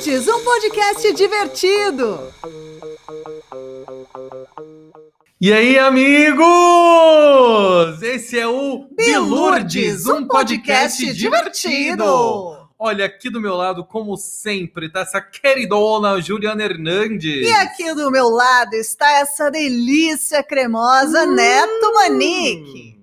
Um 0.00 0.42
podcast 0.42 1.12
divertido. 1.12 2.32
E 5.38 5.52
aí, 5.52 5.78
amigos! 5.78 6.40
Esse 8.00 8.38
é 8.38 8.46
o 8.46 8.88
Bilurdes, 8.96 10.06
um 10.06 10.26
podcast 10.26 11.12
divertido. 11.12 12.02
Olha, 12.78 13.04
aqui 13.04 13.28
do 13.28 13.42
meu 13.42 13.54
lado, 13.54 13.84
como 13.84 14.16
sempre, 14.16 14.90
tá 14.90 15.00
essa 15.00 15.20
queridona 15.20 16.18
Juliana 16.18 16.64
Hernandes. 16.64 17.46
E 17.46 17.52
aqui 17.52 17.92
do 17.92 18.10
meu 18.10 18.30
lado 18.30 18.72
está 18.72 19.18
essa 19.18 19.50
delícia 19.50 20.42
cremosa 20.42 21.26
Neto 21.26 21.92
Manique. 21.92 22.98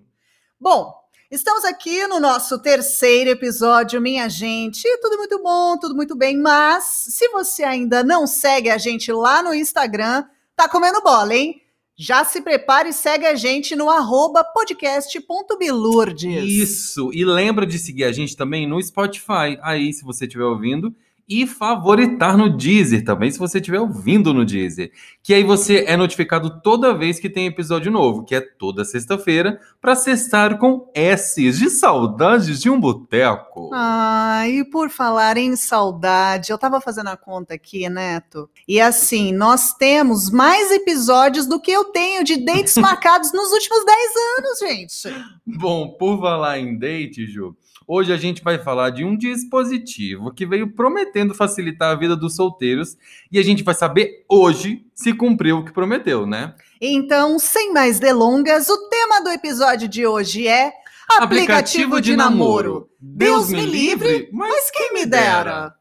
Bom, 0.60 0.96
estamos 1.30 1.66
aqui 1.66 2.08
no 2.08 2.22
nosso 2.22 2.58
terceiro 2.60 3.30
episódio, 3.30 4.02
minha 4.02 4.30
gente. 4.30 4.84
Tudo 5.02 5.18
muito 5.18 5.44
bom, 5.44 5.78
tudo 5.78 5.94
muito 5.94 6.16
bem, 6.16 6.38
mas 6.38 6.86
se 7.10 7.28
você 7.30 7.64
ainda 7.64 8.04
não 8.04 8.26
segue 8.26 8.70
a 8.70 8.78
gente 8.78 9.12
lá 9.12 9.44
no 9.44 9.54
Instagram, 9.54 10.24
tá 10.56 10.70
comendo 10.70 11.02
bola, 11.02 11.36
hein? 11.36 11.62
Já 11.98 12.24
se 12.24 12.42
prepare 12.42 12.90
e 12.90 12.94
segue 12.94 13.26
a 13.26 13.36
gente 13.36 13.76
no 13.76 13.90
arroba 13.90 14.44
podcast.bilurdes. 14.44 16.44
Isso, 16.44 17.12
e 17.12 17.26
lembra 17.26 17.66
de 17.66 17.78
seguir 17.78 18.06
a 18.06 18.12
gente 18.12 18.38
também 18.38 18.68
no 18.68 18.82
Spotify, 18.82 19.58
aí 19.62 19.92
se 19.92 20.04
você 20.04 20.26
estiver 20.26 20.46
ouvindo, 20.46 20.96
e 21.28 21.46
favoritar 21.46 22.38
no 22.38 22.50
Deezer 22.50 23.04
também, 23.04 23.30
se 23.30 23.38
você 23.38 23.58
estiver 23.58 23.80
ouvindo 23.80 24.34
no 24.34 24.46
Deezer. 24.46 24.92
Que 25.22 25.34
aí 25.34 25.44
você 25.44 25.84
é 25.86 25.98
notificado 25.98 26.62
toda 26.62 26.98
vez 26.98 27.20
que 27.20 27.30
tem 27.30 27.48
episódio 27.48 27.92
novo, 27.92 28.24
que 28.24 28.34
é 28.34 28.40
toda 28.40 28.86
sexta-feira, 28.86 29.60
para 29.82 29.96
cestar 29.96 30.58
com 30.58 30.90
S's 30.96 31.60
de 31.60 31.70
saudades 31.70 32.62
de 32.62 32.70
um 32.70 32.80
boteco. 32.80 33.70
Ah, 33.74 34.48
e 34.48 34.64
por 34.64 34.90
falar 34.90 35.36
em 35.36 35.56
saudade, 35.56 36.52
eu 36.52 36.58
tava 36.58 36.80
fazendo 36.80 37.08
a 37.08 37.18
conta 37.18 37.56
aqui, 37.56 37.90
Neto, 37.90 38.50
e 38.66 38.80
assim, 38.80 39.34
nós 39.34 39.74
temos 39.74 40.30
mais 40.30 40.72
episódios 40.72 41.46
do 41.46 41.60
que 41.60 41.72
eu 41.72 41.86
tenho 41.86 42.24
de 42.24 42.38
dates 42.38 42.78
marcados 42.78 43.34
nos 43.34 43.52
últimos 43.52 43.84
10 43.86 44.00
anos, 44.38 44.60
gente. 44.60 45.26
Bom, 45.46 45.90
por 45.90 46.22
falar 46.22 46.60
em 46.60 46.78
date, 46.78 47.26
Ju, 47.26 47.56
Hoje 47.90 48.12
a 48.12 48.18
gente 48.18 48.44
vai 48.44 48.60
falar 48.60 48.90
de 48.90 49.06
um 49.06 49.16
dispositivo 49.16 50.34
que 50.34 50.46
veio 50.46 50.74
prometendo 50.74 51.34
facilitar 51.34 51.92
a 51.92 51.96
vida 51.96 52.18
dos 52.18 52.36
solteiros 52.36 52.98
e 53.32 53.40
a 53.40 53.42
gente 53.42 53.64
vai 53.64 53.74
saber 53.74 54.26
hoje 54.30 54.86
se 54.94 55.14
cumpriu 55.14 55.60
o 55.60 55.66
que 55.66 55.72
prometeu, 55.72 56.28
né? 56.28 56.54
Então, 56.82 57.40
sem 57.40 57.72
mais 57.72 57.98
delongas, 57.98 58.68
o 58.68 58.90
tema 58.90 59.22
do 59.24 59.30
episódio 59.30 59.88
de 59.88 60.06
hoje 60.06 60.50
é 60.50 60.74
aplicativo, 61.08 61.24
aplicativo 61.24 62.02
de, 62.02 62.12
de, 62.12 62.18
namoro. 62.18 62.90
Deus, 63.00 63.48
Deus 63.48 63.64
me 63.64 63.66
livre, 63.66 64.30
mas 64.34 64.70
quem 64.70 64.94
me 64.94 65.06
dera. 65.06 65.74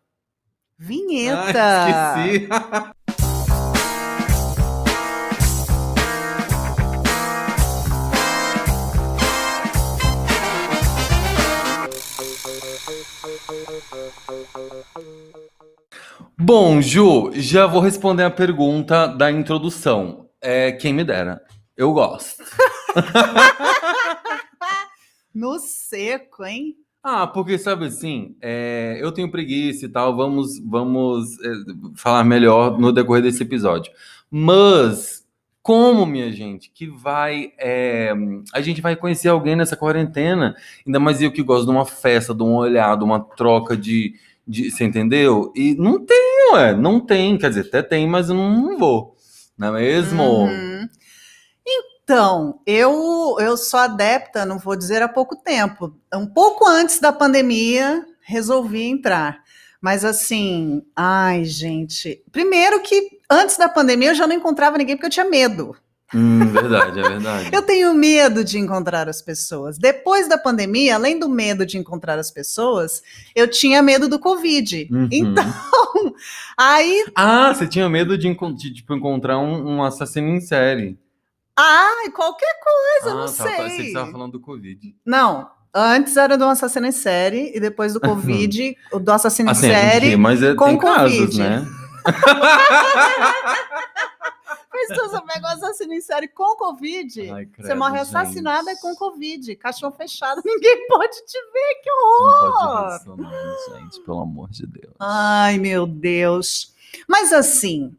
Vinheta. 0.78 1.60
Ah, 1.60 2.24
esqueci. 2.28 2.48
Bom, 16.46 16.80
Ju, 16.80 17.32
já 17.34 17.66
vou 17.66 17.80
responder 17.80 18.22
a 18.22 18.30
pergunta 18.30 19.08
da 19.08 19.32
introdução. 19.32 20.28
É, 20.40 20.70
quem 20.70 20.92
me 20.92 21.02
dera. 21.02 21.42
Eu 21.76 21.92
gosto. 21.92 22.40
no 25.34 25.58
seco, 25.58 26.44
hein? 26.44 26.76
Ah, 27.02 27.26
porque 27.26 27.58
sabe 27.58 27.86
assim, 27.86 28.36
é, 28.40 28.96
eu 29.00 29.10
tenho 29.10 29.28
preguiça 29.28 29.86
e 29.86 29.88
tal, 29.88 30.14
vamos, 30.14 30.60
vamos 30.60 31.36
é, 31.40 31.52
falar 31.96 32.22
melhor 32.22 32.78
no 32.78 32.92
decorrer 32.92 33.24
desse 33.24 33.42
episódio. 33.42 33.92
Mas, 34.30 35.26
como, 35.60 36.06
minha 36.06 36.30
gente, 36.30 36.70
que 36.70 36.86
vai. 36.86 37.54
É, 37.58 38.12
a 38.52 38.60
gente 38.60 38.80
vai 38.80 38.94
conhecer 38.94 39.30
alguém 39.30 39.56
nessa 39.56 39.76
quarentena, 39.76 40.54
ainda 40.86 41.00
mais 41.00 41.20
eu 41.20 41.32
que 41.32 41.42
gosto 41.42 41.64
de 41.64 41.72
uma 41.72 41.84
festa, 41.84 42.32
de 42.32 42.44
um 42.44 42.54
olhar, 42.54 42.96
de 42.96 43.02
uma 43.02 43.18
troca 43.18 43.76
de, 43.76 44.14
de, 44.46 44.70
você 44.70 44.84
entendeu? 44.84 45.52
E 45.54 45.74
não 45.74 46.04
tem, 46.04 46.52
ué, 46.52 46.74
não 46.74 47.00
tem, 47.00 47.36
quer 47.36 47.48
dizer, 47.48 47.66
até 47.66 47.82
tem, 47.82 48.08
mas 48.08 48.28
não 48.28 48.78
vou, 48.78 49.16
não 49.58 49.68
é 49.68 49.80
mesmo? 49.80 50.22
Uhum. 50.22 50.88
Então, 51.66 52.60
eu, 52.64 53.36
eu 53.40 53.56
sou 53.56 53.80
adepta, 53.80 54.46
não 54.46 54.58
vou 54.58 54.76
dizer 54.76 55.02
há 55.02 55.08
pouco 55.08 55.34
tempo, 55.34 55.92
um 56.14 56.26
pouco 56.26 56.64
antes 56.66 57.00
da 57.00 57.12
pandemia, 57.12 58.06
resolvi 58.20 58.84
entrar. 58.84 59.42
Mas 59.80 60.04
assim, 60.04 60.82
ai, 60.94 61.44
gente. 61.44 62.22
Primeiro 62.32 62.80
que 62.82 63.18
antes 63.30 63.56
da 63.56 63.68
pandemia 63.68 64.10
eu 64.10 64.14
já 64.14 64.26
não 64.26 64.34
encontrava 64.34 64.78
ninguém 64.78 64.96
porque 64.96 65.06
eu 65.06 65.10
tinha 65.10 65.28
medo. 65.28 65.76
Hum, 66.14 66.46
verdade, 66.46 67.00
é 67.00 67.02
verdade. 67.02 67.50
eu 67.52 67.62
tenho 67.62 67.92
medo 67.92 68.44
de 68.44 68.58
encontrar 68.58 69.08
as 69.08 69.20
pessoas. 69.20 69.76
Depois 69.76 70.28
da 70.28 70.38
pandemia, 70.38 70.94
além 70.94 71.18
do 71.18 71.28
medo 71.28 71.66
de 71.66 71.78
encontrar 71.78 72.18
as 72.18 72.30
pessoas, 72.30 73.02
eu 73.34 73.48
tinha 73.48 73.82
medo 73.82 74.08
do 74.08 74.18
Covid. 74.18 74.88
Uhum. 74.90 75.08
Então, 75.10 75.44
aí. 76.56 77.04
Ah, 77.14 77.52
você 77.52 77.66
tinha 77.66 77.88
medo 77.88 78.16
de, 78.16 78.32
de 78.54 78.74
tipo, 78.74 78.94
encontrar 78.94 79.38
um, 79.38 79.76
um, 79.76 79.82
assassino 79.82 80.28
em 80.28 80.40
série. 80.40 80.98
Ah, 81.58 82.08
qualquer 82.14 82.54
coisa, 82.62 83.10
ah, 83.10 83.20
não 83.20 83.26
tá, 83.26 83.28
sei. 83.28 83.70
Você 83.70 83.82
estava 83.88 84.12
falando 84.12 84.32
do 84.32 84.40
Covid. 84.40 84.94
Não, 85.04 85.50
Antes 85.78 86.16
era 86.16 86.38
do 86.38 86.44
assassino 86.44 86.86
em 86.86 86.92
série 86.92 87.52
e 87.54 87.60
depois 87.60 87.92
do 87.92 88.00
Covid, 88.00 88.74
do 88.98 89.12
assassino 89.12 89.50
assim, 89.50 89.66
em 89.66 89.70
série. 89.70 90.16
Mas 90.16 90.42
é, 90.42 90.54
com 90.54 90.64
tem 90.64 90.78
Covid. 90.78 91.18
casos, 91.18 91.36
né? 91.36 91.66
Mas 94.76 94.88
se 94.88 94.94
você 94.94 95.20
pega 95.22 95.46
o 95.46 95.50
assassino 95.50 95.94
em 95.94 96.00
série 96.00 96.28
com 96.28 96.54
Covid, 96.54 97.30
Ai, 97.30 97.46
credo, 97.46 97.66
você 97.66 97.74
morre 97.74 97.98
assassinada 97.98 98.70
gente. 98.70 98.80
com 98.82 98.94
Covid. 98.94 99.56
Caixão 99.56 99.90
fechado, 99.90 100.42
ninguém 100.44 100.86
pode 100.86 101.16
te 101.24 101.38
ver, 101.52 101.80
que 101.82 101.90
horror! 101.90 103.00
Não 103.06 103.16
pode 103.16 103.30
ver 103.30 103.78
gente, 103.80 104.00
pelo 104.00 104.20
amor 104.20 104.50
de 104.50 104.66
Deus. 104.66 104.94
Ai, 105.00 105.58
meu 105.58 105.86
Deus. 105.86 106.74
Mas 107.08 107.32
assim, 107.32 107.96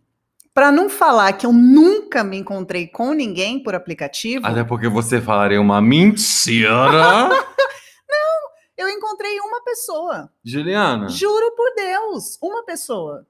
para 0.54 0.72
não 0.72 0.88
falar 0.90 1.34
que 1.34 1.46
eu 1.46 1.54
nunca 1.54 2.24
me 2.24 2.38
encontrei 2.38 2.88
com 2.88 3.14
ninguém 3.14 3.62
por 3.62 3.74
aplicativo. 3.74 4.46
Até 4.46 4.64
porque 4.64 4.88
você 4.88 5.20
falaria 5.20 5.60
uma 5.60 5.82
mentira. 5.82 7.30
não, 7.30 8.50
eu 8.78 8.88
encontrei 8.90 9.40
uma 9.40 9.62
pessoa. 9.62 10.30
Juliana. 10.44 11.10
Juro 11.10 11.56
por 11.56 11.74
Deus, 11.76 12.38
uma 12.42 12.64
pessoa. 12.64 13.26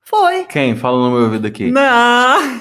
Foi. 0.00 0.44
Quem? 0.44 0.76
Fala 0.76 0.98
no 0.98 1.10
meu 1.10 1.24
ouvido 1.24 1.46
aqui. 1.46 1.70
Não. 1.70 2.60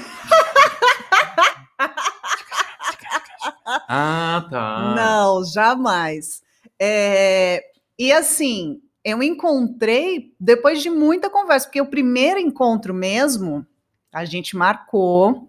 Ah, 3.88 4.47
tá. 4.50 4.94
Não, 4.96 5.44
jamais. 5.46 6.42
É... 6.80 7.64
E 7.97 8.12
assim, 8.12 8.81
eu 9.03 9.22
encontrei 9.22 10.34
depois 10.40 10.81
de 10.81 10.90
muita 10.90 11.30
conversa, 11.30 11.68
porque 11.68 11.81
o 11.81 11.86
primeiro 11.86 12.40
encontro 12.40 12.94
mesmo, 12.94 13.66
a 14.12 14.25
gente 14.25 14.56
marcou. 14.56 15.47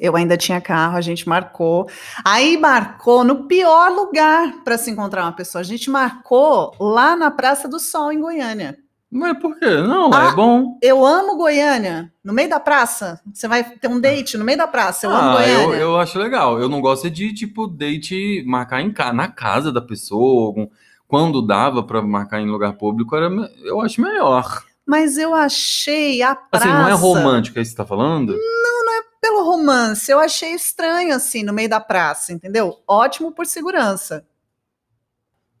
Eu 0.00 0.14
ainda 0.14 0.36
tinha 0.36 0.60
carro, 0.60 0.96
a 0.96 1.00
gente 1.00 1.28
marcou. 1.28 1.88
Aí 2.24 2.56
marcou 2.56 3.24
no 3.24 3.48
pior 3.48 3.90
lugar 3.90 4.62
para 4.62 4.78
se 4.78 4.90
encontrar 4.90 5.24
uma 5.24 5.32
pessoa. 5.32 5.60
A 5.60 5.64
gente 5.64 5.90
marcou 5.90 6.72
lá 6.78 7.16
na 7.16 7.32
Praça 7.32 7.68
do 7.68 7.80
Sol, 7.80 8.12
em 8.12 8.20
Goiânia. 8.20 8.78
Mas 9.10 9.38
por 9.38 9.58
quê? 9.58 9.66
Não, 9.66 10.12
ah, 10.12 10.28
é 10.30 10.34
bom. 10.34 10.78
Eu 10.82 11.04
amo 11.04 11.36
Goiânia. 11.36 12.12
No 12.22 12.32
meio 12.32 12.50
da 12.50 12.60
praça. 12.60 13.20
Você 13.32 13.48
vai 13.48 13.64
ter 13.64 13.88
um 13.88 13.98
date 13.98 14.36
no 14.36 14.44
meio 14.44 14.58
da 14.58 14.66
praça. 14.66 15.06
Eu 15.06 15.10
ah, 15.10 15.18
amo 15.18 15.32
Goiânia. 15.32 15.76
Eu, 15.76 15.80
eu 15.80 15.96
acho 15.98 16.18
legal. 16.18 16.60
Eu 16.60 16.68
não 16.68 16.80
gosto 16.80 17.08
de, 17.08 17.32
tipo, 17.32 17.66
date 17.66 18.44
marcar 18.46 18.82
em, 18.82 18.92
na 19.14 19.28
casa 19.28 19.72
da 19.72 19.80
pessoa. 19.80 20.68
Quando 21.06 21.40
dava 21.40 21.82
para 21.82 22.02
marcar 22.02 22.40
em 22.40 22.50
lugar 22.50 22.74
público, 22.74 23.16
era, 23.16 23.30
eu 23.64 23.80
acho 23.80 24.00
melhor. 24.00 24.62
Mas 24.86 25.16
eu 25.16 25.34
achei 25.34 26.22
a 26.22 26.34
praça. 26.34 26.66
Assim, 26.66 26.74
não 26.74 26.88
é 26.88 26.92
romântica 26.92 27.60
isso 27.60 27.70
que 27.70 27.76
você 27.76 27.82
tá 27.82 27.86
falando? 27.86 28.34
Não, 28.34 28.84
não 28.84 28.92
é 28.92 29.02
pelo 29.20 29.42
romance. 29.42 30.10
Eu 30.10 30.18
achei 30.18 30.52
estranho, 30.52 31.14
assim, 31.14 31.42
no 31.42 31.52
meio 31.52 31.68
da 31.68 31.80
praça, 31.80 32.32
entendeu? 32.32 32.76
Ótimo 32.86 33.32
por 33.32 33.46
segurança 33.46 34.24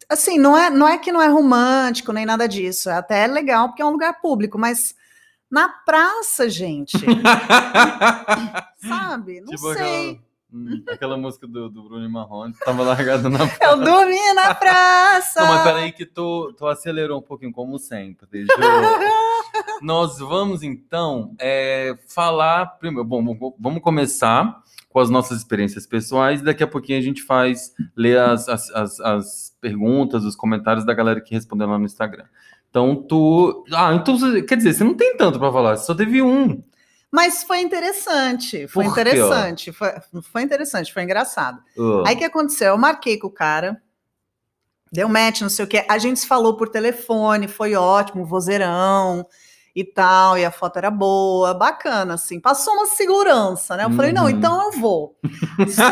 assim, 0.08 0.38
não 0.38 0.56
é, 0.56 0.70
não 0.70 0.88
é 0.88 0.98
que 0.98 1.12
não 1.12 1.20
é 1.20 1.28
romântico 1.28 2.12
nem 2.12 2.24
nada 2.24 2.48
disso, 2.48 2.88
é 2.88 2.94
até 2.94 3.26
legal 3.26 3.68
porque 3.68 3.82
é 3.82 3.84
um 3.84 3.90
lugar 3.90 4.20
público, 4.20 4.58
mas 4.58 4.94
na 5.50 5.68
praça, 5.68 6.48
gente. 6.48 6.98
sabe? 8.86 9.40
Não 9.40 9.48
tipo 9.48 9.72
sei. 9.72 10.10
Aquela, 10.10 10.18
hum, 10.52 10.84
aquela 10.88 11.16
música 11.16 11.46
do, 11.46 11.68
do 11.68 11.82
Bruno 11.84 12.08
Marrone, 12.10 12.54
tava 12.64 12.82
largada 12.82 13.28
na 13.28 13.38
praça. 13.48 13.64
Eu 13.64 13.76
dormi 13.78 14.32
na 14.34 14.54
praça. 14.54 15.40
Não, 15.40 15.48
mas 15.48 15.62
peraí 15.62 15.92
que 15.92 16.04
tu, 16.04 16.52
tu 16.56 16.66
acelerou 16.66 17.18
um 17.18 17.22
pouquinho, 17.22 17.52
como 17.52 17.78
sempre. 17.78 18.46
Nós 19.80 20.18
vamos, 20.18 20.62
então, 20.62 21.34
é, 21.38 21.96
falar... 22.06 22.78
Primeiro, 22.78 23.04
bom, 23.04 23.54
vamos 23.58 23.82
começar 23.82 24.62
com 24.88 25.00
as 25.00 25.10
nossas 25.10 25.38
experiências 25.38 25.86
pessoais. 25.86 26.42
Daqui 26.42 26.62
a 26.62 26.66
pouquinho 26.66 26.98
a 26.98 27.02
gente 27.02 27.22
faz 27.22 27.72
ler 27.96 28.18
as, 28.18 28.48
as, 28.48 28.70
as, 28.70 29.00
as 29.00 29.56
perguntas, 29.60 30.24
os 30.24 30.34
comentários 30.34 30.84
da 30.84 30.94
galera 30.94 31.20
que 31.20 31.34
respondeu 31.34 31.68
lá 31.68 31.78
no 31.78 31.84
Instagram. 31.84 32.24
Então 32.70 32.96
tu. 32.96 33.64
Ah, 33.72 33.94
então 33.94 34.16
quer 34.46 34.56
dizer, 34.56 34.74
você 34.74 34.84
não 34.84 34.94
tem 34.94 35.16
tanto 35.16 35.38
pra 35.38 35.52
falar, 35.52 35.76
você 35.76 35.86
só 35.86 35.94
teve 35.94 36.22
um. 36.22 36.62
Mas 37.10 37.42
foi 37.42 37.60
interessante, 37.60 38.68
foi 38.68 38.84
interessante, 38.84 39.72
foi, 39.72 39.88
foi 40.22 40.42
interessante, 40.42 40.92
foi 40.92 41.02
engraçado. 41.02 41.62
Ah, 41.78 42.08
Aí 42.08 42.14
o 42.14 42.18
que 42.18 42.24
aconteceu? 42.24 42.68
Eu 42.68 42.78
marquei 42.78 43.16
com 43.16 43.28
o 43.28 43.32
cara, 43.32 43.80
deu 44.92 45.08
match, 45.08 45.40
não 45.40 45.48
sei 45.48 45.64
o 45.64 45.68
quê. 45.68 45.86
A 45.88 45.96
gente 45.96 46.20
se 46.20 46.26
falou 46.26 46.56
por 46.56 46.68
telefone, 46.68 47.48
foi 47.48 47.74
ótimo, 47.74 48.26
vozeirão 48.26 49.26
e 49.74 49.84
tal, 49.84 50.36
e 50.38 50.44
a 50.44 50.50
foto 50.50 50.76
era 50.76 50.90
boa, 50.90 51.54
bacana, 51.54 52.14
assim. 52.14 52.40
Passou 52.40 52.74
uma 52.74 52.86
segurança, 52.86 53.76
né? 53.76 53.84
Eu 53.84 53.90
falei, 53.92 54.12
não, 54.12 54.24
Uhum. 54.24 54.30
então 54.30 54.64
eu 54.72 54.80
vou. 54.80 55.16
Só, 55.68 55.84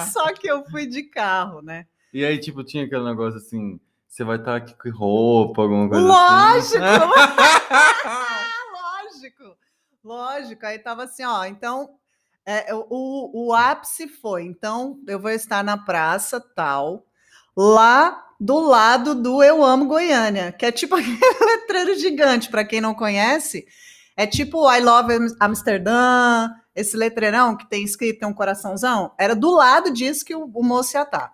só 0.12 0.32
que 0.32 0.46
eu 0.46 0.64
fui 0.70 0.86
de 0.86 1.02
carro, 1.04 1.60
né? 1.62 1.86
E 2.12 2.24
aí, 2.24 2.38
tipo, 2.38 2.62
tinha 2.62 2.84
aquele 2.84 3.04
negócio 3.04 3.38
assim, 3.38 3.80
você 4.08 4.22
vai 4.22 4.36
estar 4.36 4.56
aqui 4.56 4.74
com 4.74 4.90
roupa, 4.96 5.62
alguma 5.62 5.88
coisa 5.88 6.06
Lógico! 6.06 6.78
assim. 6.84 7.04
lógico, 8.72 9.56
lógico. 10.04 10.66
Aí 10.66 10.78
tava 10.78 11.04
assim, 11.04 11.24
ó, 11.24 11.44
então 11.44 11.90
é, 12.46 12.72
o, 12.74 13.46
o 13.48 13.52
ápice 13.54 14.06
foi, 14.08 14.44
então 14.44 14.98
eu 15.08 15.18
vou 15.18 15.30
estar 15.30 15.64
na 15.64 15.76
praça 15.76 16.40
tal, 16.40 17.06
lá 17.56 18.22
do 18.44 18.60
lado 18.60 19.14
do 19.14 19.42
Eu 19.42 19.64
Amo 19.64 19.86
Goiânia, 19.86 20.52
que 20.52 20.66
é 20.66 20.70
tipo 20.72 20.94
aquele 20.96 21.18
letreiro 21.40 21.98
gigante, 21.98 22.50
para 22.50 22.64
quem 22.64 22.80
não 22.80 22.94
conhece, 22.94 23.66
é 24.16 24.26
tipo 24.26 24.70
I 24.70 24.80
Love 24.80 25.14
Am- 25.14 25.36
Amsterdã, 25.40 26.50
esse 26.76 26.96
letreirão 26.96 27.56
que 27.56 27.68
tem 27.68 27.82
escrito 27.84 28.20
tem 28.20 28.28
um 28.28 28.34
coraçãozão, 28.34 29.12
era 29.18 29.34
do 29.34 29.50
lado 29.50 29.90
disso 29.90 30.24
que 30.24 30.34
o, 30.34 30.44
o 30.52 30.62
moço 30.62 30.96
ia 30.96 31.02
estar. 31.02 31.32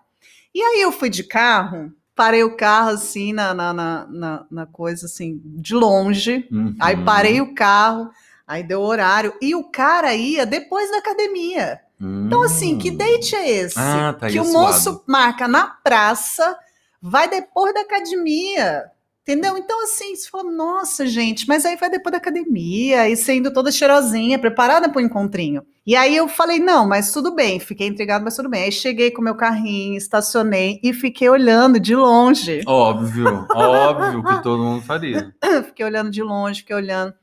E 0.55 0.61
aí 0.61 0.81
eu 0.81 0.91
fui 0.91 1.09
de 1.09 1.23
carro, 1.23 1.91
parei 2.15 2.43
o 2.43 2.55
carro 2.55 2.91
assim 2.91 3.33
na, 3.33 3.53
na, 3.53 3.73
na, 3.73 4.45
na- 4.49 4.65
coisa 4.65 5.05
assim, 5.05 5.41
de 5.43 5.73
longe, 5.75 6.47
Uhum. 6.51 6.75
Aí 6.79 6.95
parei 7.03 7.41
o 7.41 7.53
carro, 7.53 8.09
aí 8.47 8.63
deu 8.63 8.81
horário, 8.81 9.33
e 9.41 9.53
o 9.53 9.63
cara 9.65 10.13
ia 10.13 10.45
depois 10.45 10.89
da 10.91 10.97
academia. 10.99 11.79
Então, 11.99 12.41
assim, 12.41 12.77
que 12.79 12.89
date 12.89 13.35
é 13.35 13.47
esse? 13.49 13.77
Hum. 13.77 13.81
Ah, 13.83 14.13
tá, 14.19 14.27
que 14.27 14.39
o 14.39 14.43
moço 14.53 15.03
marca 15.05 15.47
na 15.47 15.67
praça, 15.67 16.57
vai 17.01 17.29
depois 17.29 17.73
da 17.73 17.81
academia. 17.81 18.91
Entendeu? 19.23 19.55
Então, 19.55 19.83
assim, 19.83 20.15
você 20.15 20.27
fala, 20.27 20.51
nossa, 20.51 21.05
gente, 21.05 21.47
mas 21.47 21.63
aí 21.63 21.75
vai 21.75 21.91
depois 21.91 22.11
da 22.11 22.17
academia, 22.17 23.07
e 23.07 23.15
sendo 23.15 23.53
toda 23.53 23.71
cheirosinha, 23.71 24.39
preparada 24.39 24.89
para 24.89 24.97
o 24.97 25.01
encontrinho. 25.01 25.63
E 25.85 25.95
aí 25.95 26.15
eu 26.15 26.27
falei, 26.27 26.59
não, 26.59 26.87
mas 26.87 27.11
tudo 27.11 27.33
bem, 27.35 27.59
fiquei 27.59 27.87
intrigado, 27.87 28.25
mas 28.25 28.35
tudo 28.35 28.49
bem. 28.49 28.63
Aí 28.63 28.71
cheguei 28.71 29.11
com 29.11 29.21
meu 29.21 29.35
carrinho, 29.35 29.95
estacionei 29.95 30.79
e 30.83 30.91
fiquei 30.91 31.29
olhando 31.29 31.79
de 31.79 31.95
longe. 31.95 32.63
Óbvio, 32.65 33.45
óbvio 33.53 34.23
que 34.23 34.41
todo 34.41 34.63
mundo 34.63 34.83
faria. 34.83 35.33
fiquei 35.65 35.85
olhando 35.85 36.09
de 36.09 36.23
longe, 36.23 36.61
fiquei 36.61 36.75
olhando. 36.75 37.13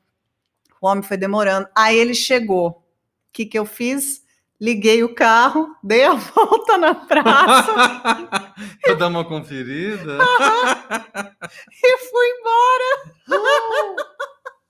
O 0.81 0.87
homem 0.87 1.03
foi 1.03 1.17
demorando. 1.17 1.69
Aí 1.77 1.97
ele 1.97 2.15
chegou. 2.15 2.69
O 2.69 2.83
que, 3.33 3.45
que 3.45 3.59
eu 3.59 3.67
fiz? 3.67 4.23
Liguei 4.61 5.05
o 5.05 5.15
carro, 5.15 5.69
dei 5.83 6.05
a 6.05 6.15
volta 6.35 6.77
na 6.77 6.95
praça 6.95 7.73
Vou 8.87 8.97
dar 8.97 9.07
uma 9.07 9.25
conferida. 9.25 10.19
e 11.85 11.99
fui 11.99 12.29
embora. 12.41 13.99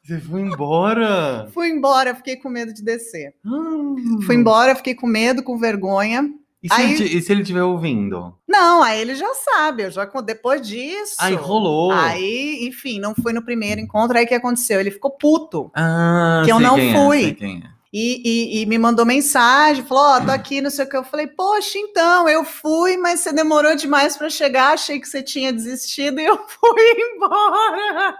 Você 0.05 0.21
foi 0.21 0.41
embora. 0.43 1.49
Fui 1.53 1.69
embora, 1.69 2.15
fiquei 2.15 2.37
com 2.37 2.51
medo 2.51 2.73
de 2.73 2.83
descer. 2.83 3.35
Hum. 3.45 4.21
Fui 4.27 4.35
embora, 4.35 4.75
fiquei 4.75 4.95
com 4.95 5.07
medo, 5.07 5.43
com 5.43 5.57
vergonha. 5.57 6.31
E 6.63 6.69
se, 6.69 6.75
Aí- 6.75 6.95
ele, 6.95 7.05
e 7.05 7.23
se 7.23 7.33
ele 7.33 7.43
estiver 7.43 7.63
ouvindo? 7.63 8.35
Não, 8.47 8.83
aí 8.83 9.01
ele 9.01 9.15
já 9.15 9.33
sabe, 9.35 9.85
eu 9.85 9.91
já 9.91 10.05
depois 10.23 10.67
disso. 10.67 11.15
Aí 11.21 11.35
rolou. 11.35 11.93
Aí, 11.93 12.67
enfim, 12.67 12.99
não 12.99 13.15
fui 13.15 13.33
no 13.33 13.45
primeiro 13.45 13.81
encontro. 13.81 14.19
Aí 14.19 14.25
o 14.25 14.29
que 14.29 14.35
aconteceu? 14.35 14.81
Ele 14.81 14.91
ficou 14.91 15.13
puto. 15.13 15.71
Ah, 15.75 16.43
que 16.45 16.51
eu 16.51 16.59
não 16.59 16.77
fui. 16.77 17.27
É, 17.27 17.35
quem 17.35 17.63
é. 17.65 17.78
E, 17.93 18.21
e- 18.59 18.63
e 18.63 18.67
me 18.67 18.77
mandou 18.79 19.07
mensagem, 19.07 19.85
falou: 19.87 20.03
Ó, 20.05 20.21
tô 20.25 20.31
aqui, 20.31 20.61
não 20.61 20.69
sei 20.71 20.85
o 20.85 20.89
que. 20.89 20.97
Eu 20.97 21.05
falei: 21.05 21.27
Poxa, 21.27 21.79
então, 21.79 22.29
eu 22.29 22.45
fui, 22.45 22.97
mas 22.99 23.21
você 23.21 23.33
demorou 23.33 23.75
demais 23.75 24.17
para 24.17 24.29
chegar, 24.29 24.75
achei 24.75 25.01
que 25.01 25.09
você 25.09 25.23
tinha 25.23 25.53
desistido 25.53 26.21
e 26.21 26.25
eu 26.27 26.37
fui 26.47 26.93
embora. 27.15 28.17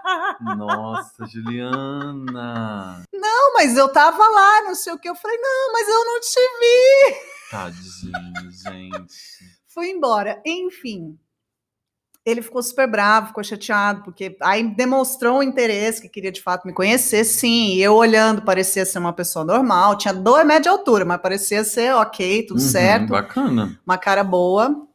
Nossa, 0.57 1.25
Juliana. 1.27 3.03
Não, 3.13 3.53
mas 3.53 3.77
eu 3.77 3.87
tava 3.89 4.27
lá, 4.27 4.61
não 4.63 4.73
sei 4.75 4.93
o 4.93 4.97
que. 4.99 5.09
Eu 5.09 5.15
falei: 5.15 5.37
Não, 5.37 5.73
mas 5.73 5.87
eu 5.87 6.05
não 6.05 6.19
te 6.19 6.39
vi. 6.59 7.15
Tadinho, 7.51 8.51
gente. 8.51 9.59
Fui 9.67 9.89
embora. 9.89 10.41
Enfim. 10.45 11.17
Ele 12.29 12.41
ficou 12.41 12.61
super 12.63 12.89
bravo, 12.89 13.27
ficou 13.27 13.43
chateado, 13.43 14.03
porque 14.03 14.35
aí 14.41 14.63
demonstrou 14.75 15.39
um 15.39 15.43
interesse, 15.43 16.01
que 16.01 16.09
queria 16.09 16.31
de 16.31 16.41
fato 16.41 16.65
me 16.67 16.73
conhecer, 16.73 17.23
sim. 17.23 17.73
E 17.73 17.81
eu 17.81 17.93
olhando, 17.95 18.41
parecia 18.41 18.85
ser 18.85 18.99
uma 18.99 19.13
pessoa 19.13 19.43
normal, 19.45 19.97
tinha 19.97 20.13
dois 20.13 20.45
metros 20.45 20.63
de 20.63 20.69
altura, 20.69 21.05
mas 21.05 21.21
parecia 21.21 21.63
ser 21.63 21.93
ok, 21.95 22.43
tudo 22.47 22.59
Uhum, 22.61 22.67
certo. 22.67 23.07
Bacana. 23.09 23.79
uma 23.85 23.97
cara 23.97 24.23
boa. 24.23 24.85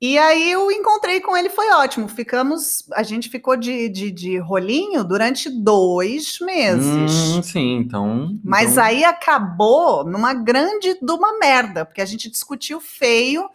E 0.00 0.16
aí 0.16 0.52
eu 0.52 0.70
encontrei 0.70 1.20
com 1.20 1.36
ele, 1.36 1.48
foi 1.50 1.70
ótimo. 1.72 2.06
Ficamos, 2.06 2.84
a 2.94 3.02
gente 3.02 3.28
ficou 3.28 3.56
de, 3.56 3.88
de, 3.88 4.12
de 4.12 4.38
rolinho 4.38 5.02
durante 5.02 5.50
dois 5.50 6.38
meses. 6.40 7.10
Hum, 7.34 7.42
sim, 7.42 7.78
então. 7.78 8.38
Mas 8.44 8.72
então- 8.72 8.84
aí 8.84 9.02
acabou 9.02 10.04
numa 10.04 10.32
grande 10.34 10.94
de 11.02 11.12
uma 11.12 11.36
merda, 11.40 11.84
porque 11.84 12.00
a 12.00 12.04
gente 12.06 12.30
discutiu 12.30 12.80
feio. 12.80 13.48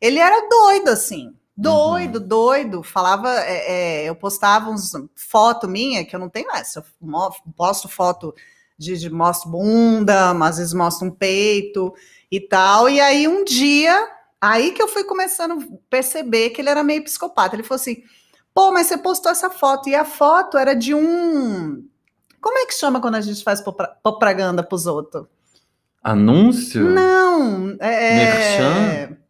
Ele 0.00 0.18
era 0.18 0.48
doido, 0.48 0.88
assim. 0.88 1.34
Doido, 1.62 2.18
Uhum. 2.18 2.28
doido. 2.28 2.82
Falava, 2.82 3.28
é, 3.40 4.02
é, 4.02 4.08
eu 4.08 4.14
postava 4.14 4.70
uns 4.70 4.92
foto 5.14 5.68
minha, 5.68 6.04
que 6.04 6.14
eu 6.14 6.20
não 6.20 6.28
tenho 6.28 6.50
essa. 6.52 6.80
Eu 6.80 7.30
posto 7.56 7.88
foto 7.88 8.34
de, 8.76 8.96
de 8.98 9.10
mostro 9.10 9.50
bunda, 9.50 10.30
às 10.30 10.58
vezes 10.58 10.72
mostro 10.74 11.06
um 11.06 11.10
peito 11.10 11.94
e 12.30 12.40
tal. 12.40 12.88
E 12.88 13.00
aí 13.00 13.28
um 13.28 13.44
dia, 13.44 14.08
aí 14.40 14.72
que 14.72 14.82
eu 14.82 14.88
fui 14.88 15.04
começando 15.04 15.60
a 15.60 15.66
perceber 15.88 16.50
que 16.50 16.60
ele 16.60 16.70
era 16.70 16.82
meio 16.82 17.04
psicopata. 17.04 17.54
Ele 17.54 17.62
falou 17.62 17.80
assim: 17.80 18.02
pô, 18.54 18.72
mas 18.72 18.86
você 18.88 18.98
postou 18.98 19.30
essa 19.30 19.50
foto, 19.50 19.88
e 19.88 19.94
a 19.94 20.04
foto 20.04 20.58
era 20.58 20.74
de 20.74 20.94
um. 20.94 21.84
Como 22.40 22.58
é 22.58 22.66
que 22.66 22.74
chama 22.74 23.00
quando 23.00 23.14
a 23.14 23.20
gente 23.20 23.44
faz 23.44 23.62
propaganda 24.02 24.62
pros 24.62 24.86
outros? 24.86 25.26
Anúncio? 26.02 26.82
Não, 26.82 27.76
é. 27.78 28.16
Merchan? 28.16 29.21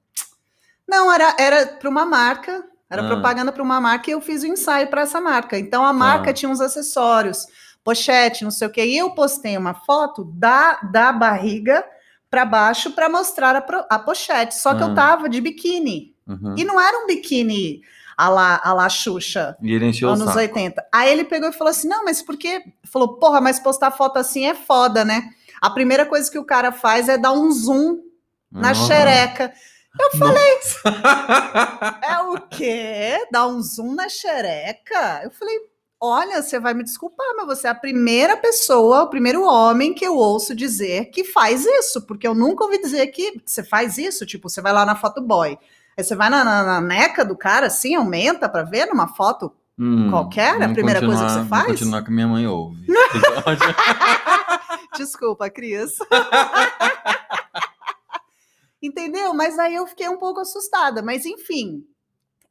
Não, 0.93 1.11
era, 1.13 1.35
era 1.39 1.67
para 1.67 1.89
uma 1.89 2.05
marca, 2.05 2.63
era 2.91 3.03
Ah. 3.03 3.07
propaganda 3.09 3.51
para 3.51 3.63
uma 3.63 3.81
marca 3.81 4.11
e 4.11 4.13
eu 4.13 4.21
fiz 4.21 4.43
o 4.43 4.47
ensaio 4.47 4.89
para 4.89 5.01
essa 5.03 5.21
marca. 5.21 5.59
Então 5.59 5.85
a 5.87 5.93
marca 5.93 6.27
Tá. 6.27 6.33
tinha 6.35 6.51
uns 6.51 6.61
acessórios, 6.61 7.47
pochete, 7.83 8.45
não 8.45 8.51
sei 8.51 8.69
o 8.69 8.71
quê. 8.71 8.85
E 8.85 8.99
eu 8.99 9.11
postei 9.13 9.57
uma 9.57 9.73
foto 9.75 10.25
da, 10.35 10.75
da 10.93 11.11
barriga 11.13 11.83
para 12.31 12.45
baixo 12.45 12.93
para 12.93 13.09
mostrar 13.09 13.57
a, 13.57 13.61
pro- 13.63 13.85
a 13.89 13.99
pochete. 13.99 14.55
Só 14.55 14.75
que 14.75 14.83
Ah. 14.83 14.87
eu 14.89 14.95
tava 14.95 15.29
de 15.29 15.41
biquíni. 15.41 16.15
Uhum. 16.27 16.55
E 16.59 16.65
não 16.65 16.81
era 16.81 16.99
um 17.03 17.07
biquíni 17.07 17.81
a 18.17 18.29
lá, 18.29 18.61
a 18.63 18.73
lá 18.75 18.89
Xuxa. 18.89 19.57
E 19.63 19.73
ele 19.73 19.87
encheu 19.87 20.09
o 20.09 20.13
Anos 20.13 20.27
saco. 20.27 20.39
80. 20.39 20.85
Aí 20.93 21.11
ele 21.11 21.25
pegou 21.25 21.49
e 21.49 21.53
falou 21.53 21.71
assim: 21.71 21.89
não, 21.89 22.05
mas 22.05 22.21
por 22.23 22.37
quê? 22.37 22.63
Falou, 22.85 23.17
porra, 23.17 23.41
mas 23.41 23.59
postar 23.59 23.91
foto 23.91 24.19
assim 24.19 24.45
é 24.45 24.55
foda, 24.55 25.05
né? 25.05 25.23
A 25.61 25.71
primeira 25.71 26.05
coisa 26.05 26.31
que 26.31 26.39
o 26.39 26.45
cara 26.45 26.71
faz 26.71 27.09
é 27.09 27.17
dar 27.17 27.33
um 27.33 27.51
zoom 27.51 27.99
na 28.51 28.71
Ah. 28.71 28.75
xereca. 28.75 29.53
Nossa. 29.99 30.83
É 32.03 32.19
o 32.19 32.41
quê? 32.49 33.27
Dar 33.31 33.47
um 33.47 33.61
zoom 33.63 33.95
na 33.95 34.09
xereca? 34.09 35.21
Eu 35.25 35.31
falei, 35.31 35.59
olha, 36.01 36.43
você 36.43 36.59
vai 36.59 36.75
me 36.75 36.83
desculpar, 36.83 37.27
mas 37.37 37.47
você 37.47 37.67
é 37.67 37.71
a 37.71 37.75
primeira 37.75 38.37
pessoa, 38.37 39.03
o 39.03 39.11
primeiro 39.11 39.45
homem 39.45 39.95
que 39.95 40.05
eu 40.05 40.17
ouço 40.17 40.55
dizer 40.55 41.07
que 41.07 41.25
faz 41.25 41.65
isso, 41.65 42.03
porque 42.07 42.27
eu 42.27 42.35
nunca 42.35 42.65
ouvi 42.65 42.81
dizer 42.81 43.07
que 43.09 43.41
você 43.45 43.63
faz 43.63 43.99
isso, 43.99 44.27
tipo, 44.27 44.49
você 44.49 44.61
vai 44.61 44.73
lá 44.73 44.85
na 44.85 44.97
foto 44.97 45.21
boy, 45.21 45.59
aí 45.97 46.05
você 46.05 46.15
vai 46.15 46.29
na, 46.29 46.45
na, 46.45 46.63
na 46.63 46.81
neca 46.81 47.25
do 47.25 47.37
cara, 47.37 47.67
assim, 47.67 47.95
aumenta 47.95 48.49
pra 48.49 48.63
ver 48.63 48.87
numa 48.87 49.09
foto 49.09 49.53
Hum, 49.79 50.11
Qualquer? 50.11 50.63
A 50.63 50.69
primeira 50.69 51.01
coisa 51.01 51.25
que 51.25 51.33
você 51.33 51.45
faz? 51.47 51.65
Vamos 51.65 51.81
continuar 51.81 52.05
que 52.05 52.11
minha 52.11 52.29
mãe 52.29 52.47
ouve. 52.47 52.87
Desculpa, 54.97 55.49
Cris. 55.49 55.97
Entendeu? 58.83 59.33
Mas 59.33 59.59
aí 59.59 59.77
eu 59.77 59.87
fiquei 59.87 60.09
um 60.09 60.17
pouco 60.17 60.41
assustada. 60.41 61.01
Mas 61.01 61.25
enfim, 61.25 61.87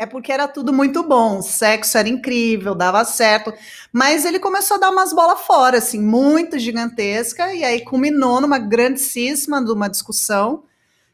é 0.02 0.06
porque 0.08 0.32
era 0.32 0.48
tudo 0.48 0.74
muito 0.74 1.04
bom. 1.04 1.38
O 1.38 1.44
sexo 1.44 1.96
era 1.96 2.10
incrível, 2.10 2.74
dava 2.74 3.06
certo. 3.06 3.54
Mas 3.94 4.26
ele 4.26 4.40
começou 4.40 4.78
a 4.78 4.80
dar 4.80 4.90
umas 4.90 5.14
bolas 5.14 5.42
fora, 5.42 5.78
assim, 5.78 6.02
muito 6.02 6.58
gigantesca. 6.58 7.54
E 7.54 7.64
aí 7.64 7.82
culminou 7.86 8.42
numa 8.42 8.58
grandíssima 8.58 9.64
de 9.64 9.72
uma 9.72 9.88
discussão. 9.88 10.64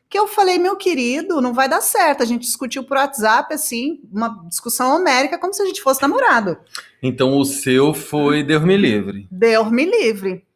Que 0.09 0.17
eu 0.17 0.25
falei, 0.25 0.57
meu 0.57 0.77
querido, 0.77 1.41
não 1.41 1.53
vai 1.53 1.67
dar 1.67 1.81
certo. 1.81 2.23
A 2.23 2.25
gente 2.25 2.43
discutiu 2.43 2.81
por 2.81 2.95
WhatsApp, 2.95 3.53
assim, 3.53 3.99
uma 4.09 4.29
discussão 4.47 4.95
homérica, 4.95 5.37
como 5.37 5.53
se 5.53 5.61
a 5.61 5.65
gente 5.65 5.81
fosse 5.81 6.01
namorado. 6.01 6.57
Então 7.03 7.37
o 7.37 7.43
seu 7.43 7.93
foi 7.93 8.41
Deus 8.41 8.63
me 8.63 8.77
livre. 8.77 9.27
Deus 9.29 9.69
me 9.69 9.83
livre. 9.83 10.46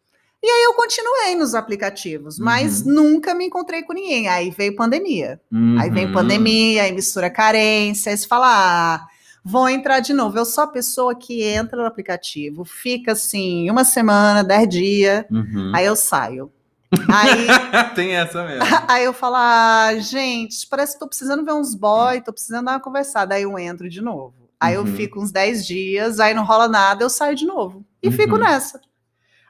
E 0.44 0.50
aí 0.50 0.64
eu 0.64 0.74
continuei 0.74 1.36
nos 1.36 1.54
aplicativos, 1.54 2.40
mas 2.40 2.82
Uhum. 2.82 2.94
nunca 2.94 3.34
me 3.36 3.46
encontrei 3.46 3.84
com 3.84 3.94
ninguém. 3.94 4.28
Aí 4.28 4.50
veio 4.50 4.76
pandemia. 4.76 5.40
Aí 5.80 5.90
vem 5.92 6.08
Uhum. 6.08 6.12
pandemia, 6.14 6.84
aí 6.84 6.92
mistura 6.92 7.30
carência, 7.30 8.12
aí 8.12 8.18
você 8.18 8.28
fala, 8.28 8.48
ah, 8.96 9.08
vou 9.46 9.70
entrar 9.70 10.00
de 10.00 10.14
novo. 10.14 10.38
Eu 10.38 10.46
sou 10.46 10.64
a 10.64 10.68
pessoa 10.68 11.14
que 11.14 11.44
entra 11.44 11.78
no 11.78 11.86
aplicativo, 11.86 12.66
fica 12.66 13.12
assim, 13.12 13.70
uma 13.70 13.84
semana, 13.84 14.44
dez 14.44 14.68
dias, 14.68 15.26
Uhum. 15.30 15.72
aí 15.76 15.86
eu 15.86 15.96
saio. 15.96 16.52
Aí, 17.08 17.48
Tem 17.96 18.16
essa 18.18 18.44
mesmo. 18.44 18.60
aí 18.90 19.06
eu 19.06 19.14
falo, 19.14 19.36
ah, 19.38 19.92
gente, 20.00 20.68
parece 20.68 20.94
que 20.94 21.00
tô 21.00 21.08
precisando 21.08 21.46
ver 21.46 21.54
uns 21.54 21.74
boy, 21.74 22.20
tô 22.20 22.34
precisando 22.34 22.66
dar 22.66 22.74
uma 22.74 22.80
conversada. 22.82 23.36
Aí 23.36 23.44
eu 23.44 23.58
entro 23.58 23.88
de 23.90 24.02
novo. 24.02 24.50
Aí 24.60 24.74
eu 24.76 24.82
Uhum. 24.82 24.88
fico 24.96 25.22
uns 25.22 25.32
10 25.32 25.66
dias, 25.66 26.20
aí 26.20 26.34
não 26.34 26.44
rola 26.44 26.68
nada, 26.68 27.02
eu 27.04 27.10
saio 27.10 27.34
de 27.36 27.46
novo. 27.46 27.86
E 28.04 28.12
fico 28.12 28.36
Uhum. 28.36 28.42
nessa. 28.42 28.82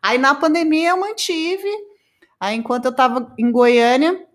Aí 0.02 0.18
na 0.18 0.36
pandemia 0.36 0.90
eu 0.90 1.00
mantive. 1.00 1.70
Aí 2.40 2.56
enquanto 2.56 2.86
eu 2.86 2.96
tava 2.96 3.34
em 3.38 3.52
Goiânia, 3.52 4.26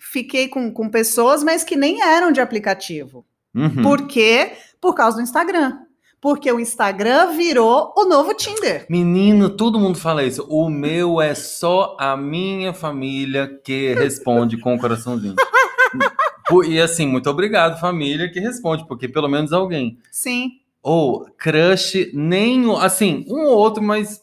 fiquei 0.00 0.48
com, 0.48 0.72
com 0.72 0.88
pessoas, 0.88 1.42
mas 1.42 1.62
que 1.62 1.76
nem 1.76 2.02
eram 2.02 2.32
de 2.32 2.40
aplicativo. 2.40 3.24
Uhum. 3.54 3.82
Por 3.82 4.06
quê? 4.06 4.52
Por 4.80 4.94
causa 4.94 5.16
do 5.16 5.22
Instagram. 5.22 5.78
Porque 6.20 6.50
o 6.50 6.58
Instagram 6.58 7.36
virou 7.36 7.92
o 7.96 8.04
novo 8.04 8.34
Tinder. 8.34 8.86
Menino, 8.90 9.50
todo 9.50 9.78
mundo 9.78 9.98
fala 9.98 10.24
isso. 10.24 10.44
O 10.48 10.68
meu 10.68 11.20
é 11.20 11.34
só 11.34 11.96
a 12.00 12.16
minha 12.16 12.72
família 12.72 13.60
que 13.64 13.94
responde 13.94 14.58
com 14.58 14.74
o 14.74 14.78
coraçãozinho. 14.78 15.36
E 16.64 16.80
assim, 16.80 17.08
muito 17.08 17.28
obrigado, 17.28 17.80
família, 17.80 18.30
que 18.30 18.38
responde, 18.38 18.86
porque 18.86 19.08
pelo 19.08 19.28
menos 19.28 19.52
alguém. 19.52 19.98
Sim. 20.12 20.52
Ou 20.80 21.26
crush, 21.36 22.12
nem 22.14 22.64
assim, 22.76 23.24
um 23.28 23.46
ou 23.46 23.58
outro, 23.58 23.82
mas. 23.82 24.22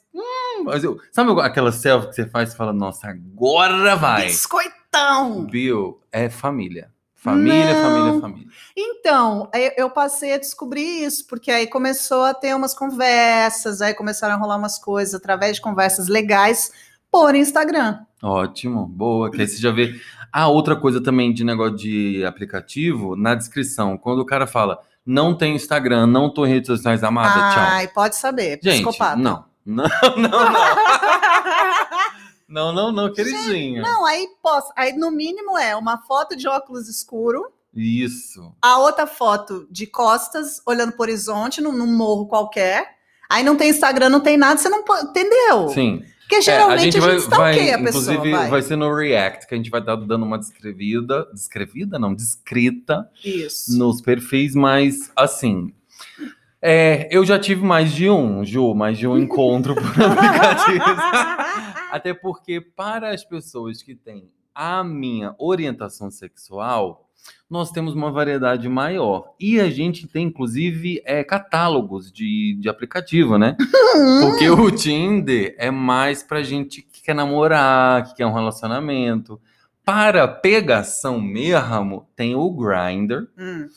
Mas 0.64 0.84
eu- 0.84 1.00
sabe 1.12 1.32
aquela 1.42 1.72
selfie 1.72 2.10
que 2.10 2.16
você 2.16 2.26
faz 2.28 2.54
e 2.54 2.58
fala, 2.58 2.74
nossa, 2.74 3.08
agora 3.08 3.96
vai. 3.96 4.26
Biscoitão! 4.28 5.46
Bill, 5.46 6.00
é 6.12 6.30
família. 6.30 6.92
Família, 7.16 7.74
Não. 7.74 7.82
família, 7.82 8.22
família. 8.22 8.48
Então, 8.76 9.50
eu 9.78 9.90
passei 9.90 10.34
a 10.34 10.38
descobrir 10.38 11.06
isso, 11.06 11.26
porque 11.28 11.50
aí 11.50 11.68
começou 11.68 12.24
a 12.26 12.34
ter 12.34 12.54
umas 12.54 12.74
conversas, 12.74 13.82
aí 13.82 13.94
começaram 13.94 14.36
a 14.36 14.38
rolar 14.38 14.58
umas 14.58 14.78
coisas 14.78 15.14
através 15.16 15.56
de 15.56 15.62
conversas 15.62 16.10
legais 16.10 16.70
por 17.10 17.34
Instagram. 17.34 18.00
Ótimo, 18.22 18.86
boa. 18.88 19.32
Que 19.32 19.40
aí 19.42 19.48
você 19.48 19.56
já 19.62 19.72
vê. 19.72 19.96
Ah, 20.34 20.48
outra 20.50 20.76
coisa 20.76 21.02
também 21.02 21.34
de 21.34 21.46
negócio 21.46 21.78
de 21.78 22.26
aplicativo, 22.26 23.16
na 23.16 23.36
descrição, 23.36 23.98
quando 23.98 24.20
o 24.20 24.26
cara 24.26 24.46
fala, 24.46 24.80
não 25.06 25.34
tem 25.34 25.56
Instagram, 25.56 26.08
não 26.08 26.30
tô 26.30 26.46
em 26.46 26.50
redes 26.50 26.68
sociais, 26.68 27.04
amada, 27.04 27.34
tchau. 27.54 27.64
Ai, 27.70 27.88
pode 27.88 28.16
saber, 28.18 28.60
Gente, 28.62 28.84
psicopata. 28.84 29.16
não. 29.16 29.46
Não, 29.66 29.86
não, 30.18 30.30
não. 30.30 30.76
Não, 32.48 32.74
não, 32.74 32.92
não, 32.92 33.14
queridinha. 33.14 33.82
Não, 33.82 34.06
aí 34.06 34.28
posso. 34.42 34.72
Aí 34.76 34.94
no 34.94 35.10
mínimo 35.10 35.58
é 35.58 35.76
uma 35.76 35.98
foto 36.00 36.36
de 36.36 36.48
óculos 36.48 36.88
escuro, 36.88 37.52
Isso. 37.74 38.54
a 38.62 38.78
outra 38.78 39.08
foto 39.08 39.66
de 39.72 39.88
costas, 39.88 40.62
olhando 40.66 40.92
para 40.92 41.00
o 41.00 41.04
horizonte, 41.04 41.62
num, 41.62 41.72
num 41.72 41.88
morro 41.88 42.28
qualquer. 42.28 42.98
Aí 43.30 43.44
não 43.44 43.56
tem 43.56 43.70
Instagram, 43.70 44.10
não 44.10 44.20
tem 44.20 44.38
nada, 44.38 44.60
você 44.60 44.70
não 44.70 44.84
pode. 44.84 45.08
Entendeu? 45.08 45.70
Sim. 45.70 46.04
Porque 46.20 46.36
É, 46.36 46.42
geralmente 46.42 46.98
a 46.98 47.02
gente, 47.02 47.22
stalkeia 47.24 47.76
a 47.76 47.80
inclusive, 47.80 48.18
pessoa. 48.18 48.38
Vai. 48.38 48.50
vai 48.50 48.62
ser 48.62 48.76
no 48.76 48.94
React, 48.94 49.48
que 49.48 49.54
a 49.54 49.58
gente 49.58 49.70
vai 49.70 49.80
estar 49.80 49.96
dando 49.96 50.24
uma 50.24 50.38
descrevida, 50.38 51.28
descrevida 51.34 51.98
não, 51.98 52.14
descrita 52.14 53.10
Isso. 53.24 53.78
nos 53.78 54.02
perfis, 54.02 54.56
mas 54.56 55.12
assim, 55.16 55.74
é, 56.66 57.10
eu 57.12 57.26
já 57.26 57.38
tive 57.38 57.62
mais 57.62 57.92
de 57.92 58.10
um, 58.10 58.46
Ju, 58.46 58.74
mais 58.74 58.98
de 58.98 59.06
um 59.06 59.18
encontro 59.18 59.76
por 59.76 59.84
aplicativos. 60.02 60.98
Até 61.92 62.14
porque 62.14 62.62
para 62.62 63.10
as 63.14 63.26
pessoas 63.26 63.84
que 63.84 63.94
têm 63.94 64.32
a 64.56 64.82
minha 64.82 65.36
orientação 65.38 66.10
sexual, 66.10 67.10
nós 67.50 67.70
temos 67.70 67.94
uma 67.94 68.10
variedade 68.10 68.70
maior. 68.70 69.34
E 69.38 69.60
a 69.60 69.70
gente 69.70 70.08
tem, 70.08 70.28
inclusive, 70.28 71.02
é, 71.04 71.22
catálogos 71.22 72.10
de, 72.10 72.58
de 72.58 72.70
aplicativo, 72.70 73.38
né? 73.38 73.58
Porque 74.22 74.50
o 74.50 74.72
Tinder 74.72 75.54
é 75.58 75.70
mais 75.70 76.24
pra 76.24 76.44
gente 76.44 76.82
que 76.82 77.02
quer 77.04 77.14
namorar, 77.14 78.06
que 78.06 78.16
quer 78.16 78.26
um 78.26 78.34
relacionamento. 78.34 79.38
Para 79.84 80.26
pegação 80.30 81.20
mesmo, 81.20 82.08
tem 82.16 82.36
o 82.36 82.50
Grindr. 82.50 83.28
Hum. 83.38 83.68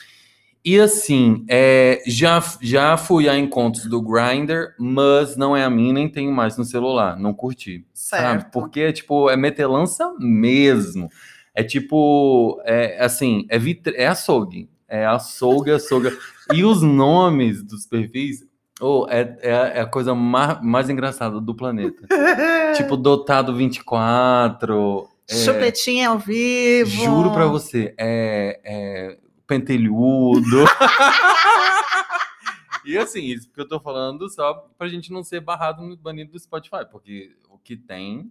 E 0.67 0.81
assim, 0.81 1.45
é, 1.49 2.03
já, 2.09 2.43
já 2.61 2.97
fui 2.97 3.29
a 3.29 3.39
encontros 3.39 3.87
do 3.87 4.03
Grindr, 4.03 4.75
mas 4.77 5.37
não 5.37 5.57
é 5.57 5.63
a 5.63 5.71
mim, 5.71 5.93
nem 5.93 6.09
tenho 6.09 6.33
mais 6.33 6.57
no 6.57 6.65
celular. 6.65 7.17
Não 7.17 7.33
curti. 7.33 7.87
Sabe? 7.95 8.41
Certo. 8.41 8.51
Porque, 8.51 8.93
tipo, 8.93 9.31
é 9.31 9.37
metelança 9.37 10.13
mesmo. 10.19 11.09
É 11.55 11.63
tipo, 11.63 12.61
é 12.65 12.99
assim, 13.01 13.47
é, 13.49 13.61
vitre... 13.61 13.95
é 13.97 14.09
açougue. 14.09 14.69
É 14.89 15.07
açougue, 15.07 15.71
açougue. 15.71 16.19
e 16.53 16.65
os 16.65 16.83
nomes 16.83 17.63
dos 17.63 17.87
perfis, 17.87 18.45
oh, 18.81 19.07
é, 19.09 19.39
é, 19.43 19.51
é 19.53 19.81
a 19.83 19.87
coisa 19.87 20.17
mais, 20.17 20.61
mais 20.65 20.91
engraçada 20.91 21.41
do 21.41 21.55
planeta. 21.55 22.09
tipo, 22.77 22.97
dotado 22.97 23.55
24. 23.55 25.09
é, 25.31 25.33
Chupetinha 25.33 26.09
ao 26.09 26.19
vivo. 26.19 27.05
Juro 27.05 27.31
pra 27.31 27.47
você, 27.47 27.95
é, 27.97 28.61
é 28.65 29.26
pentelhudo. 29.47 30.65
e 32.85 32.97
assim, 32.97 33.25
isso 33.27 33.49
que 33.53 33.61
eu 33.61 33.69
tô 33.69 33.81
falando 33.81 34.29
só 34.31 34.69
pra 34.79 34.89
gente 34.89 35.13
não 35.13 35.25
ser 35.25 35.41
barrado 35.41 35.83
no 35.83 35.97
banido 35.97 36.33
do 36.33 36.39
Spotify, 36.39 36.85
porque 36.91 37.33
o 37.51 37.59
que 37.59 37.77
tem. 37.77 38.31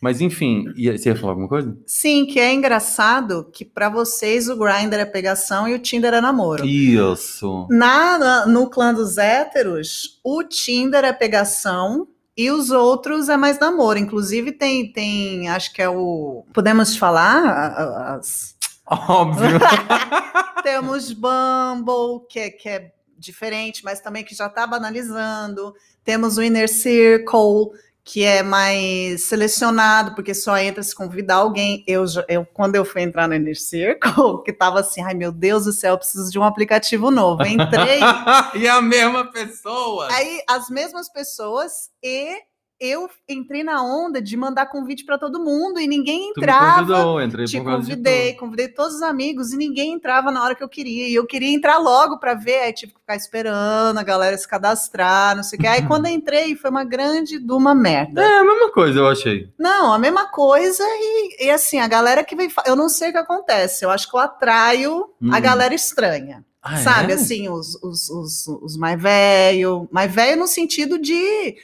Mas 0.00 0.20
enfim, 0.20 0.72
e- 0.76 0.90
você 0.96 1.10
ia 1.10 1.16
falar 1.16 1.32
alguma 1.32 1.48
coisa? 1.48 1.76
Sim, 1.86 2.24
que 2.24 2.40
é 2.40 2.52
engraçado 2.54 3.50
que 3.52 3.66
pra 3.66 3.90
vocês 3.90 4.48
o 4.48 4.56
Grindr 4.56 4.94
é 4.96 5.04
pegação 5.04 5.68
e 5.68 5.74
o 5.74 5.78
Tinder 5.78 6.14
é 6.14 6.20
namoro. 6.22 6.64
Isso. 6.64 7.66
Na, 7.70 8.18
na- 8.18 8.46
no 8.46 8.70
clã 8.70 8.94
dos 8.94 9.18
héteros, 9.18 10.18
o 10.24 10.42
Tinder 10.42 11.04
é 11.04 11.12
pegação 11.12 12.08
e 12.34 12.50
os 12.50 12.70
outros 12.70 13.28
é 13.28 13.36
mais 13.36 13.58
namoro. 13.58 13.98
Inclusive 13.98 14.52
tem, 14.52 14.90
tem 14.90 15.50
acho 15.50 15.70
que 15.74 15.82
é 15.82 15.88
o... 15.90 16.46
Podemos 16.54 16.96
falar? 16.96 18.16
As, 18.16 18.56
Óbvio. 18.90 19.58
Temos 20.64 21.12
Bumble, 21.12 22.26
que 22.28 22.40
é, 22.40 22.50
que 22.50 22.68
é 22.68 22.92
diferente, 23.16 23.84
mas 23.84 24.00
também 24.00 24.24
que 24.24 24.34
já 24.34 24.46
está 24.46 24.66
banalizando. 24.66 25.74
Temos 26.02 26.36
o 26.36 26.42
Inner 26.42 26.68
Circle, 26.68 27.70
que 28.02 28.24
é 28.24 28.42
mais 28.42 29.24
selecionado, 29.24 30.14
porque 30.14 30.34
só 30.34 30.56
entra 30.58 30.82
se 30.82 30.94
convidar 30.94 31.36
alguém. 31.36 31.84
Eu, 31.86 32.04
eu 32.28 32.44
quando 32.44 32.74
eu 32.74 32.84
fui 32.84 33.02
entrar 33.02 33.28
no 33.28 33.34
Inner 33.34 33.58
Circle, 33.58 34.42
que 34.44 34.52
tava 34.52 34.80
assim, 34.80 35.02
ai 35.02 35.14
meu 35.14 35.30
Deus 35.30 35.66
do 35.66 35.72
céu, 35.72 35.94
eu 35.94 35.98
preciso 35.98 36.30
de 36.30 36.38
um 36.38 36.44
aplicativo 36.44 37.10
novo. 37.10 37.44
Entrei, 37.46 38.00
e 38.56 38.66
a 38.66 38.82
mesma 38.82 39.30
pessoa. 39.30 40.08
aí 40.10 40.42
as 40.48 40.68
mesmas 40.68 41.08
pessoas 41.08 41.90
e 42.02 42.42
eu 42.80 43.10
entrei 43.28 43.62
na 43.62 43.82
onda 43.84 44.22
de 44.22 44.36
mandar 44.36 44.64
convite 44.66 45.04
para 45.04 45.18
todo 45.18 45.38
mundo 45.38 45.78
e 45.78 45.86
ninguém 45.86 46.32
Tu 46.32 46.40
me 46.40 46.46
entrava. 46.46 46.80
convidou, 46.80 47.22
entrei 47.22 47.44
Te 47.44 47.60
convidei, 47.60 48.34
convidei 48.34 48.68
todos 48.68 48.94
os 48.96 49.02
amigos 49.02 49.52
e 49.52 49.56
ninguém 49.56 49.92
entrava 49.92 50.30
na 50.30 50.42
hora 50.42 50.54
que 50.54 50.64
eu 50.64 50.68
queria. 50.68 51.06
E 51.08 51.14
eu 51.14 51.26
queria 51.26 51.54
entrar 51.54 51.76
logo 51.78 52.18
para 52.18 52.32
ver, 52.34 52.60
aí 52.60 52.72
tive 52.72 52.92
que 52.94 53.00
ficar 53.00 53.16
esperando 53.16 53.98
a 53.98 54.02
galera 54.02 54.36
se 54.38 54.48
cadastrar, 54.48 55.36
não 55.36 55.42
sei 55.42 55.58
o 55.58 55.62
que. 55.62 55.66
Aí 55.68 55.86
quando 55.86 56.06
eu 56.06 56.12
entrei, 56.12 56.56
foi 56.56 56.70
uma 56.70 56.84
grande 56.84 57.38
de 57.38 57.52
uma 57.52 57.74
merda. 57.74 58.22
É 58.22 58.38
a 58.38 58.44
mesma 58.44 58.70
coisa, 58.72 58.98
eu 58.98 59.08
achei. 59.08 59.52
Não, 59.58 59.92
a 59.92 59.98
mesma 59.98 60.26
coisa 60.28 60.82
e, 60.86 61.46
e 61.46 61.50
assim, 61.50 61.78
a 61.80 61.86
galera 61.86 62.24
que 62.24 62.34
vem. 62.34 62.48
Eu 62.64 62.76
não 62.76 62.88
sei 62.88 63.10
o 63.10 63.12
que 63.12 63.18
acontece, 63.18 63.84
eu 63.84 63.90
acho 63.90 64.08
que 64.08 64.16
eu 64.16 64.20
atraio 64.20 65.10
a 65.30 65.36
Hum. 65.36 65.40
galera 65.40 65.74
estranha. 65.74 66.44
Ah, 66.62 66.76
sabe, 66.76 67.12
é? 67.12 67.14
assim, 67.14 67.48
os, 67.48 67.74
os, 67.82 68.08
os, 68.10 68.46
os 68.48 68.76
mais 68.76 69.00
velho, 69.00 69.88
mais 69.90 70.12
velho 70.14 70.38
no 70.40 70.46
sentido 70.46 70.98
de 70.98 71.56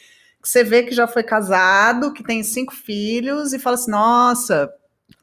você 0.48 0.62
vê 0.64 0.82
que 0.82 0.92
já 0.94 1.06
foi 1.06 1.22
casado, 1.22 2.12
que 2.12 2.22
tem 2.22 2.42
cinco 2.42 2.74
filhos 2.74 3.52
e 3.52 3.58
fala 3.58 3.74
assim, 3.74 3.90
nossa, 3.90 4.70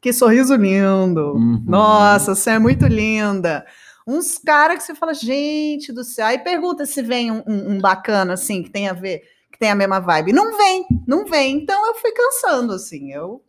que 0.00 0.12
sorriso 0.12 0.54
lindo, 0.54 1.34
Uhum. 1.34 1.62
nossa, 1.66 2.34
você 2.34 2.50
é 2.50 2.58
muito 2.58 2.86
linda. 2.86 3.64
Uns 4.06 4.36
caras 4.38 4.78
que 4.78 4.84
você 4.84 4.94
fala, 4.94 5.14
gente 5.14 5.92
do 5.92 6.04
céu, 6.04 6.26
aí 6.26 6.38
pergunta 6.38 6.84
se 6.84 7.02
vem 7.02 7.30
um, 7.30 7.42
um- 7.46 7.70
um 7.72 7.80
bacana, 7.80 8.34
assim, 8.34 8.62
que 8.62 8.70
tem 8.70 8.86
a 8.88 8.92
ver, 8.92 9.22
que 9.50 9.58
tem 9.58 9.70
a 9.70 9.74
mesma 9.74 9.98
vibe. 10.00 10.32
Não 10.32 10.56
vem, 10.58 10.84
não 11.06 11.24
vem. 11.24 11.56
Então 11.56 11.86
eu 11.86 11.94
fui 11.94 12.12
cansando, 12.12 12.72
assim, 12.74 13.12
eu... 13.12 13.42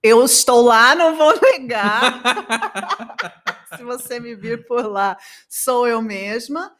Eu 0.00 0.24
estou 0.24 0.62
lá, 0.62 0.94
não 0.94 1.16
vou 1.16 1.34
negar. 1.42 2.22
Se 3.76 3.82
você 3.82 4.20
me 4.20 4.34
vir 4.36 4.64
por 4.66 4.86
lá, 4.86 5.16
sou 5.48 5.88
eu 5.88 6.00
mesma. 6.00 6.72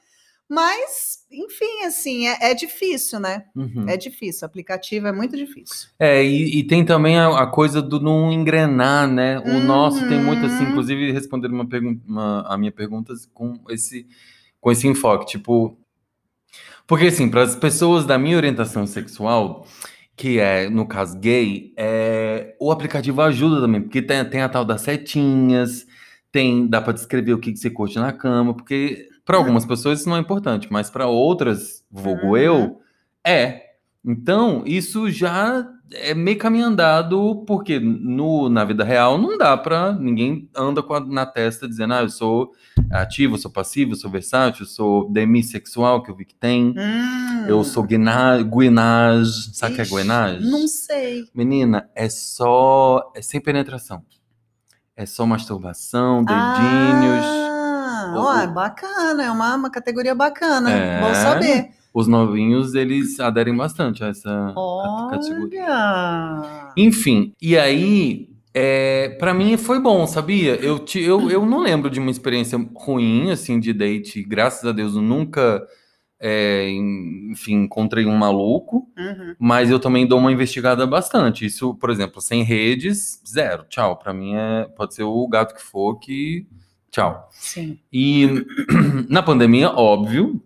Mas, 0.49 1.19
enfim, 1.31 1.85
assim, 1.85 2.27
é, 2.27 2.51
é 2.51 2.55
difícil, 2.55 3.21
né? 3.21 3.45
Uhum. 3.55 3.85
É 3.87 3.97
difícil. 3.99 4.47
Aplicativo 4.47 5.07
é 5.07 5.13
muito 5.13 5.37
difícil. 5.37 5.91
É, 5.99 6.25
e, 6.25 6.61
e 6.61 6.65
tem 6.65 6.85
também 6.87 7.19
a, 7.19 7.43
a 7.43 7.47
coisa 7.47 7.83
do 7.83 8.01
não 8.01 8.33
engrenar, 8.33 9.07
né? 9.07 9.39
O 9.41 9.61
nosso 9.61 10.09
tem 10.09 10.19
muito 10.19 10.47
assim, 10.47 10.65
Uhum. 10.65 10.71
inclusive 10.71 11.13
responder 11.13 11.49
uma 11.49 11.69
pergunta, 11.69 12.03
a 12.47 12.57
minha 12.57 12.73
pergunta 12.73 13.13
com 13.35 13.61
esse, 13.69 14.07
com 14.61 14.73
esse 14.73 14.89
enfoque, 14.89 15.27
tipo, 15.27 15.79
porque 16.87 17.07
assim, 17.09 17.29
para 17.29 17.43
as 17.43 17.55
pessoas 17.55 18.07
da 18.07 18.17
minha 18.19 18.37
orientação 18.37 18.87
sexual, 18.87 19.67
que 20.17 20.39
é 20.41 20.69
no 20.71 20.87
caso 20.87 21.19
gay, 21.19 21.73
é, 21.77 22.57
o 22.59 22.73
aplicativo 22.73 23.21
ajuda 23.21 23.61
também, 23.61 23.83
porque 23.83 24.01
tem, 24.01 24.25
tem 24.25 24.41
a 24.41 24.49
tal 24.49 24.65
das 24.65 24.81
setinhas, 24.81 25.87
tem, 26.33 26.67
dá 26.67 26.81
para 26.81 26.95
descrever 26.95 27.35
o 27.35 27.39
que, 27.39 27.53
que 27.53 27.59
você 27.59 27.69
curte 27.71 27.99
na 27.99 28.13
cama, 28.13 28.55
porque 28.55 29.09
Para 29.29 29.37
algumas 29.37 29.67
pessoas 29.67 30.01
isso 30.01 30.09
não 30.09 30.17
é 30.17 30.21
importante, 30.21 30.67
mas 30.71 30.89
para 30.89 31.07
outras, 31.07 31.85
vulgo 31.91 32.29
Uhum. 32.29 32.37
eu, 32.39 32.81
é. 33.25 33.63
Então, 34.03 34.63
isso 34.65 35.11
já 35.11 35.69
é 35.93 36.15
meio 36.15 36.39
caminho 36.39 36.65
andado, 36.65 37.45
porque 37.47 37.79
no, 37.79 38.49
na 38.49 38.65
vida 38.65 38.83
real 38.85 39.19
não 39.19 39.37
dá 39.37 39.55
pra. 39.55 39.93
Ninguém 39.93 40.49
anda 40.57 40.81
a- 40.81 41.01
na 41.01 41.27
testa 41.27 41.69
dizendo, 41.69 41.93
ah, 41.93 42.01
eu 42.03 42.09
sou 42.09 42.53
ativo, 42.91 43.35
eu 43.35 43.39
sou 43.39 43.51
passivo, 43.51 43.93
eu 43.93 43.97
sou 43.97 44.11
versátil, 44.11 44.63
eu 44.63 44.67
sou 44.67 45.11
demissexual, 45.11 46.03
que 46.03 46.11
eu 46.11 46.17
vi 46.17 46.25
que 46.25 46.35
tem. 46.35 46.73
Hum. 46.75 47.45
Eu 47.47 47.63
sou 47.65 47.83
guina- 47.83 48.43
guinage. 48.43 49.51
Sabe 49.55 49.75
o 49.75 49.77
que 49.77 49.83
é 49.83 49.85
guinage? 49.85 50.47
Não 50.51 50.67
sei. 50.67 51.25
Menina, 51.35 51.91
é 51.95 52.09
só. 52.09 53.13
É 53.15 53.21
sem 53.21 53.41
penetração. 53.43 54.03
É 54.97 55.05
só 55.05 55.27
masturbação, 55.27 56.25
dedinhos. 56.25 57.25
Ah, 57.25 57.58
O- 58.19 58.25
ó, 58.25 58.39
é 58.41 58.47
bacana, 58.47 59.23
é 59.25 59.31
uma, 59.31 59.55
uma 59.57 59.71
categoria 59.71 60.15
bacana. 60.15 60.71
É. 60.71 61.01
Bom 61.01 61.15
saber. 61.15 61.71
Os 61.95 62.07
novinhos, 62.07 62.75
eles 62.75 63.19
aderem 63.19 63.57
bastante 63.57 64.05
a 64.05 64.09
essa 64.09 64.53
categoria. 65.11 65.63
Olha! 65.65 66.73
Enfim, 66.77 67.33
e 67.41 67.57
aí, 67.59 68.29
é, 68.55 69.17
para 69.19 69.33
mim 69.35 69.57
foi 69.57 69.81
bom, 69.81 70.07
sabia? 70.07 70.55
Eu, 70.57 70.79
ti- 70.79 71.03
eu, 71.03 71.31
eu 71.31 71.45
não 71.47 71.61
lembro 71.61 71.91
de 71.91 71.99
uma 71.99 72.11
experiência 72.11 72.59
ruim, 72.75 73.31
assim, 73.31 73.59
de 73.59 73.73
date. 73.73 74.23
Graças 74.23 74.65
a 74.65 74.71
Deus, 74.73 74.95
eu 74.95 75.03
nunca, 75.03 75.67
é, 76.21 76.69
en- 76.71 77.31
enfim, 77.33 77.55
encontrei 77.65 78.05
um 78.07 78.15
maluco. 78.17 78.87
Uhum. 78.97 79.35
Mas 79.39 79.71
eu 79.71 79.81
também 79.81 80.07
dou 80.07 80.19
uma 80.19 80.31
investigada 80.31 80.87
bastante. 80.87 81.47
Isso, 81.47 81.75
por 81.75 81.91
exemplo, 81.91 82.21
sem 82.21 82.43
redes, 82.45 83.21
zero. 83.27 83.65
Tchau. 83.69 83.97
Pra 83.97 84.13
mim 84.13 84.35
é, 84.37 84.65
pode 84.77 84.95
ser 84.95 85.05
o 85.05 85.27
gato 85.27 85.55
que 85.55 85.63
for 85.63 85.99
que 85.99 86.47
tchau. 86.91 87.29
Sim. 87.33 87.79
E 87.93 88.45
na 89.09 89.23
pandemia, 89.23 89.71
óbvio, 89.71 90.43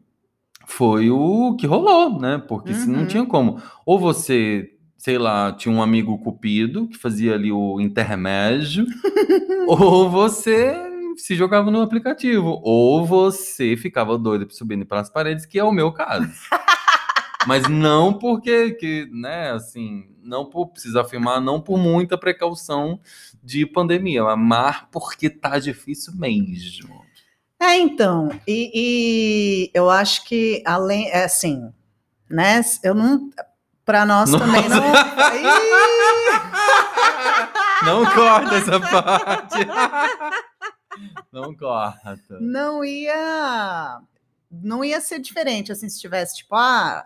foi 0.67 1.11
o 1.11 1.57
que 1.57 1.67
rolou, 1.67 2.19
né? 2.21 2.43
Porque 2.49 2.73
se 2.75 2.89
não 2.89 3.01
Uhum. 3.01 3.07
tinha 3.07 3.27
como. 3.27 3.61
Ou 3.85 3.99
você, 3.99 4.71
sei 4.97 5.19
lá, 5.19 5.53
tinha 5.53 5.75
um 5.75 5.83
amigo 5.83 6.17
cupido 6.19 6.89
que 6.89 6.97
fazia 6.97 7.35
ali 7.35 7.51
o 7.53 7.81
intermédio, 7.81 8.87
ou 9.67 10.09
você 10.11 10.75
se 11.17 11.35
jogava 11.35 11.71
no 11.71 11.83
aplicativo, 11.83 12.59
ou 12.63 13.05
você 13.05 13.77
ficava 13.77 14.17
doido 14.17 14.47
subindo 14.51 14.87
pelas 14.87 15.11
paredes, 15.11 15.45
que 15.45 15.59
é 15.59 15.65
o 15.65 15.73
meu 15.73 15.93
caso. 15.93 16.29
Mas 17.47 17.69
não 17.69 18.13
porque, 18.15 18.71
que, 18.73 19.09
né, 19.13 19.51
assim, 19.51 20.05
não 20.23 20.45
por 20.45 20.69
precisar 20.69 21.03
afirmar, 21.03 21.41
não 21.41 21.61
por 21.61 21.77
muita 21.79 22.17
precaução 22.17 23.01
de 23.43 23.67
pandemia, 23.67 24.37
mas 24.37 24.85
porque 24.91 25.29
tá 25.29 25.59
difícil 25.59 26.15
mesmo. 26.17 27.03
É, 27.61 27.77
então, 27.77 28.29
e, 28.47 28.71
e 28.75 29.71
eu 29.75 29.91
acho 29.91 30.25
que 30.25 30.63
além, 30.67 31.09
é 31.11 31.25
assim, 31.25 31.73
né? 32.29 32.61
Eu 32.83 32.95
não, 32.95 33.31
para 33.85 34.05
nós 34.05 34.31
também 34.31 34.69
não. 34.69 34.83
Não 37.83 38.05
corta 38.15 38.55
essa 38.55 38.79
parte. 38.79 39.59
Não 41.33 41.55
corta. 41.55 42.39
não 42.41 42.85
ia 42.85 44.01
não 44.51 44.85
ia 44.85 45.01
ser 45.01 45.19
diferente 45.19 45.73
assim 45.73 45.89
se 45.89 45.99
tivesse 45.99 46.37
tipo 46.37 46.55
ah 46.55 47.05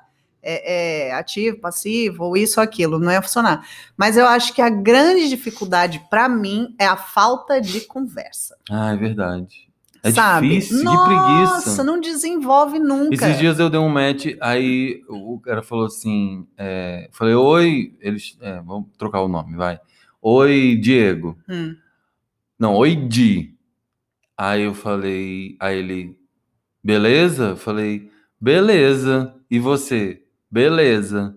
é, 0.48 1.08
é, 1.08 1.14
ativo 1.14 1.58
passivo 1.58 2.24
ou 2.24 2.36
isso 2.36 2.60
ou 2.60 2.64
aquilo 2.64 2.98
não 2.98 3.10
ia 3.10 3.20
funcionar 3.22 3.66
mas 3.96 4.16
eu 4.16 4.26
acho 4.26 4.54
que 4.54 4.62
a 4.62 4.70
grande 4.70 5.28
dificuldade 5.28 6.00
para 6.08 6.28
mim 6.28 6.74
é 6.78 6.86
a 6.86 6.96
falta 6.96 7.60
de 7.60 7.80
conversa 7.82 8.56
Ah, 8.70 8.92
é 8.92 8.96
verdade. 8.96 9.66
É 10.02 10.12
sabe 10.12 10.48
difícil, 10.48 10.84
nossa 10.84 10.98
que 10.98 11.62
preguiça. 11.64 11.84
não 11.84 12.00
desenvolve 12.00 12.78
nunca 12.78 13.14
Esses 13.14 13.38
dias 13.38 13.58
eu 13.58 13.68
dei 13.68 13.80
um 13.80 13.88
match, 13.88 14.26
aí 14.40 15.02
o 15.08 15.40
cara 15.40 15.62
falou 15.62 15.86
assim, 15.86 16.46
é, 16.56 17.08
falei, 17.10 17.34
oi, 17.34 17.92
eles, 18.00 18.36
é, 18.40 18.60
vamos 18.62 18.88
trocar 18.96 19.22
o 19.22 19.28
nome, 19.28 19.56
vai. 19.56 19.80
Oi, 20.22 20.76
Diego. 20.80 21.36
Hum. 21.48 21.74
Não, 22.58 22.74
oi, 22.74 22.94
Di. 22.94 23.54
Aí 24.36 24.62
eu 24.62 24.74
falei, 24.74 25.56
aí 25.58 25.78
ele, 25.78 26.16
beleza? 26.82 27.50
Eu 27.50 27.56
falei, 27.56 28.10
beleza. 28.40 29.34
E 29.50 29.58
você? 29.58 30.22
Beleza. 30.50 31.36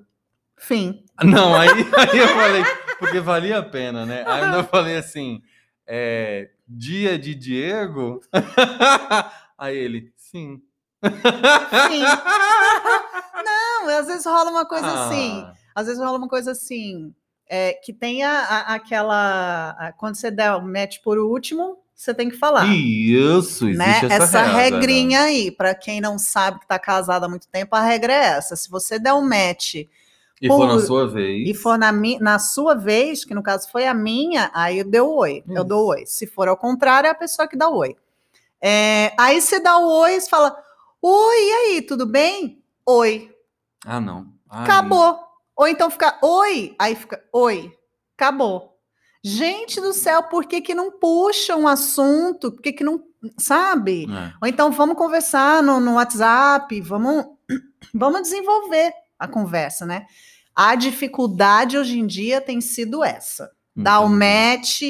fim 0.57 1.03
Não, 1.23 1.53
aí, 1.55 1.69
aí 1.97 2.17
eu 2.19 2.27
falei, 2.29 2.63
porque 2.99 3.19
valia 3.19 3.59
a 3.59 3.63
pena, 3.63 4.05
né? 4.05 4.23
Aí 4.27 4.53
eu 4.53 4.63
falei 4.63 4.97
assim, 4.97 5.41
é, 5.87 6.49
dia 6.67 7.17
de 7.17 7.33
Diego? 7.35 8.21
Aí 9.57 9.75
ele, 9.77 10.13
sim. 10.15 10.61
Sim. 11.03 12.01
não 13.45 13.89
às 13.89 14.07
vezes 14.07 14.25
rola 14.25 14.49
uma 14.51 14.65
coisa 14.65 14.87
assim 14.87 15.43
Ah, 15.45 15.53
às 15.75 15.87
vezes 15.87 16.01
rola 16.01 16.17
uma 16.17 16.27
coisa 16.29 16.51
assim, 16.51 17.13
é, 17.47 17.73
que 17.73 17.91
tem 17.93 18.23
a, 18.23 18.31
a- 18.39 18.75
aquela. 18.75 19.71
a- 19.71 19.91
quando 19.93 20.15
você 20.15 20.29
der 20.31 20.53
o 20.55 20.61
match 20.61 20.99
por 21.03 21.17
último, 21.17 21.77
você 22.01 22.13
tem 22.13 22.29
que 22.29 22.37
falar. 22.37 22.65
Isso, 22.67 23.67
existe 23.67 23.77
né? 23.77 23.97
essa, 24.05 24.23
Essa, 24.23 24.41
regra. 24.43 24.79
regrinha 24.79 25.21
aí, 25.23 25.51
para 25.51 25.75
quem 25.75 25.99
não 25.99 26.17
sabe 26.17 26.59
que 26.59 26.65
está 26.65 26.79
casado 26.79 27.25
há 27.25 27.29
muito 27.29 27.47
tempo, 27.49 27.75
a 27.75 27.81
regra 27.81 28.13
é 28.13 28.25
essa. 28.37 28.55
Se 28.55 28.69
você 28.69 28.97
der 28.97 29.13
um 29.13 29.21
match 29.21 29.75
E 30.41 30.47
for 30.47 30.65
na 30.65 30.75
por- 30.75 30.85
sua 30.85 31.07
vez. 31.07 31.49
e 31.49 31.53
for 31.53 31.77
na, 31.77 31.91
mi- 31.91 32.17
na 32.19 32.39
sua 32.39 32.73
vez, 32.73 33.25
que 33.25 33.35
no 33.35 33.43
caso 33.43 33.69
foi 33.69 33.85
a 33.85 33.93
minha, 33.93 34.49
aí 34.53 34.79
eu 34.79 34.85
dou 34.89 35.17
oi. 35.17 35.43
Eu 35.49 35.63
dou 35.65 35.87
oi. 35.87 36.05
Se 36.05 36.25
for 36.25 36.47
ao 36.47 36.55
contrário, 36.55 37.07
é 37.07 37.11
a 37.11 37.15
pessoa 37.15 37.47
que 37.49 37.57
dá 37.57 37.67
oi. 37.67 37.97
É, 38.61 39.13
aí 39.17 39.41
você 39.41 39.59
dá 39.59 39.77
o 39.77 39.87
oi 39.89 40.15
e 40.15 40.21
você 40.21 40.29
fala: 40.29 40.55
Oi, 41.01 41.35
e 41.37 41.51
aí, 41.51 41.81
tudo 41.81 42.05
bem? 42.05 42.63
Oi. 42.85 43.29
Ah, 43.85 43.99
não. 43.99 44.27
Ai, 44.49 44.63
Acabou. 44.63 45.19
Ou 45.55 45.67
então 45.67 45.89
fica 45.89 46.17
oi, 46.21 46.73
aí 46.79 46.95
fica 46.95 47.21
oi. 47.33 47.73
Acabou. 48.17 48.68
Gente 49.23 49.81
do 49.81 49.91
céu, 49.91 50.23
por 50.23 50.45
que, 50.45 50.61
que 50.61 50.73
não 50.73 50.91
puxa 50.91 51.55
um 51.55 51.67
assunto? 51.67 52.51
Por 52.51 52.61
que, 52.61 52.71
que 52.71 52.83
não. 52.83 53.03
Sabe? 53.37 54.05
é. 54.05 54.33
Ou 54.41 54.47
então 54.47 54.71
vamos 54.71 54.95
conversar 54.95 55.61
no, 55.61 55.79
no 55.79 55.95
WhatsApp, 55.95 56.79
vamos, 56.81 57.25
vamos 57.93 58.21
desenvolver 58.21 58.93
a 59.17 59.27
conversa, 59.27 59.85
né? 59.85 60.05
A 60.55 60.75
dificuldade 60.75 61.77
hoje 61.77 61.99
em 61.99 62.07
dia 62.07 62.39
tem 62.39 62.61
sido 62.61 63.03
essa: 63.03 63.51
dar 63.75 64.01
o 64.01 64.07
Entendi. 64.07 64.19
match 64.19 64.81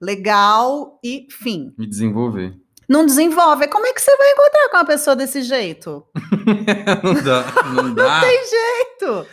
legal 0.00 1.00
e 1.02 1.26
fim. 1.30 1.72
Me 1.78 1.86
desenvolver. 1.86 2.54
Não 2.88 3.04
desenvolve. 3.04 3.68
Como 3.68 3.86
é 3.86 3.92
que 3.92 4.00
você 4.00 4.16
vai 4.16 4.30
encontrar 4.32 4.68
com 4.70 4.76
uma 4.78 4.84
pessoa 4.84 5.14
desse 5.14 5.42
jeito? 5.42 6.06
não 7.04 7.14
dá, 7.22 7.44
não 7.74 7.94
dá. 7.94 8.20
Tem 8.20 8.40
jeito. 8.48 9.26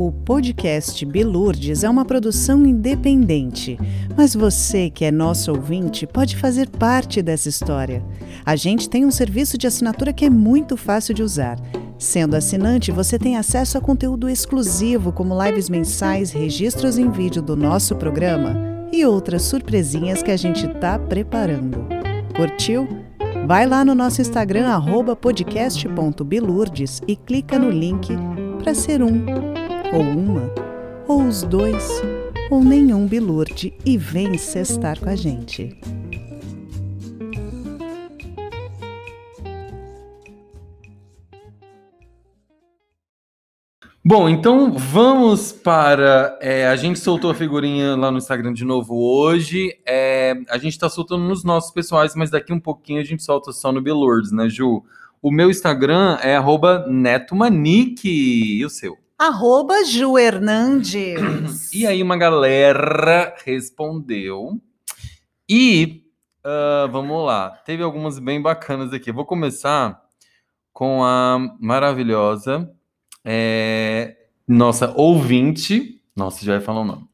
O 0.00 0.10
podcast 0.10 1.04
Bilurdes 1.04 1.84
é 1.84 1.90
uma 1.90 2.06
produção 2.06 2.64
independente, 2.64 3.78
mas 4.16 4.34
você 4.34 4.88
que 4.88 5.04
é 5.04 5.10
nosso 5.10 5.52
ouvinte 5.52 6.06
pode 6.06 6.38
fazer 6.38 6.70
parte 6.70 7.20
dessa 7.20 7.50
história. 7.50 8.02
A 8.42 8.56
gente 8.56 8.88
tem 8.88 9.04
um 9.04 9.10
serviço 9.10 9.58
de 9.58 9.66
assinatura 9.66 10.10
que 10.10 10.24
é 10.24 10.30
muito 10.30 10.74
fácil 10.74 11.12
de 11.12 11.22
usar. 11.22 11.60
Sendo 11.98 12.34
assinante, 12.34 12.90
você 12.90 13.18
tem 13.18 13.36
acesso 13.36 13.76
a 13.76 13.80
conteúdo 13.82 14.26
exclusivo, 14.26 15.12
como 15.12 15.38
lives 15.44 15.68
mensais, 15.68 16.30
registros 16.32 16.96
em 16.96 17.10
vídeo 17.10 17.42
do 17.42 17.54
nosso 17.54 17.94
programa 17.94 18.56
e 18.90 19.04
outras 19.04 19.42
surpresinhas 19.42 20.22
que 20.22 20.30
a 20.30 20.36
gente 20.38 20.64
está 20.64 20.98
preparando. 20.98 21.86
Curtiu? 22.34 22.88
Vai 23.46 23.66
lá 23.66 23.84
no 23.84 23.94
nosso 23.94 24.22
Instagram, 24.22 24.66
podcast.bilurdes 25.20 27.02
e 27.06 27.14
clica 27.16 27.58
no 27.58 27.68
link 27.68 28.08
para 28.62 28.74
ser 28.74 29.02
um, 29.02 29.59
ou 29.92 30.02
uma, 30.02 30.52
ou 31.08 31.24
os 31.26 31.42
dois, 31.42 32.00
ou 32.48 32.62
nenhum 32.62 33.06
bilurde 33.06 33.74
e 33.84 33.98
vem 33.98 34.38
cestar 34.38 35.00
com 35.00 35.08
a 35.08 35.16
gente. 35.16 35.76
Bom, 44.02 44.28
então 44.28 44.72
vamos 44.72 45.52
para. 45.52 46.38
é, 46.40 46.66
a 46.68 46.76
gente 46.76 46.98
soltou 46.98 47.30
a 47.30 47.34
figurinha 47.34 47.96
lá 47.96 48.10
no 48.10 48.18
Instagram 48.18 48.52
de 48.52 48.64
novo 48.64 48.96
hoje. 48.96 49.76
É, 49.86 50.34
a 50.48 50.56
gente 50.56 50.78
tá 50.78 50.88
soltando 50.88 51.24
nos 51.24 51.44
nossos 51.44 51.72
pessoais, 51.72 52.14
mas 52.14 52.30
daqui 52.30 52.52
um 52.52 52.60
pouquinho 52.60 53.00
a 53.00 53.04
gente 53.04 53.22
solta 53.22 53.52
só 53.52 53.70
no 53.70 53.82
Belords, 53.82 54.32
né, 54.32 54.48
Ju? 54.48 54.82
O 55.20 55.30
meu 55.30 55.50
Instagram 55.50 56.16
é 56.22 56.36
netomanique. 56.88 58.08
E 58.58 58.64
o 58.64 58.70
seu? 58.70 58.99
Arroba 59.20 59.84
Ju 59.84 60.16
Hernandes. 60.16 61.74
E 61.74 61.86
aí 61.86 62.02
uma 62.02 62.16
galera 62.16 63.36
respondeu. 63.44 64.58
E 65.46 66.04
ah, 66.42 66.88
vamos 66.90 67.26
lá. 67.26 67.50
Teve 67.50 67.82
algumas 67.82 68.18
bem 68.18 68.40
bacanas 68.40 68.94
aqui. 68.94 69.12
Vou 69.12 69.26
começar 69.26 70.00
com 70.72 71.04
a 71.04 71.38
maravilhosa 71.60 72.72
é, 73.22 74.16
nossa 74.48 74.90
ouvinte. 74.96 76.00
Nossa, 76.16 76.42
já 76.42 76.54
ia 76.54 76.62
falar 76.62 76.80
o 76.80 76.84
nome. 76.86 77.06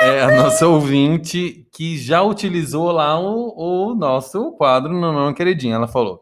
é 0.00 0.22
a 0.22 0.36
nossa 0.42 0.66
ouvinte 0.66 1.68
que 1.72 1.98
já 1.98 2.20
utilizou 2.20 2.90
lá 2.90 3.16
o, 3.20 3.90
o 3.90 3.94
nosso 3.94 4.50
quadro 4.56 4.92
no 4.92 5.12
Não 5.12 5.32
Queridinha. 5.32 5.76
Ela 5.76 5.86
falou: 5.86 6.20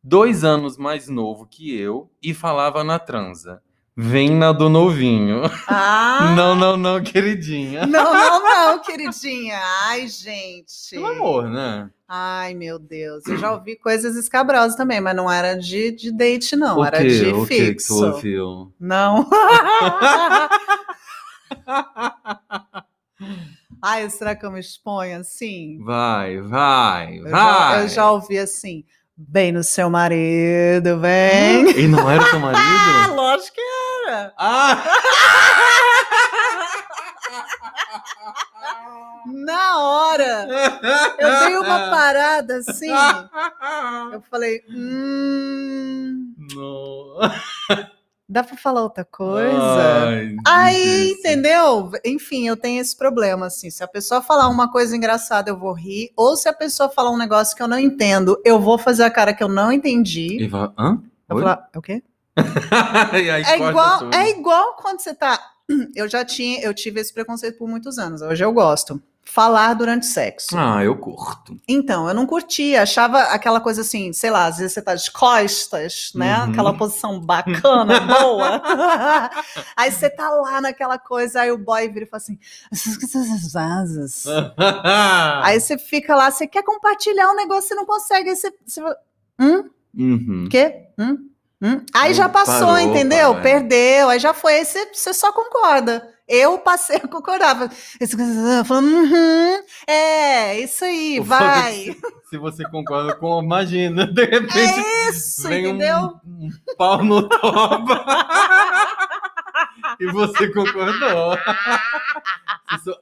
dois 0.00 0.44
anos 0.44 0.78
mais 0.78 1.08
novo 1.08 1.44
que 1.44 1.76
eu 1.76 2.08
e 2.22 2.32
falava 2.32 2.84
na 2.84 3.00
transa. 3.00 3.60
Vem 4.00 4.30
na 4.30 4.52
do 4.52 4.68
novinho. 4.68 5.42
Ah, 5.66 6.32
Não, 6.36 6.54
não, 6.54 6.76
não, 6.76 7.02
queridinha. 7.02 7.84
não, 7.84 8.14
não, 8.14 8.42
não, 8.44 8.78
queridinha. 8.80 9.58
Ai, 9.88 10.06
gente. 10.06 10.90
Pelo 10.92 11.06
amor, 11.08 11.48
né? 11.50 11.90
Ai, 12.08 12.54
meu 12.54 12.78
Deus. 12.78 13.26
Eu 13.26 13.36
já 13.36 13.50
ouvi 13.52 13.74
coisas 13.74 14.14
escabrosas 14.14 14.76
também, 14.76 15.00
mas 15.00 15.16
não 15.16 15.28
era 15.30 15.54
de, 15.56 15.90
de 15.90 16.12
date, 16.12 16.54
não. 16.54 16.78
o 16.78 16.84
era 16.84 16.98
quê? 16.98 17.08
de 17.08 17.26
o 17.32 17.44
que 17.44 17.56
que 17.56 17.64
fixo. 17.66 17.88
tu 17.98 18.04
ouviu? 18.06 18.72
Não. 18.78 19.28
Ai, 23.82 24.08
será 24.10 24.34
que 24.34 24.44
eu 24.46 24.50
me 24.52 24.60
exponho 24.60 25.20
assim? 25.20 25.78
Vai, 25.84 26.40
vai, 26.40 27.18
Eu 27.18 27.28
já, 27.28 27.30
vai. 27.68 27.82
eu 27.84 27.88
já 27.88 28.10
ouvi 28.10 28.38
assim. 28.38 28.84
Bem 29.20 29.50
no 29.50 29.64
seu 29.64 29.90
marido, 29.90 31.00
vem. 31.00 31.76
E 31.76 31.88
não 31.88 32.08
era 32.08 32.24
teu 32.30 32.38
Ah, 32.38 32.40
marido? 32.52 33.16
lógico 33.16 33.54
que 33.56 33.60
era. 33.60 33.77
Ah! 34.36 34.84
Na 39.26 39.78
hora, 39.78 40.48
eu 41.18 41.38
dei 41.40 41.56
uma 41.58 41.90
parada 41.90 42.56
assim. 42.56 42.90
Eu 44.12 44.20
falei, 44.22 44.62
hum, 44.70 46.32
Não. 46.54 47.18
dá 48.28 48.42
pra 48.42 48.56
falar 48.56 48.82
outra 48.82 49.04
coisa? 49.04 50.06
Ai, 50.06 50.36
Aí, 50.46 51.10
entendeu? 51.12 51.90
Enfim, 52.04 52.48
eu 52.48 52.56
tenho 52.56 52.80
esse 52.80 52.96
problema, 52.96 53.46
assim. 53.46 53.70
Se 53.70 53.82
a 53.84 53.88
pessoa 53.88 54.22
falar 54.22 54.48
uma 54.48 54.70
coisa 54.70 54.96
engraçada, 54.96 55.50
eu 55.50 55.58
vou 55.58 55.72
rir. 55.72 56.10
Ou 56.16 56.36
se 56.36 56.48
a 56.48 56.52
pessoa 56.52 56.88
falar 56.88 57.10
um 57.10 57.18
negócio 57.18 57.56
que 57.56 57.62
eu 57.62 57.68
não 57.68 57.78
entendo, 57.78 58.40
eu 58.44 58.58
vou 58.58 58.78
fazer 58.78 59.04
a 59.04 59.10
cara 59.10 59.34
que 59.34 59.42
eu 59.42 59.48
não 59.48 59.70
entendi. 59.70 60.42
E 60.42 60.48
fala, 60.48 60.72
hã? 60.78 61.02
Eu 61.28 61.36
vou 61.36 61.40
falar, 61.42 61.68
é 61.72 61.78
o 61.78 61.82
quê? 61.82 62.02
É 63.48 63.56
igual, 63.56 64.10
é 64.12 64.30
igual 64.30 64.76
quando 64.76 65.00
você 65.00 65.14
tá. 65.14 65.38
Eu 65.94 66.08
já 66.08 66.24
tinha, 66.24 66.62
eu 66.62 66.72
tive 66.72 67.00
esse 67.00 67.12
preconceito 67.12 67.58
por 67.58 67.68
muitos 67.68 67.98
anos. 67.98 68.22
Hoje 68.22 68.42
eu 68.42 68.52
gosto. 68.52 69.02
Falar 69.22 69.74
durante 69.74 70.06
sexo. 70.06 70.56
Ah, 70.56 70.82
eu 70.82 70.96
curto. 70.96 71.54
Então, 71.68 72.08
eu 72.08 72.14
não 72.14 72.24
curtia, 72.24 72.82
achava 72.82 73.20
aquela 73.24 73.60
coisa 73.60 73.82
assim, 73.82 74.10
sei 74.10 74.30
lá, 74.30 74.46
às 74.46 74.56
vezes 74.56 74.72
você 74.72 74.80
tá 74.80 74.94
de 74.94 75.10
costas, 75.10 76.12
né? 76.14 76.34
Uhum. 76.38 76.50
Aquela 76.50 76.74
posição 76.74 77.20
bacana, 77.20 78.00
boa. 78.00 78.62
aí 79.76 79.92
você 79.92 80.08
tá 80.08 80.30
lá 80.30 80.62
naquela 80.62 80.98
coisa, 80.98 81.42
aí 81.42 81.52
o 81.52 81.58
boy 81.58 81.86
vira 81.90 82.06
e 82.06 82.08
fala 82.08 82.22
assim, 82.22 82.38
essas 82.72 82.96
coisas 82.96 83.54
asas. 83.54 84.24
Aí 85.42 85.60
você 85.60 85.76
fica 85.76 86.16
lá, 86.16 86.30
você 86.30 86.46
quer 86.46 86.62
compartilhar 86.64 87.30
um 87.30 87.36
negócio, 87.36 87.68
você 87.68 87.74
não 87.74 87.84
consegue. 87.84 88.30
Aí 88.30 88.36
você, 88.36 88.50
você 88.64 88.80
fala, 88.80 88.96
hum? 89.38 89.68
Uhum. 89.94 90.48
Quê? 90.50 90.86
Hum? 90.98 91.28
Hum? 91.60 91.84
Aí 91.92 92.12
Hum, 92.12 92.14
já 92.14 92.28
passou, 92.28 92.68
parou, 92.68 92.78
entendeu? 92.78 93.40
Perdeu, 93.42 94.08
aí 94.08 94.18
já 94.18 94.32
foi, 94.32 94.54
aí 94.58 94.64
você, 94.64 94.86
você 94.92 95.12
só 95.12 95.32
concorda. 95.32 96.14
Eu 96.28 96.58
passei 96.58 96.96
a 96.96 97.08
concordar. 97.08 97.56
Falando, 98.66 98.86
uhum, 98.86 99.60
é, 99.86 100.60
isso 100.60 100.84
aí, 100.84 101.18
O 101.18 101.24
vai. 101.24 101.96
Se 102.28 102.36
você 102.36 102.62
concorda 102.68 103.16
com, 103.16 103.42
imagina, 103.42 104.06
de 104.06 104.24
repente 104.24 104.58
É 104.58 105.08
isso, 105.08 105.48
vem 105.48 105.66
um, 105.66 105.70
entendeu? 105.76 106.12
um 106.26 106.50
pau 106.76 107.02
no 107.02 107.26
toba. 107.28 108.04
e 109.98 110.06
você 110.12 110.48
concordou. 110.52 111.38
Só- 112.84 112.98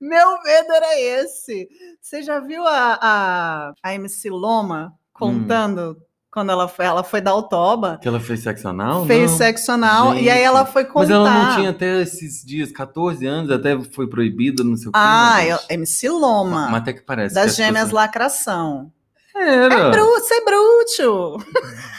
Meu 0.00 0.42
medo 0.42 0.72
era 0.72 1.00
esse. 1.00 1.68
Você 2.00 2.22
já 2.22 2.38
viu 2.40 2.64
a, 2.66 2.98
a, 3.00 3.72
a 3.82 3.94
MC 3.94 4.28
Loma 4.28 4.92
contando 5.14 5.96
quando 6.36 6.50
ela 6.50 6.68
foi, 6.68 6.84
ela 6.84 7.02
foi 7.02 7.22
dar 7.22 7.34
o 7.34 7.44
toba? 7.44 7.98
Que 8.02 8.06
ela 8.06 8.20
fez 8.20 8.40
sexo 8.40 8.68
anal? 8.68 9.06
Fez 9.06 9.30
Não. 9.30 9.38
sexo 9.38 9.72
anal 9.72 10.12
e 10.12 10.18
Gente, 10.18 10.28
aí 10.28 10.42
ela 10.42 10.66
foi 10.66 10.84
contar. 10.84 10.98
Mas 11.00 11.10
ela 11.10 11.30
não 11.30 11.56
tinha 11.56 11.70
até 11.70 12.02
esses 12.02 12.44
dias, 12.44 12.70
14 12.70 13.24
anos, 13.24 13.50
até 13.50 13.80
foi 13.82 14.06
proibida, 14.06 14.62
não 14.62 14.76
sei 14.76 14.88
o 14.88 14.92
que. 14.92 14.98
Ah, 14.98 15.36
né, 15.38 15.52
eu- 15.52 15.56
gente? 15.56 15.72
MC 15.72 16.10
Loma. 16.10 16.68
Mas 16.70 16.82
até 16.82 16.92
que 16.92 17.00
parece. 17.00 17.34
que 17.34 17.40
das 17.40 17.52
as 17.52 17.56
gêmeas 17.56 17.84
pessoas- 17.86 17.92
lacração. 17.92 18.92
Era. 19.38 19.90
Bru, 19.90 20.06
você 20.12 20.34
é 20.34 20.44
brútil. 20.44 21.36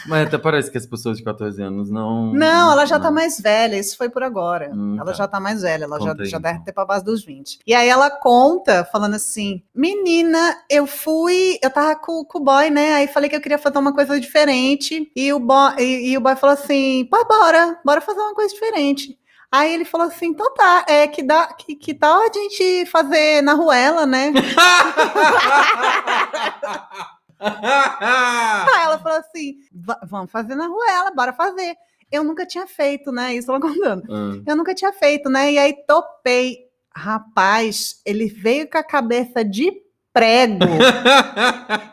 Mas 0.08 0.28
até 0.28 0.38
parece 0.38 0.72
que 0.72 0.78
as 0.78 0.86
pessoas 0.86 1.18
de 1.18 1.24
14 1.24 1.62
anos 1.62 1.90
não. 1.90 2.34
Não, 2.34 2.72
ela 2.72 2.86
já 2.86 3.00
tá 3.00 3.06
não. 3.06 3.14
mais 3.14 3.40
velha, 3.40 3.78
isso 3.78 3.96
foi 3.96 4.10
por 4.10 4.24
agora. 4.24 4.72
Hum, 4.74 4.96
ela 4.96 5.12
tá. 5.12 5.14
já 5.14 5.28
tá 5.28 5.40
mais 5.40 5.62
velha, 5.62 5.84
ela 5.84 6.00
já, 6.00 6.16
já 6.26 6.40
deve 6.40 6.56
então. 6.56 6.66
ter 6.66 6.72
pra 6.72 6.86
base 6.86 7.06
dos 7.06 7.24
20. 7.24 7.60
E 7.66 7.74
aí 7.74 7.88
ela 7.88 8.10
conta, 8.10 8.84
falando 8.86 9.16
assim: 9.16 9.62
Menina, 9.74 10.58
eu 10.70 10.88
fui, 10.88 11.60
eu 11.62 11.70
tava 11.70 11.96
com, 11.96 12.26
com 12.26 12.40
o 12.40 12.44
boy, 12.44 12.70
né? 12.70 12.96
Aí 12.96 13.08
falei 13.08 13.30
que 13.30 13.36
eu 13.36 13.42
queria 13.42 13.60
fazer 13.60 13.78
uma 13.78 13.94
coisa 13.94 14.20
diferente. 14.20 15.12
E 15.16 15.32
o 15.32 15.40
boy, 15.40 15.74
e, 15.78 16.12
e 16.12 16.18
o 16.18 16.22
boy 16.22 16.36
falou 16.36 16.54
assim: 16.54 17.08
Pô, 17.12 17.24
bora, 17.26 17.80
bora 17.86 18.02
fazer 18.02 18.20
uma 18.20 18.34
coisa 18.34 18.54
diferente. 18.54 19.18
Aí 19.52 19.74
ele 19.74 19.86
falou 19.86 20.08
assim: 20.08 20.28
então 20.28 20.54
tá, 20.54 20.86
é 20.88 21.08
que, 21.08 21.24
dá, 21.24 21.48
que, 21.48 21.76
que 21.76 21.94
tal 21.94 22.22
a 22.22 22.32
gente 22.32 22.86
fazer 22.88 23.42
na 23.42 23.54
ruela, 23.54 24.06
né? 24.06 24.34
Aí 28.76 28.84
ela 28.84 29.00
falou 29.00 29.20
assim: 29.20 29.56
"Va- 29.74 30.00
vamos 30.04 30.32
fazer 30.32 30.56
na 30.56 30.68
ruela, 30.68 31.12
bora 31.12 31.34
fazer. 31.34 31.76
Eu 32.12 32.24
nunca 32.24 32.46
tinha 32.46 32.66
feito, 32.68 33.12
né? 33.12 33.36
Isso 33.36 33.52
ela 33.52 33.60
contando. 33.60 34.04
Ah. 34.10 34.42
Eu 34.46 34.56
nunca 34.56 34.74
tinha 34.74 34.94
feito, 34.94 35.30
né? 35.30 35.52
E 35.52 35.58
aí 35.60 35.74
topei. 35.86 36.66
Rapaz, 36.96 38.02
ele 38.06 38.28
veio 38.28 38.68
com 38.70 38.78
a 38.78 38.84
cabeça 38.84 39.44
de 39.46 39.72
prego 40.12 40.66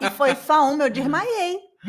e 0.01 0.11
foi 0.13 0.35
só 0.35 0.71
uma, 0.73 0.85
eu 0.85 0.91
desmaiei. 0.91 1.59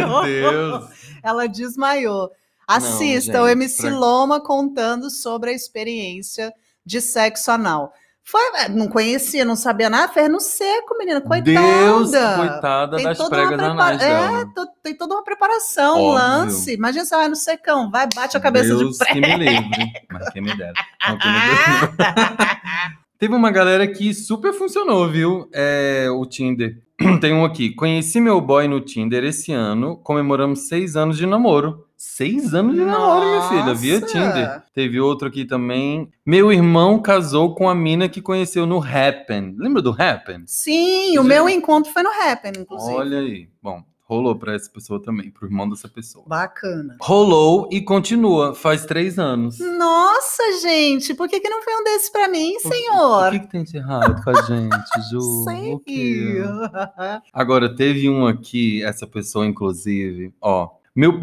Meu 0.00 0.22
Deus. 0.24 0.90
Ela 1.22 1.46
desmaiou. 1.46 2.30
Assista 2.66 3.40
o 3.42 3.46
gente, 3.48 3.58
MC 3.58 3.82
pra- 3.82 3.96
Loma 3.96 4.40
contando 4.40 5.10
sobre 5.10 5.50
a 5.50 5.52
experiência 5.54 6.52
de 6.84 7.00
sexo 7.00 7.50
anal. 7.52 7.92
Foi, 8.26 8.40
é, 8.56 8.68
não 8.70 8.88
conhecia, 8.88 9.44
não 9.44 9.54
sabia 9.54 9.90
nada, 9.90 10.10
fez 10.10 10.30
no 10.30 10.40
seco, 10.40 10.96
menina, 10.98 11.20
coitada. 11.20 11.50
Deus, 11.52 12.10
coitada 12.10 12.96
Tem 12.96 13.04
das 13.04 13.18
toda 13.18 13.36
pregas 13.36 13.60
anais 13.60 13.98
dela. 13.98 14.40
É, 14.40 14.44
to- 14.46 14.68
tem 14.82 14.94
toda 14.96 15.14
uma 15.14 15.22
preparação, 15.22 15.96
um 15.98 16.04
Óbvio. 16.06 16.14
lance. 16.14 16.72
Imagina 16.74 17.04
você 17.04 17.14
vai 17.16 17.28
no 17.28 17.36
secão, 17.36 17.90
vai, 17.90 18.08
bate 18.14 18.34
a 18.36 18.40
cabeça 18.40 18.74
Deus 18.74 18.92
de 18.92 18.98
prego. 18.98 19.14
que 19.14 19.20
me 19.20 19.36
livre. 19.36 19.92
Mas 20.10 20.30
quem 20.30 20.40
me 20.42 20.56
dera. 20.56 20.72
Não, 21.06 21.18
quem 21.18 21.30
me 21.30 21.38
dera. 21.38 22.60
Teve 23.18 23.34
uma 23.34 23.50
galera 23.50 23.86
que 23.86 24.12
super 24.14 24.52
funcionou, 24.52 25.08
viu? 25.08 25.48
É, 25.52 26.08
o 26.10 26.24
Tinder. 26.26 26.78
Tem 27.20 27.32
um 27.34 27.44
aqui. 27.44 27.70
Conheci 27.74 28.20
meu 28.20 28.40
boy 28.40 28.66
no 28.68 28.80
Tinder 28.80 29.22
esse 29.24 29.52
ano. 29.52 29.96
Comemoramos 29.98 30.68
seis 30.68 30.96
anos 30.96 31.16
de 31.18 31.26
namoro. 31.26 31.86
Seis 32.06 32.52
anos 32.54 32.74
de 32.76 32.84
namoro, 32.84 33.26
minha 33.26 33.48
filha, 33.48 33.74
via! 33.74 34.00
Tinder. 34.00 34.62
Teve 34.74 35.00
outro 35.00 35.26
aqui 35.26 35.44
também. 35.44 36.08
Meu 36.24 36.52
irmão 36.52 37.00
casou 37.00 37.54
com 37.54 37.68
a 37.68 37.74
mina 37.74 38.08
que 38.10 38.20
conheceu 38.20 38.66
no 38.66 38.78
Happen. 38.80 39.56
Lembra 39.58 39.80
do 39.80 39.90
Happen? 39.90 40.44
Sim, 40.46 41.12
o 41.18 41.22
Já- 41.22 41.28
meu 41.28 41.48
encontro 41.48 41.90
foi 41.92 42.02
no 42.02 42.10
Happen, 42.10 42.52
inclusive. 42.58 42.94
Olha 42.94 43.18
aí. 43.18 43.48
Bom, 43.60 43.82
rolou 44.02 44.36
pra 44.36 44.54
essa 44.54 44.70
pessoa 44.70 45.02
também, 45.02 45.30
pro 45.30 45.46
irmão 45.46 45.68
dessa 45.68 45.88
pessoa. 45.88 46.24
Bacana. 46.28 46.96
Rolou 47.00 47.68
e 47.72 47.80
continua, 47.80 48.54
faz 48.54 48.84
três 48.84 49.18
anos. 49.18 49.58
Nossa, 49.58 50.42
gente, 50.60 51.14
por 51.14 51.26
que, 51.26 51.40
que 51.40 51.48
não 51.48 51.62
foi 51.62 51.74
um 51.74 51.82
desses 51.84 52.10
pra 52.10 52.28
mim, 52.28 52.54
O 52.56 52.60
senhor? 52.68 53.30
que, 53.32 53.38
que 53.40 53.50
tem 53.50 53.64
de 53.64 53.76
errado 53.78 54.22
com 54.22 54.30
a 54.30 54.42
gente, 54.42 54.76
Ju? 55.10 55.18
O? 55.18 55.44
Sei. 55.44 56.42
Agora, 57.32 57.74
teve 57.74 58.08
um 58.08 58.26
aqui, 58.26 58.84
essa 58.84 59.06
pessoa, 59.06 59.46
inclusive, 59.46 60.32
ó. 60.40 60.68
Meu. 60.96 61.20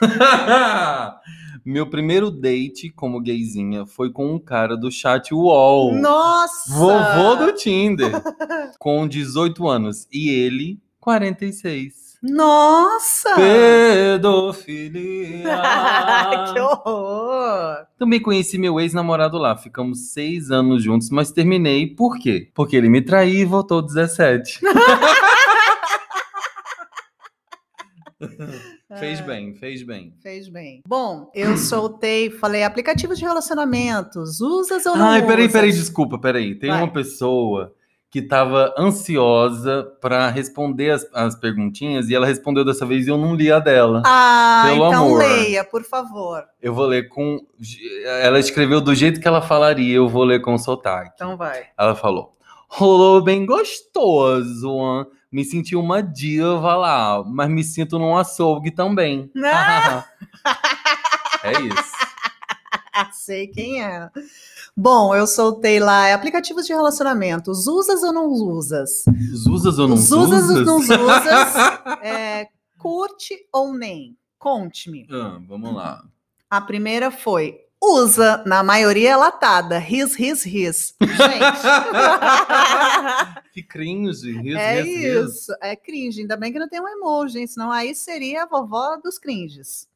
meu 1.64 1.88
primeiro 1.88 2.28
date 2.28 2.90
como 2.90 3.22
gayzinha 3.22 3.86
foi 3.86 4.10
com 4.10 4.34
um 4.34 4.38
cara 4.38 4.76
do 4.76 4.90
chat 4.90 5.32
UOL. 5.32 5.94
Nossa! 5.94 6.74
Vovô 6.74 7.36
do 7.36 7.52
Tinder. 7.52 8.20
com 8.80 9.06
18 9.06 9.68
anos. 9.68 10.08
E 10.12 10.28
ele, 10.28 10.80
46. 10.98 12.18
Nossa! 12.20 13.36
Pedofilia. 13.36 15.44
que 16.52 16.58
horror! 16.58 17.86
Também 17.96 18.20
conheci 18.20 18.58
meu 18.58 18.80
ex-namorado 18.80 19.38
lá. 19.38 19.56
Ficamos 19.56 20.12
seis 20.12 20.50
anos 20.50 20.82
juntos, 20.82 21.10
mas 21.10 21.30
terminei. 21.30 21.86
Por 21.86 22.18
quê? 22.18 22.50
Porque 22.52 22.74
ele 22.74 22.88
me 22.88 23.00
traiu 23.00 23.38
e 23.38 23.44
voltou 23.44 23.82
17. 23.82 24.58
Fez 28.98 29.20
bem, 29.20 29.54
fez 29.54 29.82
bem. 29.82 30.14
Fez 30.22 30.48
bem. 30.48 30.82
Bom, 30.86 31.30
eu 31.34 31.56
soltei, 31.58 32.30
falei 32.30 32.62
aplicativos 32.64 33.18
de 33.18 33.24
relacionamentos, 33.24 34.40
usas 34.40 34.84
ou 34.86 34.96
não 34.96 35.06
Ai, 35.06 35.22
peraí, 35.26 35.42
usas? 35.44 35.52
peraí, 35.52 35.72
desculpa, 35.72 36.18
peraí. 36.18 36.54
Tem 36.54 36.70
Vai. 36.70 36.78
uma 36.82 36.92
pessoa 36.92 37.72
que 38.10 38.18
estava 38.18 38.74
ansiosa 38.78 39.90
para 39.98 40.28
responder 40.28 40.90
as, 40.90 41.06
as 41.14 41.34
perguntinhas 41.34 42.10
e 42.10 42.14
ela 42.14 42.26
respondeu 42.26 42.62
dessa 42.62 42.84
vez 42.84 43.06
e 43.06 43.10
eu 43.10 43.16
não 43.16 43.34
li 43.34 43.50
a 43.50 43.58
dela. 43.58 44.02
Ah, 44.04 44.64
Pelo 44.66 44.86
então 44.88 45.06
amor. 45.06 45.18
leia, 45.20 45.64
por 45.64 45.82
favor. 45.82 46.44
Eu 46.60 46.74
vou 46.74 46.84
ler 46.84 47.08
com. 47.08 47.40
Ela 48.20 48.38
escreveu 48.38 48.82
do 48.82 48.94
jeito 48.94 49.18
que 49.18 49.26
ela 49.26 49.40
falaria, 49.40 49.94
eu 49.96 50.08
vou 50.10 50.24
ler 50.24 50.42
com 50.42 50.58
sotaque. 50.58 51.12
Então 51.14 51.38
vai. 51.38 51.68
Ela 51.78 51.94
falou: 51.94 52.36
rolou 52.68 53.22
bem 53.22 53.46
gostoso? 53.46 55.06
Me 55.32 55.44
senti 55.44 55.74
uma 55.74 56.02
diva 56.02 56.76
lá, 56.76 57.24
mas 57.24 57.48
me 57.48 57.64
sinto 57.64 57.98
num 57.98 58.16
açougue 58.16 58.70
também. 58.70 59.30
É 61.44 61.60
isso. 61.60 61.92
Sei 63.12 63.48
quem 63.48 63.82
é. 63.82 64.08
Bom, 64.76 65.12
eu 65.12 65.26
soltei 65.26 65.80
lá 65.80 66.06
é 66.06 66.12
aplicativos 66.12 66.64
de 66.66 66.72
relacionamentos. 66.72 67.66
Usas 67.66 68.02
ou 68.04 68.12
não 68.12 68.28
usas? 68.28 69.04
Usas 69.48 69.76
ou 69.78 69.88
não 69.88 69.96
Os 69.96 70.12
usas 70.12 70.50
ou 70.50 70.54
usas? 70.54 70.66
não 70.66 70.76
usas? 70.78 71.54
É, 72.00 72.46
curte 72.78 73.34
ou 73.52 73.74
nem? 73.74 74.16
Conte-me. 74.38 75.06
Ah, 75.10 75.40
vamos 75.48 75.74
lá. 75.74 76.04
A 76.48 76.60
primeira 76.60 77.10
foi 77.10 77.58
usa, 77.82 78.42
na 78.46 78.62
maioria 78.62 79.10
é 79.10 79.16
latada. 79.16 79.78
Ris, 79.78 80.14
ris, 80.14 80.44
ris. 80.44 80.94
Gente. 81.00 81.62
que 83.52 83.62
cringe. 83.62 84.32
Riso, 84.32 84.56
é 84.56 84.82
riso, 84.82 84.98
riso. 84.98 85.28
isso. 85.28 85.56
É 85.60 85.74
cringe. 85.74 86.20
Ainda 86.20 86.36
bem 86.36 86.52
que 86.52 86.58
não 86.58 86.68
tem 86.68 86.80
um 86.80 86.88
emoji, 86.88 87.40
hein? 87.40 87.46
senão 87.46 87.72
aí 87.72 87.94
seria 87.94 88.44
a 88.44 88.46
vovó 88.46 88.96
dos 88.96 89.18
cringes. 89.18 89.88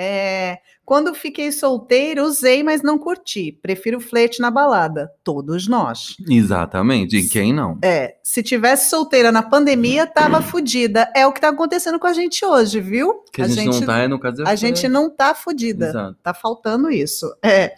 É, 0.00 0.58
quando 0.84 1.12
fiquei 1.12 1.50
solteira, 1.50 2.22
usei, 2.22 2.62
mas 2.62 2.82
não 2.82 2.96
curti. 2.96 3.50
Prefiro 3.60 3.98
flerte 3.98 4.40
na 4.40 4.48
balada. 4.48 5.10
Todos 5.24 5.66
nós. 5.66 6.14
Exatamente. 6.30 7.16
E 7.16 7.28
quem 7.28 7.52
não? 7.52 7.76
É, 7.82 8.14
se 8.22 8.40
tivesse 8.40 8.88
solteira 8.88 9.32
na 9.32 9.42
pandemia, 9.42 10.06
tava 10.06 10.40
fudida. 10.40 11.12
É 11.16 11.26
o 11.26 11.32
que 11.32 11.40
tá 11.40 11.48
acontecendo 11.48 11.98
com 11.98 12.06
a 12.06 12.12
gente 12.12 12.44
hoje, 12.44 12.80
viu? 12.80 13.24
Que 13.32 13.42
a, 13.42 13.48
gente, 13.48 13.80
não 13.80 13.86
tá, 13.86 13.98
é 13.98 14.06
no 14.06 14.20
caso 14.20 14.44
a 14.46 14.54
gente 14.54 14.86
não 14.86 15.10
tá 15.10 15.34
fudida. 15.34 15.88
Exato. 15.88 16.16
Tá 16.22 16.32
faltando 16.32 16.92
isso. 16.92 17.36
É. 17.42 17.74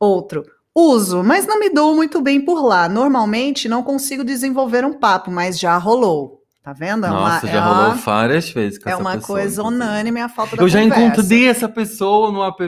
Outro. 0.00 0.44
Uso, 0.74 1.22
mas 1.22 1.46
não 1.46 1.60
me 1.60 1.70
dou 1.70 1.94
muito 1.94 2.20
bem 2.20 2.40
por 2.40 2.60
lá. 2.60 2.88
Normalmente 2.88 3.68
não 3.68 3.84
consigo 3.84 4.24
desenvolver 4.24 4.84
um 4.84 4.94
papo, 4.94 5.30
mas 5.30 5.60
já 5.60 5.76
rolou. 5.78 6.39
Tá 6.62 6.74
vendo? 6.74 7.06
É 7.06 7.08
Nossa, 7.08 7.46
uma, 7.46 7.52
já 7.52 7.58
é 7.58 7.60
rolou 7.60 7.84
uma, 7.86 7.94
várias 7.94 8.50
vezes 8.50 8.78
com 8.78 8.88
é 8.88 8.92
essa 8.92 9.00
uma 9.00 9.12
pessoa, 9.12 9.38
coisa 9.38 9.60
inclusive. 9.62 9.82
unânime 9.82 10.20
a 10.20 10.28
falta 10.28 10.56
da 10.56 10.62
Eu 10.62 10.68
já 10.68 10.80
conversa. 10.82 11.04
encontrei 11.06 11.48
essa 11.48 11.68
pessoa 11.68 12.30
no 12.30 12.44
app. 12.44 12.62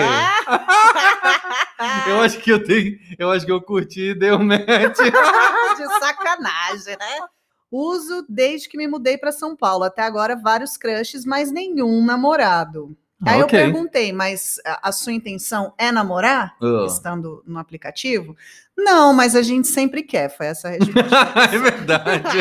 Ah! 0.00 2.02
Eu 2.08 2.20
acho 2.22 2.38
que 2.38 2.50
eu 2.50 2.62
tenho. 2.62 2.96
Eu 3.18 3.30
acho 3.30 3.44
que 3.44 3.50
eu 3.50 3.60
curti 3.60 4.10
e 4.10 4.14
deu 4.14 4.38
match. 4.38 4.98
de 5.76 5.88
sacanagem, 5.98 6.96
né? 6.96 7.18
Uso 7.70 8.24
desde 8.28 8.68
que 8.68 8.76
me 8.76 8.86
mudei 8.86 9.18
para 9.18 9.32
São 9.32 9.56
Paulo. 9.56 9.84
Até 9.84 10.02
agora, 10.02 10.36
vários 10.36 10.76
crushes, 10.76 11.24
mas 11.24 11.50
nenhum 11.50 12.04
namorado. 12.04 12.96
Aí 13.24 13.40
eu 13.40 13.46
Ok. 13.46 13.58
perguntei, 13.58 14.12
mas 14.12 14.60
a 14.64 14.92
sua 14.92 15.12
intenção 15.12 15.72
é 15.78 15.90
namorar? 15.90 16.54
Ah. 16.60 16.84
Estando 16.86 17.42
no 17.46 17.58
aplicativo? 17.58 18.36
Não, 18.76 19.12
mas 19.12 19.36
a 19.36 19.42
gente 19.42 19.68
sempre 19.68 20.02
quer. 20.02 20.34
Foi 20.34 20.46
essa 20.46 20.68
a 20.68 20.70
resposta. 20.72 21.00
é 21.54 21.58
verdade. 21.58 22.38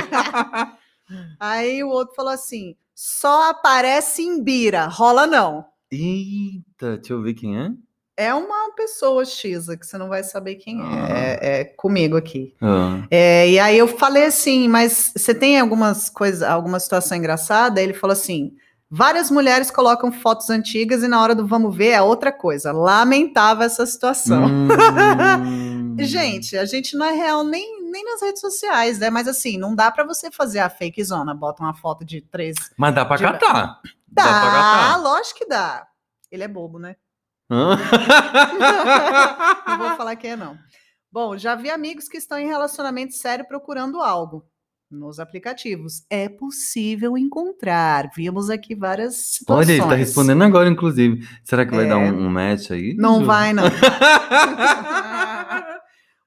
Aí 1.40 1.84
o 1.84 1.90
outro 1.90 2.16
falou 2.16 2.32
assim: 2.32 2.76
só 2.96 3.50
aparece 3.50 4.22
em 4.22 4.44
Bira, 4.44 4.88
rola 4.88 5.28
não. 5.28 5.66
Eita, 5.92 6.98
deixa 6.98 7.14
eu 7.14 7.22
ver 7.22 7.34
quem 7.34 7.60
é. 7.60 7.70
É 8.18 8.34
uma 8.34 8.74
pessoa 8.76 9.26
X, 9.26 9.68
que 9.68 9.86
você 9.86 9.98
não 9.98 10.08
vai 10.08 10.24
saber 10.24 10.56
quem 10.56 10.80
é. 10.80 10.84
Ah. 10.84 11.10
É, 11.10 11.62
é 11.62 11.64
comigo 11.66 12.16
aqui. 12.16 12.54
Ah. 12.62 13.04
É, 13.10 13.50
e 13.50 13.60
aí 13.60 13.78
eu 13.78 13.88
falei 13.88 14.26
assim, 14.26 14.68
mas 14.68 15.12
você 15.16 15.34
tem 15.34 15.60
algumas 15.60 16.10
coisas, 16.10 16.44
alguma 16.44 16.80
situação 16.80 17.18
engraçada? 17.18 17.82
Ele 17.82 17.94
falou 17.94 18.14
assim: 18.14 18.54
várias 18.90 19.32
mulheres 19.32 19.72
colocam 19.72 20.12
fotos 20.12 20.50
antigas 20.50 21.02
e 21.02 21.08
na 21.08 21.22
hora 21.22 21.34
do 21.34 21.48
vamos 21.48 21.76
ver 21.76 21.90
é 21.90 22.02
outra 22.02 22.32
coisa. 22.32 22.72
Lamentável 22.72 23.66
essa 23.66 23.86
situação. 23.86 24.46
Hum. 24.46 24.68
Gente, 26.00 26.58
a 26.58 26.66
gente 26.66 26.96
não 26.96 27.06
é 27.06 27.12
real 27.12 27.44
nem, 27.44 27.90
nem 27.92 28.04
nas 28.06 28.22
redes 28.22 28.42
sociais, 28.42 28.98
né? 29.00 29.10
Mas 29.10 29.28
assim, 29.28 29.58
não 29.58 29.76
dá 29.76 29.92
pra 29.92 30.04
você 30.04 30.30
fazer 30.32 30.60
a 30.60 30.70
fake 30.70 31.04
zona, 31.04 31.34
bota 31.34 31.62
uma 31.64 31.74
foto 31.74 32.04
de 32.06 32.22
três. 32.22 32.56
Mas 32.78 32.94
dá 32.96 33.06
pra 33.06 33.18
De- 33.18 33.24
catar. 33.24 33.80
Dá, 34.08 34.24
pra 34.24 34.32
catar. 34.34 34.98
lógico 35.02 35.40
que 35.40 35.48
dá. 35.48 35.88
Ele 36.32 36.44
é 36.44 36.48
bobo, 36.48 36.80
né? 36.80 36.96
Não 39.68 39.78
vou 39.78 39.96
falar 39.98 40.16
quem 40.16 40.32
é, 40.32 40.36
não. 40.38 40.58
Bom, 41.12 41.38
já 41.38 41.56
vi 41.56 41.70
amigos 41.70 42.08
que 42.08 42.18
estão 42.18 42.38
em 42.38 42.48
relacionamento 42.48 43.14
sério 43.14 43.46
procurando 43.46 44.00
algo 44.02 44.46
nos 44.90 45.20
aplicativos. 45.20 46.04
É 46.10 46.30
possível 46.30 47.18
encontrar. 47.18 48.10
Vimos 48.16 48.50
aqui 48.50 48.74
várias 48.76 49.16
situações. 49.34 49.68
Olha, 49.68 49.74
ele 49.78 49.84
tá 49.90 49.96
respondendo 49.96 50.44
agora, 50.44 50.70
inclusive. 50.70 51.28
Será 51.44 51.66
que 51.66 51.76
vai 51.76 51.86
É. 51.86 51.90
dar 51.90 51.98
um, 51.98 52.26
um 52.26 52.30
match 52.30 52.72
aí? 52.72 52.94
Não 52.98 53.20
Ju? 53.20 53.26
vai, 53.26 53.52
não. 53.54 53.64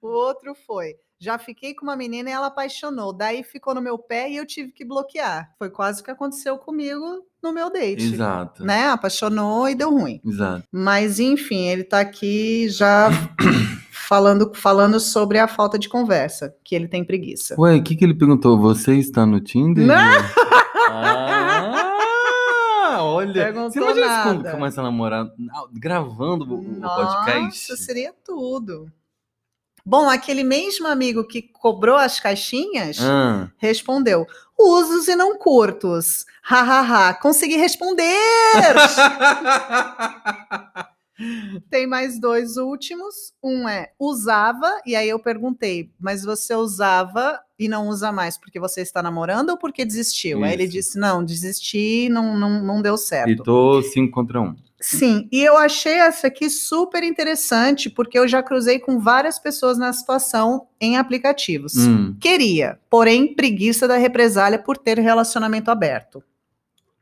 o 0.07 0.13
outro 0.13 0.55
foi. 0.67 0.97
Já 1.19 1.39
fiquei 1.39 1.75
com 1.75 1.85
uma 1.87 1.97
menina 1.97 2.29
e 2.29 2.33
ela 2.33 2.49
apaixonou. 2.49 3.13
Daí 3.13 3.43
ficou 3.43 3.75
no 3.75 3.81
meu 3.81 3.97
pé 3.99 4.31
e 4.31 4.37
eu 4.37 4.45
tive 4.45 4.73
que 4.73 4.85
bloquear. 4.85 5.51
Foi 5.59 5.71
quase 5.71 6.03
o 6.03 6.05
que 6.05 6.11
aconteceu 6.11 6.59
comigo 6.59 7.25
no 7.43 7.53
meu 7.53 7.71
date. 7.73 8.13
Exato. 8.13 8.65
Né? 8.65 8.89
Apaixonou 8.89 9.69
e 9.69 9.75
deu 9.75 9.91
ruim. 9.91 10.21
Exato. 10.25 10.65
Mas 10.71 11.19
enfim, 11.19 11.67
ele 11.69 11.85
tá 11.85 12.01
aqui 12.01 12.69
já 12.69 13.09
falando, 13.91 14.53
falando 14.55 15.01
sobre 15.01 15.39
a 15.39 15.49
falta 15.49 15.79
de 15.79 15.89
conversa, 15.89 16.55
que 16.63 16.75
ele 16.75 16.89
tem 16.89 17.03
preguiça. 17.05 17.55
Ué, 17.59 17.77
o 17.77 17.83
que, 17.83 17.97
que 17.97 18.05
ele 18.05 18.15
perguntou? 18.15 18.59
Você 18.59 18.97
está 18.97 19.25
no 19.25 19.41
Tinder? 19.41 19.87
Não. 19.87 19.95
Ah, 22.87 23.03
olha. 23.03 23.45
Perguntou 23.45 23.71
Você 23.71 23.79
imagina 23.81 24.17
se 24.17 24.23
quando 24.23 24.43
nada. 24.43 24.57
começa 24.57 24.81
a 24.81 24.85
namorar 24.85 25.27
gravando 25.73 26.45
o, 26.55 26.61
o 26.61 26.81
podcast? 26.81 27.71
Nossa, 27.71 27.77
seria 27.83 28.13
tudo. 28.25 28.93
Bom, 29.87 30.09
aquele 30.09 30.43
mesmo 30.43 30.87
amigo 30.87 31.25
que 31.25 31.43
cobrou 31.43 31.97
as 31.97 32.19
caixinhas 32.19 32.99
Ah, 33.01 33.51
respondeu: 33.59 34.27
usos 34.59 35.09
e 35.09 35.15
não 35.15 35.37
curtos. 35.37 36.25
Hahaha, 36.43 37.15
consegui 37.15 37.57
responder! 37.57 38.05
Tem 41.71 41.87
mais 41.87 42.19
dois 42.19 42.57
últimos. 42.57 43.33
Um 43.43 43.69
é 43.69 43.93
usava, 44.01 44.81
e 44.85 44.97
aí 44.97 45.09
eu 45.09 45.19
perguntei, 45.19 45.91
mas 46.01 46.25
você 46.25 46.55
usava 46.55 47.39
e 47.59 47.69
não 47.69 47.89
usa 47.89 48.11
mais 48.11 48.37
porque 48.37 48.59
você 48.59 48.81
está 48.81 49.03
namorando 49.03 49.51
ou 49.51 49.57
porque 49.57 49.85
desistiu? 49.85 50.43
Aí 50.43 50.55
ele 50.55 50.65
Isso. 50.65 50.73
disse: 50.73 50.99
não, 50.99 51.25
desisti, 51.25 52.09
não, 52.09 52.37
não, 52.37 52.63
não 52.63 52.83
deu 52.83 52.97
certo. 52.97 53.31
e 53.31 53.37
tô 53.37 53.81
5 53.83 54.13
contra 54.13 54.41
1. 54.41 54.45
Um. 54.45 54.57
Sim, 54.87 55.31
e 55.33 55.43
eu 55.43 55.57
achei 55.57 55.95
essa 55.95 56.27
aqui 56.27 56.51
super 56.51 57.03
interessante, 57.03 57.89
porque 57.89 58.19
eu 58.19 58.29
já 58.29 58.43
cruzei 58.43 58.79
com 58.79 59.01
várias 59.01 59.39
pessoas 59.39 59.79
na 59.79 59.91
situação 59.95 60.67
em 60.79 60.99
aplicativos. 60.99 61.75
Hum, 61.75 62.15
Queria, 62.21 62.79
porém, 62.91 63.35
preguiça 63.35 63.89
da 63.89 63.97
represália 63.97 64.59
por 64.59 64.77
ter 64.77 64.99
relacionamento 64.99 65.71
aberto. 65.71 66.23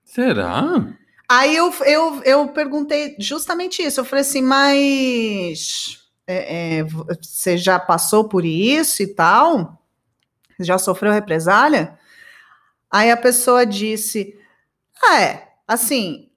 será? 0.04 0.94
Aí 1.28 1.56
eu, 1.56 1.74
eu, 1.84 2.22
eu 2.22 2.48
perguntei 2.50 3.16
justamente 3.18 3.82
isso. 3.82 3.98
Eu 3.98 4.04
falei 4.04 4.20
assim, 4.20 4.42
mas 4.42 5.98
é, 6.24 6.76
é, 6.78 6.84
você 6.84 7.58
já 7.58 7.80
passou 7.80 8.28
por 8.28 8.44
isso 8.44 9.02
e 9.02 9.08
tal? 9.08 9.82
Já 10.60 10.78
sofreu 10.78 11.10
represália? 11.10 11.98
Aí 12.88 13.10
a 13.10 13.16
pessoa 13.16 13.66
disse: 13.66 14.38
Ah, 15.02 15.20
é, 15.20 15.48
assim, 15.66 16.28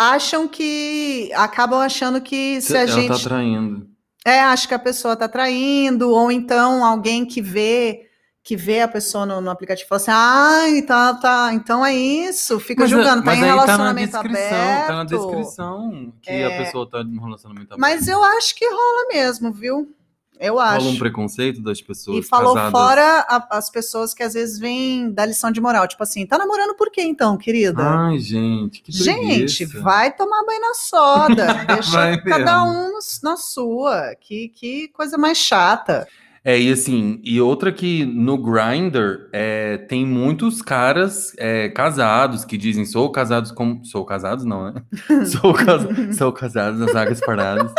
acham 0.00 0.48
que. 0.48 1.30
acabam 1.34 1.80
achando 1.80 2.20
que 2.20 2.60
se 2.60 2.76
a 2.76 2.80
Ela 2.82 2.86
gente. 2.92 3.08
tá 3.08 3.18
traindo. 3.18 3.86
É, 4.26 4.40
acho 4.40 4.66
que 4.68 4.74
a 4.74 4.78
pessoa 4.78 5.16
tá 5.16 5.28
traindo, 5.28 6.10
ou 6.10 6.30
então 6.32 6.84
alguém 6.84 7.24
que 7.24 7.40
vê 7.42 8.06
que 8.42 8.56
vê 8.56 8.80
a 8.80 8.88
pessoa 8.88 9.26
no, 9.26 9.40
no 9.42 9.50
aplicativo 9.50 9.86
e 9.86 9.88
fala 9.88 10.00
assim, 10.00 10.10
ai, 10.12 10.82
tá, 10.82 11.12
tá, 11.14 11.50
então 11.52 11.84
é 11.84 11.94
isso, 11.94 12.58
fica 12.58 12.82
Mas, 12.82 12.90
julgando, 12.90 13.22
tá 13.22 13.26
mas 13.26 13.38
em 13.38 13.42
aí 13.42 13.48
tá 13.50 13.54
na 13.56 13.62
relacionamento 13.62 14.12
descrição, 14.12 14.58
aberto. 14.58 14.86
tá 14.86 14.94
na 14.94 15.04
descrição 15.04 16.12
que 16.22 16.30
É. 16.30 16.46
a 16.46 16.64
pessoa 16.64 16.88
tá 16.90 17.04
num 17.04 17.22
relacionamento 17.22 17.74
aberto. 17.74 17.78
Mas 17.80 18.08
eu 18.08 18.24
acho 18.24 18.54
que 18.54 18.64
rola 18.66 19.08
mesmo, 19.12 19.52
viu? 19.52 19.94
Eu 20.40 20.58
acho. 20.58 20.84
Rola 20.84 20.94
um 20.96 20.98
preconceito 20.98 21.60
das 21.60 21.82
pessoas 21.82 22.24
E 22.24 22.28
falou 22.28 22.54
casadas. 22.54 22.72
fora 22.72 23.26
a- 23.28 23.46
as 23.58 23.68
pessoas 23.68 24.14
que 24.14 24.22
às 24.22 24.32
vezes 24.32 24.58
vêm 24.58 25.10
da 25.12 25.26
lição 25.26 25.52
de 25.52 25.60
moral, 25.60 25.86
tipo 25.86 26.02
assim, 26.02 26.24
tá 26.24 26.38
namorando 26.38 26.74
por 26.74 26.90
quê 26.90 27.02
então, 27.02 27.36
querida? 27.36 27.82
Ai, 27.82 28.18
gente, 28.18 28.80
que 28.80 28.90
Gente, 28.90 29.66
preguiça. 29.66 29.80
vai 29.82 30.10
tomar 30.10 30.42
banho 30.46 30.60
na 30.62 30.74
soda, 30.74 31.46
deixa 31.68 32.16
cada 32.22 32.64
um 32.64 32.98
na 33.22 33.36
sua, 33.36 34.14
que, 34.18 34.48
que 34.48 34.88
coisa 34.88 35.18
mais 35.18 35.36
chata. 35.36 36.08
É, 36.42 36.58
e 36.58 36.72
assim, 36.72 37.20
e 37.22 37.38
outra 37.38 37.70
que 37.70 38.02
no 38.06 38.38
Grindr 38.38 39.28
é, 39.30 39.76
tem 39.76 40.06
muitos 40.06 40.62
caras 40.62 41.34
é, 41.36 41.68
casados 41.68 42.46
que 42.46 42.56
dizem 42.56 42.86
sou 42.86 43.12
casados 43.12 43.52
com. 43.52 43.84
Sou 43.84 44.06
casados, 44.06 44.42
não, 44.46 44.72
né? 44.72 44.82
sou, 45.26 45.52
cas... 45.52 46.16
sou 46.16 46.32
casado 46.32 46.78
nas 46.78 46.96
águas 46.96 47.20
paradas. 47.20 47.70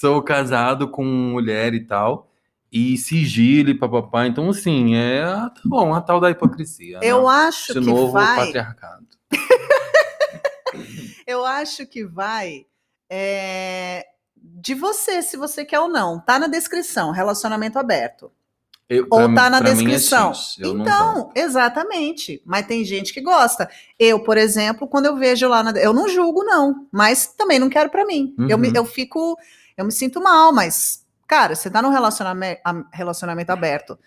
Sou 0.00 0.22
casado 0.22 0.88
com 0.88 1.04
mulher 1.04 1.74
e 1.74 1.80
tal. 1.84 2.26
e 2.72 2.96
sigilo 2.96 3.68
e 3.70 3.74
papapá. 3.74 4.26
Então, 4.28 4.48
assim, 4.48 4.94
é 4.94 5.22
tá 5.22 5.52
bom, 5.64 5.92
a 5.92 6.00
tal 6.00 6.20
da 6.20 6.30
hipocrisia. 6.30 7.00
Eu 7.02 7.22
né? 7.22 7.28
acho 7.28 7.72
Esse 7.72 7.80
que 7.80 7.86
novo 7.86 8.12
vai. 8.12 8.36
patriarcado. 8.36 9.06
Eu 11.26 11.44
acho 11.44 11.86
que 11.86 12.04
vai 12.04 12.66
é, 13.08 14.06
de 14.36 14.74
você, 14.74 15.22
se 15.22 15.36
você 15.36 15.64
quer 15.64 15.80
ou 15.80 15.88
não. 15.88 16.20
Tá 16.20 16.38
na 16.38 16.46
descrição, 16.46 17.10
relacionamento 17.12 17.78
aberto. 17.78 18.30
Eu, 18.88 19.06
Ou 19.10 19.32
tá 19.32 19.48
na 19.48 19.58
é 19.58 19.62
descrição. 19.62 20.34
X, 20.34 20.56
eu 20.58 20.74
não 20.74 20.82
então, 20.84 21.30
exatamente. 21.36 22.42
Mas 22.44 22.66
tem 22.66 22.84
gente 22.84 23.14
que 23.14 23.20
gosta. 23.20 23.70
Eu, 23.96 24.18
por 24.18 24.36
exemplo, 24.36 24.88
quando 24.88 25.06
eu 25.06 25.16
vejo 25.16 25.46
lá 25.48 25.62
na. 25.62 25.70
Eu 25.78 25.92
não 25.92 26.08
julgo, 26.08 26.42
não. 26.42 26.88
Mas 26.90 27.28
também 27.28 27.60
não 27.60 27.68
quero 27.68 27.88
pra 27.88 28.04
mim. 28.04 28.34
Eu, 28.48 28.56
Uhum. 28.58 28.72
eu 28.74 28.84
fico. 28.84 29.36
Eu 29.80 29.86
me 29.86 29.92
sinto 29.92 30.20
mal, 30.22 30.52
mas, 30.52 31.04
cara, 31.26 31.54
você 31.54 31.70
tá 31.70 31.80
num 31.80 31.90
relacionamento, 31.90 32.60
relacionamento 32.92 33.50
aberto. 33.50 33.98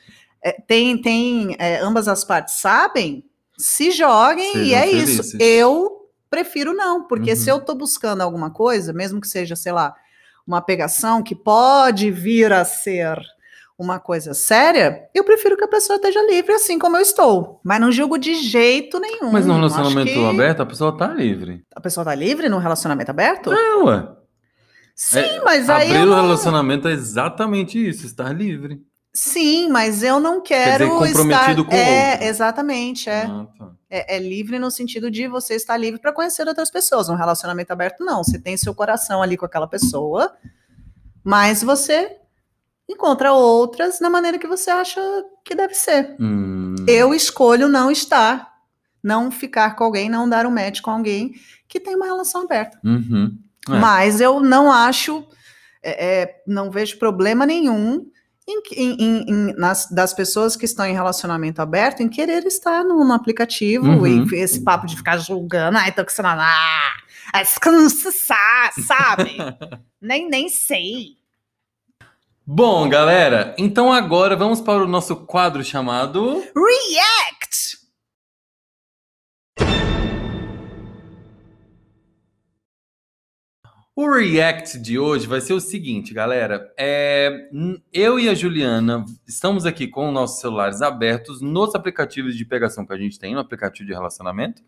É, 0.42 0.52
tem, 0.52 1.02
tem. 1.02 1.56
é, 1.58 1.80
ambas 1.80 2.08
as 2.08 2.24
partes 2.24 2.56
sabem, 2.56 3.24
se 3.58 3.92
joguem 3.92 4.52
e 4.58 4.70
Sejam 4.70 4.78
é 4.78 4.82
felizes. 4.88 5.26
isso. 5.28 5.38
Eu 5.40 6.10
prefiro 6.30 6.74
não, 6.74 7.08
porque 7.08 7.32
Uhum. 7.32 7.36
se 7.36 7.50
eu 7.50 7.62
tô 7.62 7.76
buscando 7.76 8.22
alguma 8.22 8.50
coisa, 8.52 8.92
mesmo 8.92 9.22
que 9.22 9.28
seja, 9.28 9.56
sei 9.56 9.72
lá, 9.72 9.96
uma 10.46 10.62
pegação 10.62 11.24
que 11.24 11.34
pode 11.36 12.12
vir 12.12 12.52
a 12.52 12.66
ser 12.66 13.18
uma 13.78 14.00
coisa 14.00 14.34
séria, 14.34 15.10
eu 15.14 15.24
prefiro 15.24 15.58
que 15.58 15.64
a 15.64 15.68
pessoa 15.68 15.96
esteja 15.96 16.22
livre 16.28 16.54
assim 16.54 16.78
como 16.78 16.98
eu 16.98 17.02
estou. 17.02 17.60
Mas 17.64 17.80
não 17.82 17.92
julgo 17.92 18.18
de 18.18 18.36
jeito 18.36 19.00
nenhum. 19.00 19.32
Mas 19.32 19.46
no 19.46 19.56
relacionamento 19.56 20.12
que 20.12 20.26
aberto, 20.26 20.62
a 20.62 20.66
pessoa 20.66 20.96
tá 20.98 21.08
livre. 21.08 21.64
A 21.76 21.82
pessoa 21.82 22.04
tá 22.06 22.14
livre 22.14 22.50
no 22.50 22.58
relacionamento 22.60 23.10
aberto? 23.12 23.52
É, 23.52 23.76
ué. 23.78 24.08
Sim, 24.96 25.42
mas 25.44 25.70
aí 25.70 25.90
Abrir 25.90 26.04
o 26.04 26.10
não... 26.10 26.22
relacionamento 26.22 26.88
é 26.88 26.92
exatamente 26.92 27.78
isso, 27.90 28.06
estar 28.06 28.32
livre. 28.32 28.82
Sim, 29.16 29.70
mas 29.70 30.02
eu 30.02 30.20
não 30.20 30.42
Quer 30.42 30.58
dizer, 30.58 30.78
quero 30.78 30.90
comprometido 30.90 31.62
estar... 31.62 31.66
com 31.66 31.76
é, 31.76 32.12
outro. 32.14 32.26
exatamente, 32.28 33.10
é. 33.10 33.26
Ah, 33.26 33.48
tá. 33.58 33.72
é. 33.90 34.16
é 34.16 34.20
livre 34.20 34.58
no 34.58 34.72
sentido 34.72 35.12
de 35.12 35.28
você 35.28 35.54
estar 35.56 35.78
livre 35.78 36.00
para 36.00 36.12
conhecer 36.12 36.48
outras 36.48 36.72
pessoas. 36.72 37.10
Um 37.10 37.16
relacionamento 37.16 37.72
aberto, 37.72 38.04
não. 38.04 38.24
Você 38.24 38.40
tem 38.40 38.58
seu 38.58 38.74
coração 38.74 39.22
ali 39.22 39.38
com 39.38 39.46
aquela 39.46 39.68
pessoa, 39.68 40.34
mas 41.24 41.62
você 41.62 42.18
encontra 42.90 43.34
outras 43.34 44.00
na 44.00 44.10
maneira 44.10 44.40
que 44.40 44.48
você 44.48 44.72
acha 44.72 45.00
que 45.46 45.54
deve 45.54 45.76
ser. 45.76 46.16
Hum, 46.20 46.76
Eu 46.88 47.14
escolho 47.14 47.68
não 47.68 47.92
estar, 47.92 48.52
não 49.04 49.30
ficar 49.30 49.76
com 49.76 49.84
alguém, 49.84 50.10
não 50.10 50.28
dar 50.28 50.46
um 50.48 50.52
match 50.52 50.82
com 50.82 50.90
alguém 50.90 51.34
que 51.68 51.80
tem 51.80 51.96
uma 51.96 52.06
relação 52.06 52.42
aberta. 52.44 52.80
uhum. 52.84 53.38
É. 53.70 53.78
Mas 53.80 54.20
eu 54.22 54.40
não 54.40 54.72
acho, 54.72 55.26
é, 55.82 56.22
é, 56.22 56.42
não 56.48 56.70
vejo 56.72 56.98
problema 57.00 57.46
nenhum 57.46 58.06
em, 58.48 58.62
em- 58.76 59.26
em- 59.30 59.54
nas, 59.58 59.90
das 59.90 60.14
pessoas 60.14 60.56
que 60.58 60.66
estão 60.66 60.86
em 60.86 60.94
relacionamento 60.94 61.62
aberto 61.62 62.02
em 62.02 62.10
querer 62.10 62.46
estar 62.46 62.84
no, 62.84 63.04
no 63.06 63.14
aplicativo 63.14 63.86
Uhum. 63.88 64.28
e 64.34 64.36
esse 64.36 64.62
papo 64.64 64.86
de 64.86 64.98
ficar 64.98 65.18
julgando, 65.18 65.78
ai, 65.78 65.92
tô 65.94 66.04
com 66.04 66.12
você 66.12 66.22
na. 66.22 66.36
Ah, 66.36 66.92
sabe? 68.86 69.38
nem, 70.02 70.28
nem 70.30 70.50
sei. 70.50 71.16
Bom, 72.46 72.90
galera, 72.90 73.56
então 73.58 73.94
agora 73.94 74.36
vamos 74.36 74.60
para 74.60 74.84
o 74.84 74.88
nosso 74.88 75.16
quadro 75.16 75.64
chamado. 75.64 76.44
React! 76.54 77.78
O 84.04 84.12
React 84.12 84.80
de 84.80 85.00
hoje 85.00 85.26
vai 85.26 85.40
ser 85.40 85.54
o 85.54 85.62
seguinte, 85.62 86.14
galera. 86.14 86.70
É, 86.78 87.48
eu 87.94 88.20
e 88.20 88.28
a 88.28 88.36
Juliana 88.36 89.06
estamos 89.26 89.66
aqui 89.66 89.88
com 89.88 90.10
os 90.10 90.14
nossos 90.14 90.42
celulares 90.42 90.82
abertos 90.82 91.40
nos 91.40 91.74
aplicativos 91.74 92.36
de 92.36 92.44
pegação 92.44 92.86
que 92.86 92.92
a 92.92 92.98
gente 92.98 93.18
tem, 93.18 93.34
no 93.34 93.40
aplicativo 93.40 93.88
de 93.88 93.94
relacionamento. 93.94 94.62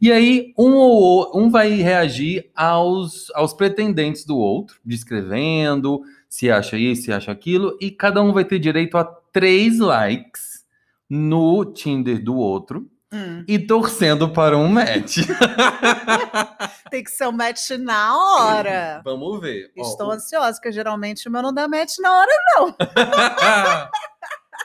E 0.00 0.10
aí, 0.10 0.54
um, 0.58 0.72
ou 0.76 1.30
um 1.38 1.50
vai 1.50 1.72
reagir 1.72 2.50
aos, 2.56 3.30
aos 3.34 3.52
pretendentes 3.52 4.24
do 4.24 4.38
outro, 4.38 4.80
descrevendo 4.82 6.00
se 6.26 6.50
acha 6.50 6.78
isso, 6.78 7.02
se 7.02 7.12
acha 7.12 7.30
aquilo, 7.30 7.76
e 7.82 7.90
cada 7.90 8.22
um 8.22 8.32
vai 8.32 8.46
ter 8.46 8.58
direito 8.58 8.96
a 8.96 9.04
três 9.04 9.78
likes 9.78 10.64
no 11.06 11.66
Tinder 11.66 12.24
do 12.24 12.34
outro 12.34 12.90
Hum, 13.12 13.44
e 13.48 13.58
torcendo 13.58 14.28
para 14.32 14.56
um 14.56 14.68
match. 14.68 15.18
tem 16.90 17.02
que 17.02 17.10
ser 17.10 17.26
um 17.26 17.32
match 17.32 17.70
na 17.70 18.16
hora. 18.16 19.00
Vamos 19.04 19.40
ver. 19.40 19.70
Ó, 19.76 19.82
Estou 19.82 20.08
o- 20.08 20.12
ansiosa, 20.12 20.52
porque 20.60 20.70
geralmente 20.70 21.28
o 21.28 21.32
meu 21.32 21.42
não 21.42 21.52
dá 21.52 21.66
match 21.66 21.94
na 21.98 22.12
hora. 22.16 22.32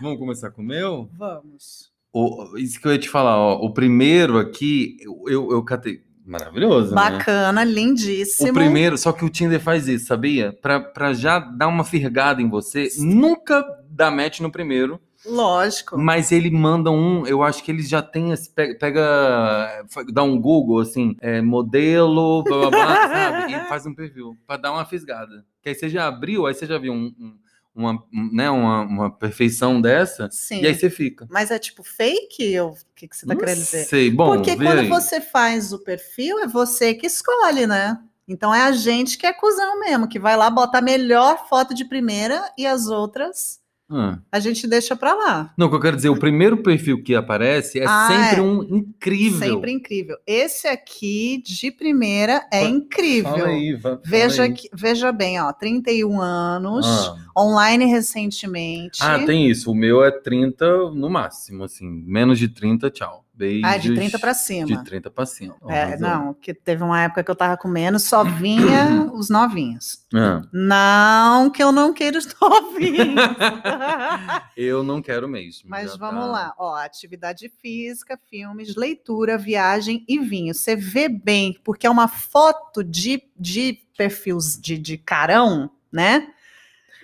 Vamos 0.02 0.20
começar 0.20 0.52
com 0.52 0.62
o 0.62 0.66
meu? 0.66 1.10
Vamos. 1.18 1.92
O, 2.14 2.58
isso 2.58 2.80
que 2.80 2.88
eu 2.88 2.92
ia 2.94 3.00
te 3.00 3.10
falar, 3.10 3.38
ó. 3.38 3.56
O 3.56 3.74
primeiro 3.74 4.38
aqui, 4.38 4.98
eu, 5.02 5.24
eu, 5.28 5.52
eu 5.52 5.64
catei. 5.64 6.04
Maravilhoso, 6.26 6.90
né? 6.90 6.96
Bacana, 6.96 7.64
lindíssimo. 7.64 8.50
O 8.50 8.54
primeiro, 8.54 8.98
só 8.98 9.12
que 9.12 9.24
o 9.24 9.30
Tinder 9.30 9.60
faz 9.60 9.88
isso, 9.88 10.08
sabia? 10.08 10.52
Pra, 10.60 10.80
pra 10.80 11.14
já 11.14 11.38
dar 11.40 11.68
uma 11.68 11.84
firgada 11.84 12.42
em 12.42 12.50
você, 12.50 12.90
nunca 12.98 13.64
dá 13.90 14.10
match 14.10 14.40
no 14.40 14.52
primeiro, 14.52 15.00
Lógico. 15.26 15.98
mas 15.98 16.32
ele 16.32 16.52
manda 16.52 16.92
um, 16.92 17.26
eu 17.26 17.42
acho 17.44 17.64
que 17.64 17.72
eles 17.72 17.90
já 17.90 18.02
tem 18.02 18.32
esse, 18.32 18.50
pega, 18.50 18.76
pega 18.78 19.86
dá 20.14 20.24
um 20.24 20.40
Google, 20.40 20.80
assim, 20.80 21.16
é, 21.22 21.42
modelo, 21.42 22.44
blá 22.44 22.58
blá 22.58 22.70
blá, 22.72 23.08
sabe? 23.10 23.54
E 23.54 23.60
faz 23.68 23.86
um 23.86 23.94
perfil, 23.94 24.38
pra 24.46 24.58
dar 24.58 24.72
uma 24.72 24.86
fisgada. 24.86 25.46
Que 25.62 25.70
aí 25.70 25.76
você 25.76 25.90
já 25.90 26.08
abriu, 26.08 26.46
aí 26.46 26.54
você 26.54 26.66
já 26.66 26.78
viu 26.78 26.94
um, 26.94 27.14
um- 27.20 27.38
uma, 27.78 27.92
um, 28.14 28.30
né, 28.32 28.50
uma, 28.50 28.82
uma 28.84 29.12
perfeição 29.12 29.82
dessa, 29.82 30.30
Sim. 30.32 30.62
e 30.62 30.68
aí 30.68 30.74
você 30.74 30.90
fica. 30.90 31.28
Mas 31.30 31.52
é 31.52 31.60
tipo 31.60 31.84
fake? 31.84 32.58
Ou 32.62 32.70
o 32.72 32.76
que, 32.96 33.06
que 33.06 33.18
você 33.18 33.26
tá 33.26 33.34
Não 33.34 33.40
querendo 33.40 33.58
dizer? 33.58 33.84
sei, 33.84 34.10
bom, 34.10 34.34
Porque 34.38 34.56
quando 34.56 34.80
aí. 34.80 34.88
você 34.88 35.20
faz 35.20 35.74
o 35.74 35.80
perfil, 35.80 36.40
é 36.40 36.48
você 36.48 36.94
que 36.94 37.06
escolhe, 37.06 37.68
né? 37.68 38.00
Então 38.26 38.56
é 38.56 38.62
a 38.64 38.72
gente 38.72 39.18
que 39.18 39.28
é 39.28 39.34
cuzão 39.34 39.78
mesmo, 39.82 40.08
que 40.08 40.18
vai 40.18 40.38
lá 40.38 40.50
botar 40.50 40.78
a 40.78 40.82
melhor 40.82 41.50
foto 41.50 41.74
de 41.74 41.84
primeira 41.84 42.50
e 42.58 42.66
as 42.66 42.88
outras 42.88 43.60
Ah. 43.90 44.18
a 44.32 44.40
gente 44.40 44.68
deixa 44.68 44.96
pra 44.96 45.14
lá. 45.14 45.54
Não, 45.58 45.68
o 45.68 45.70
que 45.70 45.76
eu 45.76 45.80
quero 45.80 45.96
dizer, 45.96 46.10
o 46.10 46.18
primeiro 46.20 46.58
perfil 46.64 47.04
que 47.04 47.14
aparece 47.14 47.80
é 47.80 47.86
Ah, 47.88 48.08
sempre 48.08 48.40
é. 48.40 48.42
um 48.42 48.64
incrível. 48.64 49.54
Sempre 49.54 49.72
incrível. 49.72 50.18
Esse 50.26 50.68
aqui, 50.68 51.42
de 51.46 51.72
primeira, 51.72 52.48
é 52.52 52.64
incrível. 52.64 53.32
Fala 53.32 53.48
aí, 53.48 53.80
fala 53.80 54.02
Veja, 54.06 54.44
aí. 54.44 54.54
que- 54.54 54.70
veja 54.74 55.12
bem, 55.12 55.40
ó, 55.42 55.52
31 55.54 56.20
anos, 56.22 56.86
Ah. 56.86 57.16
online 57.38 57.86
recentemente. 57.86 59.00
Ah, 59.02 59.20
tem 59.26 59.50
isso. 59.50 59.70
O 59.72 59.76
meu 59.76 60.04
é 60.04 60.12
30 60.12 60.66
no 60.92 61.10
máximo, 61.10 61.64
assim. 61.64 61.88
Menos 62.08 62.40
de 62.40 62.48
30, 62.48 62.90
tchau. 62.90 63.25
Beijos. 63.38 63.70
Ah, 63.70 63.78
de 63.78 63.94
30 63.94 64.18
pra 64.20 64.34
cima. 64.34 64.66
De 64.66 64.84
30 64.84 65.12
pra 65.12 65.26
cima. 65.26 65.56
É, 65.68 65.98
não, 65.98 66.34
que 66.34 66.54
teve 66.54 66.84
uma 66.84 67.02
época 67.02 67.24
que 67.24 67.30
eu 67.30 67.36
tava 67.36 67.58
com 67.58 67.68
menos, 67.68 68.04
só 68.04 68.24
vinha 68.24 69.10
os 69.14 69.30
novinhos. 69.30 70.06
Ah, 70.14 70.42
Não 70.54 71.50
que 71.50 71.62
eu 71.62 71.72
não 71.72 71.94
queira 71.94 72.18
os 72.18 72.28
novinhos. 72.40 73.16
eu 74.56 74.84
não 74.84 75.02
quero 75.02 75.28
mesmo. 75.28 75.70
Mas 75.70 75.96
vamos 75.98 76.24
tá- 76.26 76.32
lá, 76.32 76.54
ó, 76.58 76.76
atividade 76.76 77.52
física, 77.62 78.18
filmes, 78.30 78.76
leitura, 78.76 79.38
viagem 79.38 80.06
e 80.08 80.20
vinho. 80.20 80.54
Você 80.54 80.76
vê 80.76 81.10
bem, 81.10 81.60
porque 81.64 81.86
é 81.86 81.90
uma 81.90 82.08
foto 82.08 82.84
de, 82.84 83.22
de 83.38 83.80
perfis 83.98 84.58
de, 84.60 84.78
de 84.78 84.98
carão, 84.98 85.70
né? 85.92 86.28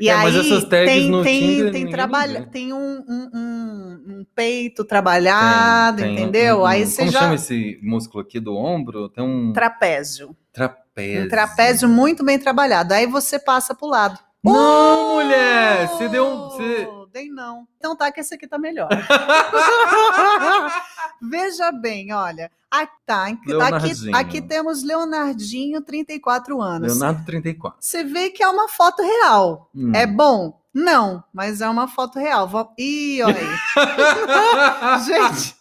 E 0.02 0.10
É, 0.10 0.14
aí 0.14 0.24
mas 0.24 0.36
essas 0.36 0.64
tags 0.66 0.92
tem, 0.92 1.24
tem, 1.24 1.40
Tinder 1.58 1.72
tem, 1.72 1.90
trabalha, 1.90 2.48
tem 2.52 2.74
um, 2.74 3.06
um, 3.08 3.30
um- 3.34 4.26
peito 4.34 4.84
trabalhado, 4.84 5.98
Tem- 5.98 6.16
tem 6.16 6.24
entendeu? 6.24 6.62
um- 6.62 6.66
aí 6.66 6.84
um- 6.84 6.86
você 6.88 7.02
Como 7.02 7.12
já. 7.12 7.20
chama 7.20 7.36
esse 7.36 7.80
músculo 7.84 8.24
aqui 8.24 8.40
do 8.40 8.56
ombro? 8.56 9.10
Tem 9.10 9.24
um 9.24 9.54
Trapézio. 9.54 10.36
trapézio. 10.52 11.26
Um 11.26 11.28
trapézio 11.30 11.88
muito 11.88 12.24
bem 12.26 12.40
trabalhado. 12.40 12.94
Aí 12.94 13.06
você 13.06 13.38
passa 13.38 13.76
pro 13.76 13.88
lado. 13.88 14.18
Não, 14.44 15.14
mulher! 15.16 15.88
Você 15.88 16.10
deu 16.10 16.26
um. 16.26 16.50
Você... 16.50 16.88
Dei 17.12 17.30
não. 17.30 17.67
Então 17.78 17.95
tá, 17.95 18.12
que 18.12 18.21
esse 18.21 18.34
aqui 18.34 18.47
tá 18.47 18.58
melhor. 18.58 18.89
Veja 21.22 21.72
bem, 21.72 22.12
olha. 22.14 22.49
Tá. 23.05 23.28
Aqui, 23.28 23.47
Leonardinho. 23.47 24.16
aqui 24.16 24.41
temos 24.41 24.82
Leonardinho, 24.82 25.82
34 25.82 26.62
anos. 26.62 26.93
Leonardo 26.93 27.26
34. 27.26 27.78
Você 27.82 28.05
vê 28.05 28.30
que 28.30 28.41
é 28.41 28.47
uma 28.47 28.70
foto 28.70 29.03
real. 29.03 29.70
Hum. 29.76 29.91
É 29.93 30.07
bom? 30.07 30.57
Não, 30.74 31.22
mas 31.34 31.59
é 31.59 31.68
uma 31.68 31.89
foto 31.89 32.18
real. 32.18 32.49
Ih, 32.78 33.22
olha 33.24 33.38
aí. 33.38 33.43
Gente. 35.03 35.53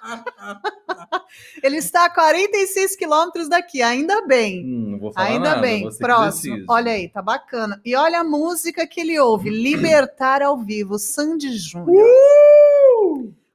Ele 1.62 1.76
está 1.76 2.06
a 2.06 2.10
46 2.10 2.96
quilômetros 2.96 3.48
daqui, 3.48 3.82
ainda 3.82 4.26
bem. 4.26 4.64
Hum, 4.64 4.90
não 4.92 4.98
vou 4.98 5.12
falar 5.12 5.26
Ainda 5.28 5.48
nada, 5.50 5.60
bem, 5.60 5.88
próximo. 5.98 6.64
Olha 6.68 6.92
aí, 6.92 7.08
tá 7.08 7.20
bacana. 7.20 7.80
E 7.84 7.94
olha 7.94 8.20
a 8.20 8.24
música 8.24 8.86
que 8.86 9.00
ele 9.00 9.18
ouve: 9.18 9.50
Libertar 9.50 10.42
ao 10.42 10.56
vivo, 10.58 10.98
Sandy 10.98 11.56
Júnior. 11.56 12.06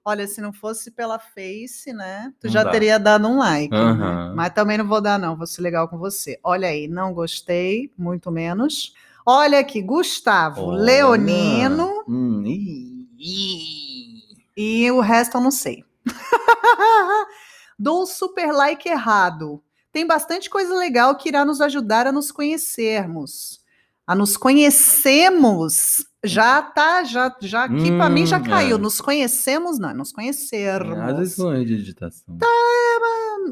Olha, 0.05 0.27
se 0.27 0.41
não 0.41 0.51
fosse 0.51 0.91
pela 0.91 1.17
Face, 1.17 1.93
né? 1.93 2.33
Tu 2.41 2.47
Não 2.47 2.51
já 2.51 2.63
dá. 2.65 2.71
teria 2.71 2.99
dado 2.99 3.25
um 3.25 3.37
like. 3.37 3.73
né? 3.73 4.33
Mas 4.35 4.53
também 4.53 4.77
não 4.77 4.85
vou 4.87 4.99
dar, 4.99 5.17
não. 5.17 5.37
Vou 5.37 5.47
ser 5.47 5.61
legal 5.61 5.87
com 5.87 5.97
você. 5.97 6.37
Olha 6.43 6.67
aí, 6.67 6.89
não 6.89 7.13
gostei, 7.13 7.89
muito 7.97 8.29
menos. 8.29 8.93
Olha 9.25 9.59
aqui, 9.59 9.81
Gustavo 9.81 10.65
Olha. 10.65 10.83
Leonino 10.83 12.03
Hum, 12.05 12.43
e 14.57 14.91
o 14.91 14.99
resto 14.99 15.37
eu 15.37 15.41
não 15.41 15.51
sei. 15.51 15.85
Dou 17.77 18.03
um 18.03 18.05
super 18.05 18.51
like 18.51 18.87
errado. 18.87 19.61
Tem 19.91 20.05
bastante 20.07 20.49
coisa 20.49 20.73
legal 20.75 21.15
que 21.15 21.29
irá 21.29 21.43
nos 21.45 21.61
ajudar 21.61 22.07
a 22.07 22.11
nos 22.11 22.31
conhecermos. 22.31 23.61
A 24.05 24.15
nos 24.15 24.35
conhecemos. 24.37 26.05
Já 26.25 26.61
tá, 26.61 27.03
já, 27.03 27.35
já 27.41 27.65
aqui 27.65 27.91
pra 27.97 28.09
mim 28.09 28.25
já 28.25 28.37
Hum, 28.37 28.43
caiu. 28.43 28.75
é. 28.77 28.79
Nos 28.79 29.01
conhecemos, 29.01 29.77
não, 29.77 29.93
nos 29.93 30.11
conhecermos. 30.11 30.97
Às 30.99 31.17
vezes 31.17 31.37
não 31.37 31.51
é 31.53 31.59
de 31.63 31.77
digitação. 31.77 32.37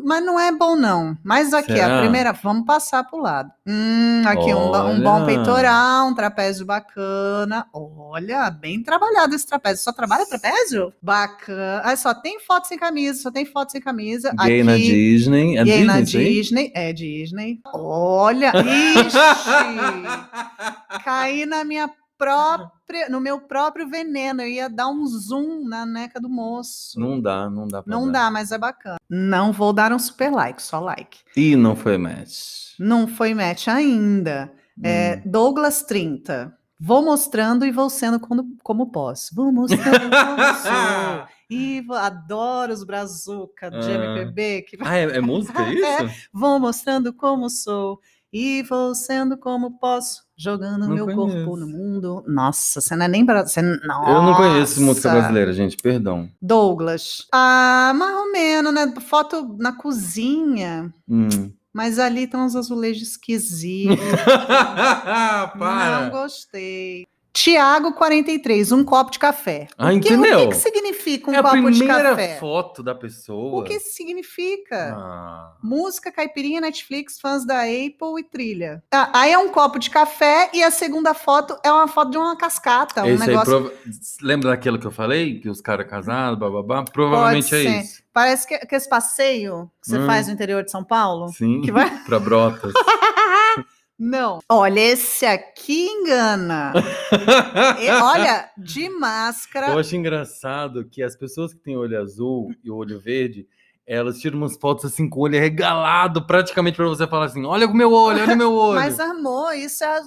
Mas 0.03 0.23
não 0.23 0.39
é 0.39 0.51
bom, 0.51 0.75
não. 0.75 1.17
Mas 1.23 1.53
aqui, 1.53 1.73
a 1.73 1.85
Será? 1.85 1.99
primeira, 2.01 2.31
vamos 2.31 2.65
passar 2.65 3.03
pro 3.03 3.19
lado. 3.19 3.51
Hum, 3.65 4.23
aqui 4.25 4.53
um, 4.53 4.75
um 4.89 5.01
bom 5.01 5.25
peitoral, 5.25 6.07
um 6.07 6.13
trapézio 6.13 6.65
bacana. 6.65 7.65
Olha, 7.73 8.49
bem 8.49 8.81
trabalhado 8.81 9.35
esse 9.35 9.45
trapézio. 9.47 9.83
Só 9.83 9.91
trabalha 9.91 10.25
trapézio? 10.25 10.93
Bacana. 11.01 11.81
Ah, 11.83 11.95
só 11.95 12.13
tem 12.13 12.39
foto 12.39 12.67
sem 12.67 12.77
camisa, 12.77 13.21
só 13.21 13.31
tem 13.31 13.45
foto 13.45 13.71
sem 13.71 13.81
camisa. 13.81 14.33
Gay 14.43 14.61
aqui, 14.61 14.63
na 14.63 14.75
Disney. 14.77 15.57
É 15.57 15.63
Disney, 15.63 15.85
na? 15.85 16.01
Disney. 16.01 16.71
É 16.75 16.93
Disney. 16.93 17.59
Olha, 17.73 18.51
ixi! 18.55 19.17
Caí 21.03 21.45
na 21.45 21.63
minha 21.63 21.89
própria, 22.25 23.09
no 23.09 23.19
meu 23.19 23.41
próprio 23.41 23.87
veneno. 23.89 24.41
Eu 24.41 24.47
ia 24.47 24.69
dar 24.69 24.87
um 24.87 25.05
zoom 25.05 25.63
na 25.67 25.85
neca 25.85 26.19
do 26.19 26.29
moço. 26.29 26.99
Não 26.99 27.19
dá, 27.19 27.49
não 27.49 27.67
dá 27.67 27.81
pra 27.81 27.91
Não 27.95 28.05
dar. 28.11 28.25
dá, 28.25 28.31
mas 28.31 28.51
é 28.51 28.57
bacana. 28.57 28.97
Não 29.09 29.51
vou 29.51 29.73
dar 29.73 29.91
um 29.91 29.99
super 29.99 30.31
like, 30.31 30.61
só 30.61 30.79
like. 30.79 31.19
Ih, 31.35 31.55
não 31.55 31.75
foi 31.75 31.97
match. 31.97 32.75
Não 32.79 33.07
foi 33.07 33.33
match 33.33 33.67
ainda. 33.67 34.51
É, 34.83 35.15
Hum. 35.25 35.29
Douglas 35.31 35.83
30. 35.83 36.55
Vou 36.79 37.03
mostrando 37.03 37.63
e 37.65 37.71
vou 37.71 37.89
sendo 37.89 38.19
como, 38.19 38.55
como 38.63 38.91
posso. 38.91 39.35
Vou 39.35 39.51
mostrando 39.51 40.09
como 40.09 40.53
sou. 40.63 41.27
E 41.49 41.81
vou- 41.81 41.95
adoro 41.97 42.73
os 42.73 42.83
brazuca 42.83 43.69
de 43.69 43.77
Ah. 43.91 43.91
MPB. 43.91 44.61
Que... 44.63 44.77
Ah, 44.81 44.97
é, 44.97 45.03
é 45.17 45.21
música 45.21 45.61
isso? 45.69 46.27
Vou 46.33 46.59
mostrando 46.59 47.13
como 47.13 47.49
sou. 47.49 47.99
E 48.33 48.63
vou 48.63 48.95
sendo 48.95 49.37
como 49.37 49.77
posso. 49.77 50.21
Jogando 50.37 50.87
Não 50.87 50.95
meu 50.95 51.05
conheço. 51.05 51.45
corpo 51.45 51.57
no 51.57 51.67
mundo. 51.67 52.23
Nossa, 52.25 52.79
você 52.79 52.95
não 52.95 53.05
é 53.05 53.07
nem. 53.07 53.25
Você... 53.25 53.59
Eu 53.59 54.21
não 54.23 54.33
conheço 54.35 54.81
música 54.81 55.11
brasileira, 55.11 55.51
gente, 55.53 55.75
perdão. 55.77 56.29
Douglas. 56.41 57.27
Ah, 57.31 57.91
mais 57.95 58.15
ou 58.15 58.31
menos, 58.31 58.73
né? 58.73 58.93
Foto 59.01 59.55
na 59.59 59.73
cozinha. 59.73 60.93
Hum. 61.07 61.51
Mas 61.73 61.99
ali 61.99 62.23
estão 62.23 62.45
os 62.45 62.55
azulejos 62.55 63.09
esquisitos. 63.09 63.97
Não 63.97 65.49
Para! 65.59 66.09
gostei. 66.09 67.05
Tiago 67.33 67.93
43, 67.93 68.71
um 68.73 68.83
copo 68.83 69.09
de 69.09 69.17
café. 69.17 69.67
Ah, 69.77 69.87
O 69.87 69.89
que- 69.91 69.95
entendeu? 70.13 70.41
O 70.47 70.49
que, 70.49 70.55
significa 70.55 71.31
um 71.31 71.33
é 71.33 71.37
a 71.37 71.41
copo 71.43 71.55
de 71.71 71.77
primeira 71.79 72.09
café? 72.09 72.37
foto 72.37 72.83
da 72.83 72.93
pessoa. 72.93 73.61
O 73.61 73.63
que 73.63 73.79
significa? 73.79 74.93
Ah. 74.97 75.53
Música, 75.63 76.11
caipirinha, 76.11 76.59
Netflix, 76.59 77.19
fãs 77.21 77.45
da 77.45 77.61
Apple 77.61 78.19
e 78.19 78.23
trilha. 78.23 78.83
Ah, 78.91 79.09
aí 79.13 79.31
é 79.31 79.37
um 79.37 79.47
copo 79.47 79.79
de 79.79 79.89
café 79.89 80.49
e 80.53 80.61
a 80.61 80.69
segunda 80.69 81.13
foto 81.13 81.57
é 81.63 81.71
uma 81.71 81.87
foto 81.87 82.11
de 82.11 82.17
uma 82.17 82.35
cascata, 82.35 83.03
um 83.03 83.07
Esse 83.13 83.23
aí, 83.23 83.29
negócio. 83.29 83.49
prova- 83.49 83.73
lembra 84.21 84.49
daquilo 84.49 84.77
que 84.77 84.87
eu 84.87 84.91
falei? 84.91 85.39
Que 85.39 85.47
os 85.49 85.61
caras 85.61 85.87
casados, 85.89 86.37
bababá? 86.37 86.83
Provavelmente 86.83 87.55
é 87.55 87.79
isso. 87.81 88.01
Parece 88.13 88.45
que, 88.45 88.57
que 88.59 88.75
esse 88.75 88.89
passeio 88.89 89.71
que 89.81 89.87
você 89.89 89.97
Hum. 89.99 90.05
faz 90.05 90.27
no 90.27 90.33
interior 90.33 90.63
de 90.65 90.69
São 90.71 90.83
Paulo. 90.83 91.29
Sim, 91.29 91.61
Que 91.61 91.71
vai- 91.71 91.89
pra 92.05 92.19
brotas. 92.19 92.73
Não. 94.03 94.39
Olha, 94.49 94.79
esse 94.79 95.25
aqui 95.27 95.85
engana. 95.85 96.73
E, 97.79 97.89
olha, 97.89 98.49
de 98.57 98.89
máscara. 98.89 99.67
Eu 99.67 99.77
acho 99.79 99.95
engraçado 99.95 100.85
que 100.85 101.03
as 101.03 101.15
pessoas 101.15 101.53
que 101.53 101.59
têm 101.59 101.77
olho 101.77 101.99
azul 101.99 102.51
e 102.63 102.71
olho 102.71 102.99
verde, 102.99 103.45
elas 103.85 104.17
tiram 104.19 104.37
umas 104.39 104.57
fotos 104.57 104.85
assim 104.85 105.07
com 105.09 105.19
o 105.19 105.23
olho 105.23 105.39
regalado, 105.39 106.25
praticamente 106.25 106.77
pra 106.77 106.85
você 106.87 107.05
falar 107.05 107.25
assim: 107.25 107.45
olha 107.45 107.67
o 107.67 107.73
meu 107.73 107.91
olho, 107.91 108.21
olha 108.23 108.33
o 108.33 108.37
meu 108.37 108.53
olho. 108.55 108.75
Mas, 108.79 108.99
amor, 108.99 109.53
isso 109.53 109.83
é 109.83 109.97
a 109.97 110.01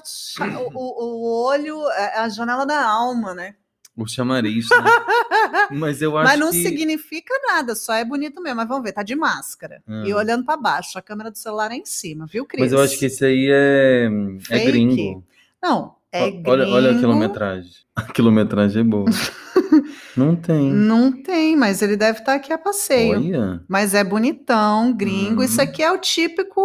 o, 0.59 0.71
o- 0.75 1.17
o 1.17 1.45
olho, 1.47 1.89
é 1.91 2.19
a 2.19 2.29
janela 2.29 2.65
da 2.67 2.85
alma, 2.89 3.33
né? 3.35 3.55
O 3.97 4.07
chamariz, 4.07 4.69
né? 4.71 4.77
Mas 5.71 6.03
eu 6.03 6.17
acho 6.19 6.29
Mas 6.29 6.41
não 6.41 6.51
que... 6.51 6.63
significa 6.63 7.33
nada, 7.47 7.75
só 7.75 7.95
é 7.95 8.05
bonito 8.05 8.43
mesmo. 8.43 8.57
Mas 8.57 8.69
vamos 8.69 8.83
ver, 8.83 8.93
tá 8.93 9.03
de 9.03 9.15
máscara. 9.15 9.83
Hum. 9.87 10.05
E 10.05 10.13
olhando 10.13 10.45
pra 10.45 10.57
baixo, 10.57 10.99
a 10.99 11.03
câmera 11.03 11.31
do 11.31 11.39
celular 11.39 11.71
é 11.71 11.77
em 11.77 11.85
cima, 11.85 12.27
viu, 12.27 12.45
Cris? 12.45 12.61
Mas 12.61 12.73
eu 12.73 12.81
acho 12.81 12.99
que 12.99 13.07
esse 13.07 13.25
aí 13.25 13.49
é, 13.51 14.09
é 14.51 14.65
gringo. 14.65 15.25
Não, 15.63 15.95
é 16.11 16.31
gringo. 16.31 16.51
olha, 16.51 16.69
olha 16.69 16.91
a 16.93 16.99
quilometragem. 16.99 17.71
A 17.97 18.03
quilometragem 18.03 18.81
é 18.81 18.85
boa. 18.85 19.05
não 20.17 20.35
tem. 20.35 20.69
Não 20.69 21.13
tem, 21.13 21.55
mas 21.55 21.81
ele 21.81 21.97
deve 21.97 22.19
estar 22.19 22.35
aqui 22.35 22.53
a 22.53 22.59
passeio. 22.59 23.17
Olha. 23.17 23.63
Mas 23.69 23.95
é 23.95 24.03
bonitão, 24.03 24.93
gringo. 24.93 25.43
Hum. 25.43 25.45
Isso 25.45 25.63
aqui 25.63 25.81
é 25.81 25.93
o 25.93 25.99
típico 25.99 26.61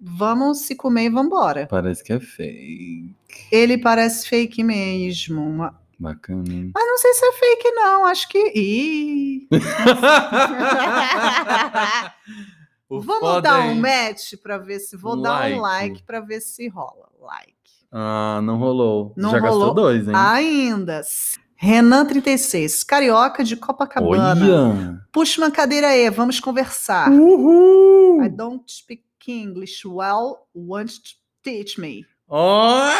vamos 0.00 0.60
se 0.60 0.74
comer 0.74 1.04
e 1.04 1.10
vambora. 1.10 1.66
Parece 1.66 2.02
que 2.02 2.12
é 2.12 2.18
fake. 2.18 3.14
Ele 3.52 3.76
parece 3.76 4.26
fake 4.28 4.64
mesmo. 4.64 5.42
Uma- 5.42 5.78
Bacana? 6.00 6.42
Mas 6.74 6.86
não 6.86 6.96
sei 6.98 7.12
se 7.12 7.26
é 7.26 7.32
fake, 7.32 7.70
não. 7.72 8.06
Acho 8.06 8.26
que. 8.28 8.38
Ih. 8.56 9.48
Vamos 12.88 13.42
dar 13.42 13.60
um 13.60 13.74
match 13.74 14.34
para 14.42 14.56
ver 14.58 14.80
se. 14.80 14.96
Vou 14.96 15.20
dar 15.20 15.50
um 15.50 15.60
Like. 15.60 15.90
like 15.92 16.02
para 16.04 16.20
ver 16.20 16.40
se 16.40 16.68
rola. 16.68 17.08
Like. 17.20 17.54
Ah, 17.92 18.40
não 18.42 18.56
rolou. 18.58 19.12
Não 19.16 19.30
Já 19.30 19.40
gastou 19.40 19.58
rolou? 19.58 19.74
dois, 19.74 20.08
hein? 20.08 20.14
Ainda. 20.16 21.02
Renan 21.56 22.06
36, 22.06 22.82
carioca 22.84 23.44
de 23.44 23.54
Copacabana. 23.54 24.30
Olha! 24.32 25.00
Puxa 25.12 25.42
uma 25.42 25.50
cadeira 25.50 25.88
aí, 25.88 26.08
vamos 26.08 26.40
conversar. 26.40 27.10
Uhul! 27.12 28.24
I 28.24 28.30
don't 28.30 28.64
speak 28.66 29.04
English 29.28 29.86
well. 29.86 30.46
Want 30.54 30.86
to 30.94 31.10
teach 31.42 31.78
me? 31.78 32.06
Olha! 32.26 32.94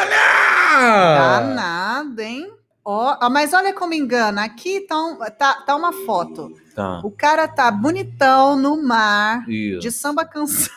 Danado, 1.16 2.20
hein? 2.20 2.52
Ah, 2.86 3.28
mas 3.30 3.52
olha 3.52 3.72
como 3.74 3.94
engana. 3.94 4.42
Aqui 4.44 4.80
tá, 4.80 4.96
um- 4.96 5.16
tá, 5.38 5.54
tá 5.66 5.76
uma 5.76 5.92
foto. 5.92 6.52
Tá. 6.74 7.00
O 7.04 7.10
cara 7.10 7.46
tá 7.46 7.70
bonitão 7.70 8.56
no 8.56 8.82
mar, 8.82 9.48
Isso. 9.48 9.80
de 9.80 9.90
samba 9.92 10.24
canção. 10.24 10.72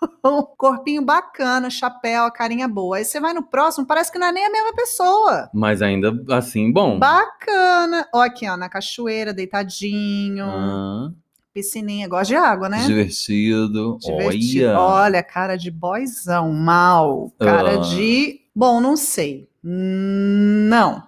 Corpinho 0.58 1.02
bacana, 1.02 1.70
chapéu, 1.70 2.30
carinha 2.32 2.66
boa. 2.66 2.96
Aí 2.96 3.04
você 3.04 3.20
vai 3.20 3.32
no 3.32 3.42
próximo, 3.42 3.86
parece 3.86 4.10
que 4.10 4.18
não 4.18 4.26
é 4.26 4.32
nem 4.32 4.46
a 4.46 4.50
mesma 4.50 4.74
pessoa. 4.74 5.48
Mas 5.54 5.80
ainda 5.82 6.12
assim, 6.30 6.72
bom. 6.72 6.98
Bacana. 6.98 8.08
Ó, 8.12 8.20
aqui, 8.20 8.48
ó, 8.48 8.56
na 8.56 8.68
cachoeira, 8.68 9.32
deitadinho. 9.32 10.44
Ah, 10.46 11.10
Piscininha, 11.54 12.08
gosta 12.08 12.24
de 12.28 12.34
água, 12.34 12.68
né? 12.68 12.78
Divertido. 12.86 13.98
Divertido. 14.00 14.66
Olha! 14.70 14.78
Olha, 14.80 15.22
cara 15.22 15.56
de 15.56 15.70
boyzão, 15.70 16.50
mal. 16.52 17.30
Cara 17.38 17.74
Ah. 17.74 17.76
de. 17.76 18.40
Bom, 18.54 18.80
não 18.80 18.96
sei. 18.96 19.48
Não, 19.64 21.06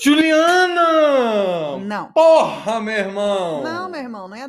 Juliana! 0.00 1.76
não. 1.78 2.12
Porra, 2.12 2.80
meu 2.80 2.94
irmão! 2.94 3.64
Não, 3.64 3.90
meu 3.90 4.00
irmão, 4.00 4.28
não 4.28 4.36
é. 4.36 4.48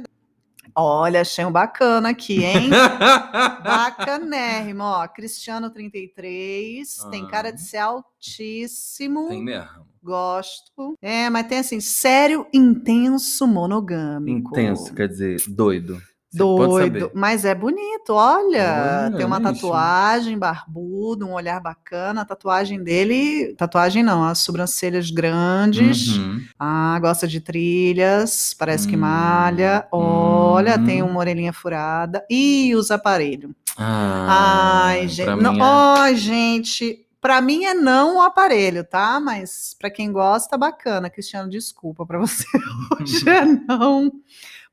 Olha, 0.76 1.22
achei 1.22 1.44
um 1.44 1.52
bacana 1.52 2.10
aqui, 2.10 2.44
hein? 2.44 2.70
Bacanérrimo, 3.64 4.84
ó. 4.84 5.08
Cristiano 5.08 5.70
33, 5.72 7.08
tem 7.10 7.28
cara 7.28 7.52
de 7.52 7.62
ser 7.62 7.78
altíssimo. 7.78 9.28
Tem 9.30 9.44
mesmo. 9.44 9.88
Gosto. 10.04 10.98
É, 11.02 11.30
mas 11.30 11.48
tem 11.48 11.60
assim, 11.60 11.80
sério, 11.80 12.48
intenso, 12.54 13.48
monogâmico. 13.48 14.52
Intenso, 14.52 14.94
quer 14.94 15.08
dizer, 15.08 15.38
doido. 15.48 16.02
Você 16.32 16.38
Doido, 16.38 17.12
mas 17.14 17.44
é 17.44 17.54
bonito, 17.54 18.12
olha, 18.14 19.04
Olha, 19.08 19.12
tem 19.18 19.26
uma 19.26 19.42
tatuagem, 19.42 20.38
barbudo, 20.40 21.28
um 21.28 21.34
olhar 21.34 21.60
bacana, 21.60 22.22
a 22.22 22.26
tatuagem 22.26 22.82
dele, 22.82 23.54
tatuagem 23.58 24.02
não, 24.02 24.24
as 24.24 24.40
sobrancelhas 24.40 25.12
grandes, 25.12 26.08
Uhum. 26.18 26.42
ah, 26.58 26.98
gosta 27.02 27.28
de 27.28 27.42
trilhas, 27.42 28.54
parece 28.58 28.88
que 28.88 28.96
Hum, 28.96 29.00
malha, 29.02 29.86
olha, 29.92 30.80
hum. 30.80 30.86
tem 30.86 31.04
uma 31.04 31.20
orelhinha 31.20 31.52
furada, 31.52 32.26
e 32.30 32.74
usa 32.76 32.96
aparelho. 32.96 33.54
Ah, 33.78 34.86
Ai, 34.88 35.08
gente, 35.10 35.36
não, 35.36 35.54
é- 35.56 35.60
ai, 35.62 36.16
gente, 36.16 37.06
pra 37.20 37.42
mim 37.42 37.66
é 37.66 37.74
não 37.74 38.18
o 38.18 38.22
aparelho, 38.22 38.86
tá? 38.86 39.20
Mas 39.20 39.76
pra 39.78 39.90
quem 39.92 40.12
gosta, 40.14 40.58
bacana, 40.58 41.10
Cristiano, 41.10 41.50
desculpa, 41.50 42.06
pra 42.06 42.18
você 42.20 42.46
hoje 43.02 43.28
é 43.30 43.44
não. 43.44 44.12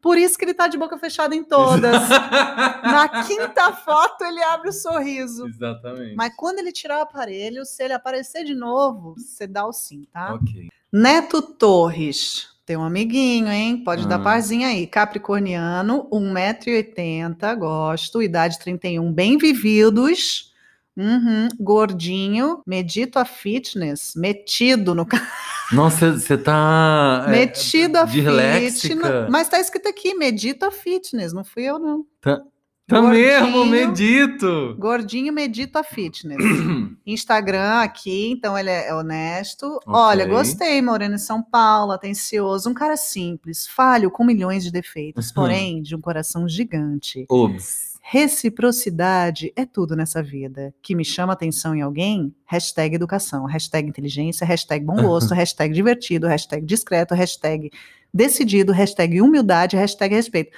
Por 0.01 0.16
isso 0.16 0.38
que 0.38 0.44
ele 0.44 0.55
tá 0.55 0.68
de 0.68 0.78
boca 0.78 0.96
fechada 0.96 1.34
em 1.34 1.42
todas. 1.42 2.09
Na 2.82 3.24
quinta 3.24 3.72
foto 3.72 4.24
ele 4.24 4.42
abre 4.44 4.68
o 4.68 4.72
sorriso. 4.72 5.46
Exatamente. 5.49 6.14
Mas 6.14 6.32
quando 6.36 6.61
ele 6.61 6.70
tirar 6.72 6.99
o 6.99 7.03
aparelho, 7.03 7.64
se 7.64 7.82
ele 7.82 7.92
aparecer 7.92 8.44
de 8.44 8.55
novo, 8.55 9.14
você 9.16 9.46
dá 9.46 9.66
o 9.66 9.72
sim, 9.72 10.05
tá? 10.12 10.34
Ok. 10.34 10.68
Neto 10.92 11.42
Torres. 11.42 12.49
Tem 12.64 12.76
um 12.76 12.84
amiguinho, 12.84 13.49
hein? 13.49 13.82
Pode 13.82 14.07
dar 14.07 14.16
Ah. 14.16 14.22
parzinha 14.22 14.68
aí. 14.68 14.86
Capricorniano, 14.86 16.07
1,80m, 16.12 17.55
gosto. 17.57 18.22
Idade 18.22 18.59
31, 18.59 19.11
bem 19.12 19.38
vividos. 19.38 20.47
Uhum, 20.99 21.46
Gordinho, 21.61 22.61
medito 22.66 23.20
a 23.20 23.24
fitness, 23.24 24.14
metido 24.16 24.96
no 24.96 25.07
ca- 25.07 25.30
Nossa, 25.72 26.12
você 26.18 26.36
tá. 26.36 27.24
é, 27.28 27.30
metido 27.30 27.99
a 27.99 28.05
disléxica. 28.05 28.94
fitness. 28.96 29.30
Mas 29.30 29.49
tá 29.49 29.61
escrito 29.61 29.88
aqui, 29.88 30.12
medito 30.14 30.64
a 30.64 30.72
fitness, 30.72 31.32
não 31.32 31.44
fui 31.44 31.62
eu, 31.62 31.78
não. 31.78 32.05
Tá 32.20 32.42
Gordinho. 32.89 33.12
mesmo, 33.12 33.66
medito. 33.66 34.76
Gordinho 34.78 35.32
medito 35.32 35.78
a 35.78 35.84
fitness. 35.84 36.39
Instagram 37.07 37.80
aqui, 37.80 38.30
então 38.30 38.57
ele 38.59 38.70
é 38.70 38.95
honesto. 38.95 39.78
Olha, 39.86 40.26
gostei, 40.26 40.80
moreno 40.80 41.16
em 41.16 41.18
São 41.18 41.43
Paulo, 41.43 41.93
atencioso, 41.93 42.70
um 42.70 42.74
cara 42.74 42.97
simples, 42.97 43.66
falho 43.66 44.11
com 44.11 44.24
milhões 44.24 44.64
de 44.64 44.70
defeitos, 44.70 45.28
Uhum. 45.28 45.34
porém 45.34 45.82
de 45.82 45.95
um 45.95 46.01
coração 46.01 46.49
gigante. 46.49 47.26
Obs. 47.28 47.99
Reciprocidade 48.03 49.53
é 49.55 49.66
tudo 49.66 49.95
nessa 49.95 50.22
vida. 50.22 50.74
Que 50.80 50.95
me 50.95 51.05
chama 51.05 51.34
atenção 51.34 51.74
em 51.74 51.82
alguém? 51.82 52.34
Hashtag 52.47 52.95
educação, 52.97 53.45
hashtag 53.45 53.86
inteligência, 53.86 54.47
hashtag 54.47 54.82
bom 54.84 54.97
gosto, 54.97 55.32
hashtag 55.36 55.74
divertido, 55.74 56.26
hashtag 56.26 56.64
discreto, 56.64 57.14
hashtag 57.14 57.70
decidido, 58.12 58.72
hashtag 58.72 59.20
humildade, 59.20 59.76
hashtag 59.76 60.14
respeito. 60.14 60.57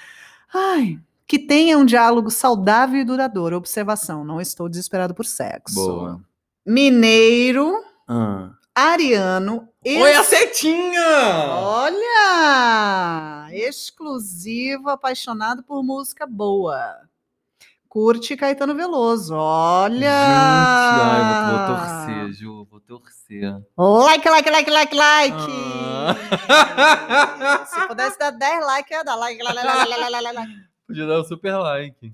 Ai, 0.54 0.98
que 1.30 1.38
tenha 1.38 1.78
um 1.78 1.84
diálogo 1.84 2.28
saudável 2.28 3.00
e 3.00 3.04
duradouro. 3.04 3.56
Observação, 3.56 4.24
não 4.24 4.40
estou 4.40 4.68
desesperado 4.68 5.14
por 5.14 5.24
sexo. 5.24 5.76
Boa. 5.76 6.20
Mineiro, 6.66 7.72
Ah. 8.08 8.50
ariano, 8.74 9.68
ex- 9.84 10.02
Oi, 10.02 10.12
a 10.12 10.24
setinha! 10.24 11.06
Olha! 11.50 13.46
Exclusivo, 13.52 14.90
apaixonado 14.90 15.62
por 15.62 15.84
música 15.84 16.26
boa. 16.26 16.96
Curte 17.88 18.36
Caetano 18.36 18.74
Veloso. 18.74 19.34
Olha! 19.36 19.98
Gente, 19.98 21.00
ai, 21.00 21.22
vou, 21.22 21.58
vou 21.58 21.66
torcer, 21.76 22.32
Ju, 22.32 22.66
vou 22.68 22.80
torcer. 22.80 23.54
Like, 23.78 24.28
like, 24.28 24.50
like, 24.50 24.70
like, 24.70 24.94
like! 24.96 25.36
Ah. 26.50 27.64
Se 27.66 27.86
pudesse 27.86 28.18
dar 28.18 28.30
10 28.32 28.66
likes, 28.66 28.90
eu 28.90 28.98
ia 28.98 29.04
dar 29.04 29.14
like, 29.14 29.40
like, 29.42 29.56
like, 29.64 30.10
like, 30.10 30.32
like. 30.32 30.69
Podia 30.90 31.06
dar 31.06 31.20
o 31.20 31.24
super 31.24 31.56
like. 31.56 32.12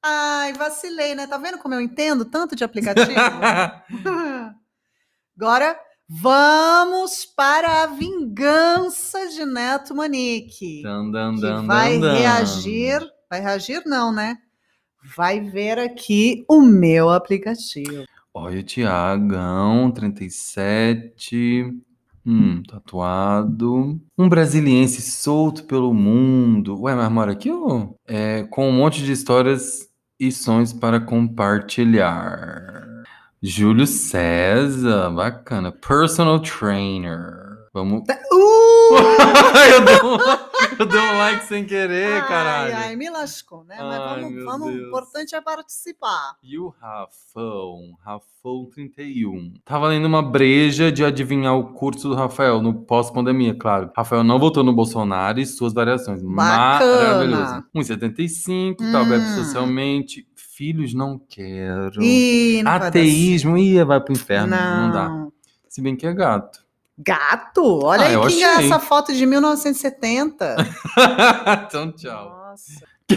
Ai, 0.00 0.52
vacilei, 0.52 1.12
né? 1.12 1.26
Tá 1.26 1.36
vendo 1.38 1.58
como 1.58 1.74
eu 1.74 1.80
entendo 1.80 2.24
tanto 2.24 2.54
de 2.54 2.62
aplicativo? 2.62 3.10
Agora, 5.36 5.76
vamos 6.08 7.24
para 7.24 7.82
a 7.82 7.86
vingança 7.88 9.26
de 9.26 9.44
Neto 9.44 9.92
Manique. 9.92 10.84
Dan, 10.84 11.10
dan, 11.10 11.34
que 11.34 11.40
dan, 11.40 11.66
vai 11.66 11.98
reagir. 11.98 13.00
Vai 13.28 13.40
reagir, 13.40 13.82
não, 13.86 14.14
né? 14.14 14.38
Vai 15.16 15.40
ver 15.40 15.80
aqui 15.80 16.44
o 16.48 16.60
meu 16.62 17.10
aplicativo. 17.10 18.04
Olha 18.32 18.60
o 18.60 18.62
Tiagão, 18.62 19.90
37. 19.90 21.76
Hum, 22.24 22.62
tatuado. 22.62 24.00
Um 24.16 24.28
brasiliense 24.28 25.02
solto 25.02 25.64
pelo 25.64 25.92
mundo. 25.92 26.80
Ué, 26.80 26.94
mas 26.94 27.10
mora 27.10 27.32
aqui 27.32 27.50
ou? 27.50 27.96
É, 28.06 28.44
com 28.44 28.68
um 28.68 28.72
monte 28.72 29.02
de 29.02 29.12
histórias 29.12 29.88
e 30.18 30.30
sonhos 30.30 30.72
para 30.72 31.00
compartilhar. 31.00 32.86
Júlio 33.42 33.86
César, 33.88 35.10
bacana. 35.10 35.72
Personal 35.72 36.38
trainer. 36.40 37.58
Vamos. 37.74 38.02
Uh! 38.02 38.51
eu, 39.72 39.84
dei 39.84 39.94
um, 39.96 40.78
eu 40.80 40.86
dei 40.86 41.00
um 41.00 41.18
like 41.18 41.44
sem 41.44 41.64
querer, 41.64 42.14
ai, 42.22 42.28
caralho. 42.28 42.76
ai, 42.76 42.96
me 42.96 43.08
lascou, 43.10 43.64
né? 43.64 43.76
Mas 43.78 44.00
Ai, 44.00 44.20
vamos, 44.22 44.44
vamos. 44.44 44.68
O 44.68 44.70
importante 44.72 45.34
é 45.34 45.40
participar. 45.40 46.36
E 46.42 46.58
o 46.58 46.68
Rafão, 46.68 47.96
Rafão 48.04 48.68
31. 48.72 49.54
Tava 49.64 49.88
lendo 49.88 50.06
uma 50.06 50.22
breja 50.22 50.90
de 50.90 51.04
adivinhar 51.04 51.56
o 51.56 51.72
curso 51.72 52.08
do 52.08 52.14
Rafael 52.14 52.60
no 52.60 52.74
pós-pandemia, 52.74 53.54
claro. 53.54 53.90
Rafael 53.96 54.24
não 54.24 54.38
votou 54.38 54.62
no 54.64 54.72
Bolsonaro 54.72 55.40
e 55.40 55.46
suas 55.46 55.72
variações. 55.72 56.22
Bacana. 56.22 57.24
Maravilhoso. 57.24 57.64
1,75, 57.74 58.76
tal, 58.92 59.04
bebe 59.04 59.24
Hum. 59.24 59.36
socialmente. 59.36 60.26
Filhos 60.34 60.92
não 60.94 61.18
quero. 61.18 62.02
Ih, 62.02 62.62
não 62.62 62.72
Ateísmo, 62.72 63.56
ia, 63.56 63.84
vai 63.84 64.00
pro 64.00 64.12
inferno. 64.12 64.48
Não. 64.48 64.90
dá. 64.92 65.08
Não. 65.08 65.32
Se 65.68 65.80
bem 65.80 65.96
que 65.96 66.06
é 66.06 66.12
gato. 66.12 66.61
Gato? 67.04 67.80
Olha 67.84 68.02
Ah, 68.02 68.06
aí 68.08 68.14
eu 68.14 68.26
que 68.26 68.42
achei. 68.44 68.66
essa 68.66 68.78
foto 68.78 69.12
de 69.12 69.24
1970. 69.26 70.56
então, 71.66 71.92
tchau. 71.92 72.28
Nossa. 72.30 72.86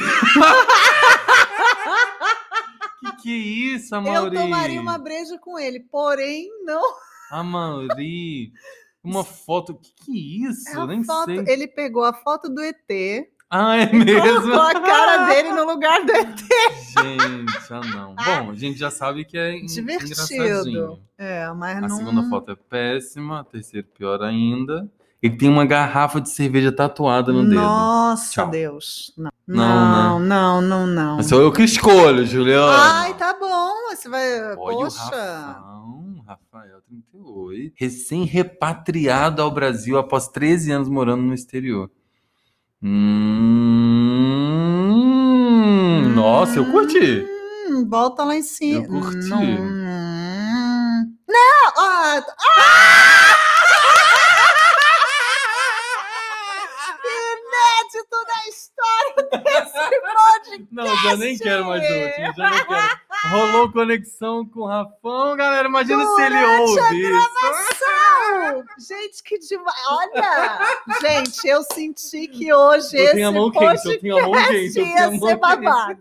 Que 2.99 3.11
que 3.21 3.29
é 3.31 3.35
isso, 3.75 3.93
Eu 3.93 3.99
Amaury? 3.99 4.35
tomaria 4.35 4.81
uma 4.81 4.97
breja 4.97 5.37
com 5.37 5.59
ele, 5.59 5.79
porém 5.79 6.49
não 6.63 6.81
Amaury, 7.31 8.51
uma 9.03 9.23
foto. 9.25 9.75
Que 9.75 9.91
que 10.05 10.11
é 10.11 10.49
isso? 10.49 10.69
é 10.69 10.75
Eu 10.77 10.87
nem 10.87 11.03
foto. 11.03 11.25
sei. 11.25 11.43
Ele 11.47 11.67
pegou 11.67 12.03
a 12.03 12.13
foto 12.13 12.49
do 12.49 12.61
ET, 12.63 13.27
Ah, 13.49 13.77
é 13.77 13.87
colocou 13.87 14.05
mesmo? 14.15 14.53
a 14.53 14.73
cara 14.73 15.25
dele 15.29 15.51
no 15.53 15.65
lugar 15.65 16.03
do 16.03 16.11
ET. 16.11 16.39
Gente, 16.39 17.73
ah 17.73 17.81
não. 17.95 18.15
Bom, 18.15 18.51
a 18.51 18.55
gente 18.55 18.77
já 18.79 18.89
sabe 18.89 19.23
que 19.23 19.37
é 19.37 19.59
Divertido. 19.61 20.99
É, 21.17 21.47
mas 21.53 21.77
A 21.77 21.81
não. 21.81 21.97
segunda 21.97 22.23
foto 22.29 22.51
é 22.51 22.55
péssima, 22.55 23.39
a 23.41 23.43
terceira 23.43 23.87
pior 23.97 24.21
ainda. 24.23 24.89
Ele 25.21 25.37
tem 25.37 25.49
uma 25.49 25.65
garrafa 25.65 26.19
de 26.21 26.29
cerveja 26.29 26.71
tatuada 26.71 27.31
no 27.31 27.43
dedo. 27.43 27.55
Nossa. 27.61 28.45
Deus. 28.45 29.13
Não, 29.17 29.31
Não, 29.47 30.19
não, 30.19 30.19
não, 30.19 30.61
não, 30.61 30.87
não. 30.87 31.15
Mas 31.17 31.27
sou 31.27 31.41
eu 31.41 31.51
que 31.51 31.63
escolho, 31.63 32.25
Juliana. 32.25 32.71
Ai, 32.77 33.13
tá 33.15 33.33
bom. 33.39 33.71
Você 33.91 34.09
vai. 34.09 34.41
Olha 34.41 34.55
Poxa. 34.55 34.99
o 34.99 35.09
Rafão, 35.09 36.23
Rafael 36.27 36.81
38. 36.87 37.73
Recém-repatriado 37.75 39.41
ao 39.41 39.49
Brasil 39.51 39.97
após 39.97 40.27
13 40.27 40.71
anos 40.71 40.89
morando 40.89 41.23
no 41.23 41.33
exterior. 41.33 41.89
Hum, 44.75 46.13
nossa, 46.13 46.59
eu 46.59 46.71
curti. 46.71 47.25
Hum, 47.67 47.89
volta 47.89 48.23
lá 48.23 48.35
em 48.35 48.43
cima. 48.43 48.83
Eu 48.83 48.87
curti. 49.01 49.27
Não. 49.27 49.41
Não! 51.27 51.73
Ah, 51.77 52.21
Inédito 57.05 58.17
na 58.27 58.39
história 58.49 59.15
desse 59.31 59.73
podcast. 59.73 60.65
Não, 60.71 60.95
já 61.01 61.17
nem 61.17 61.37
quero 61.37 61.65
mais 61.65 61.81
do 61.81 61.93
último, 61.93 62.33
já 62.37 62.49
nem 62.51 62.65
quero. 62.65 63.04
Rolou 63.29 63.71
conexão 63.71 64.45
com 64.45 64.61
o 64.61 64.65
Rafão, 64.65 65.35
galera. 65.35 65.67
Imagina 65.67 66.03
se 66.05 66.21
ele 66.21 66.37
Durante 66.37 66.79
a 66.79 66.83
ouve 66.83 67.01
isso. 67.01 67.25
Gente, 68.87 69.23
que 69.23 69.39
demais! 69.39 69.75
Olha! 69.89 70.59
Gente, 71.01 71.47
eu 71.47 71.63
senti 71.63 72.27
que 72.27 72.53
hoje 72.53 72.95
Eu 72.97 73.05
esse 73.05 73.15
tenho 73.15 73.27
a 73.27 73.31
mão 73.31 73.49
quente, 73.51 73.87
eu 73.87 73.99
tenho 73.99 74.17
a 74.17 74.21
mão 74.21 74.31
quente, 74.31 74.79
eu 74.79 74.85
podcast 74.85 74.85
ia 74.85 75.19
ser 75.19 75.35
babado. 75.37 75.99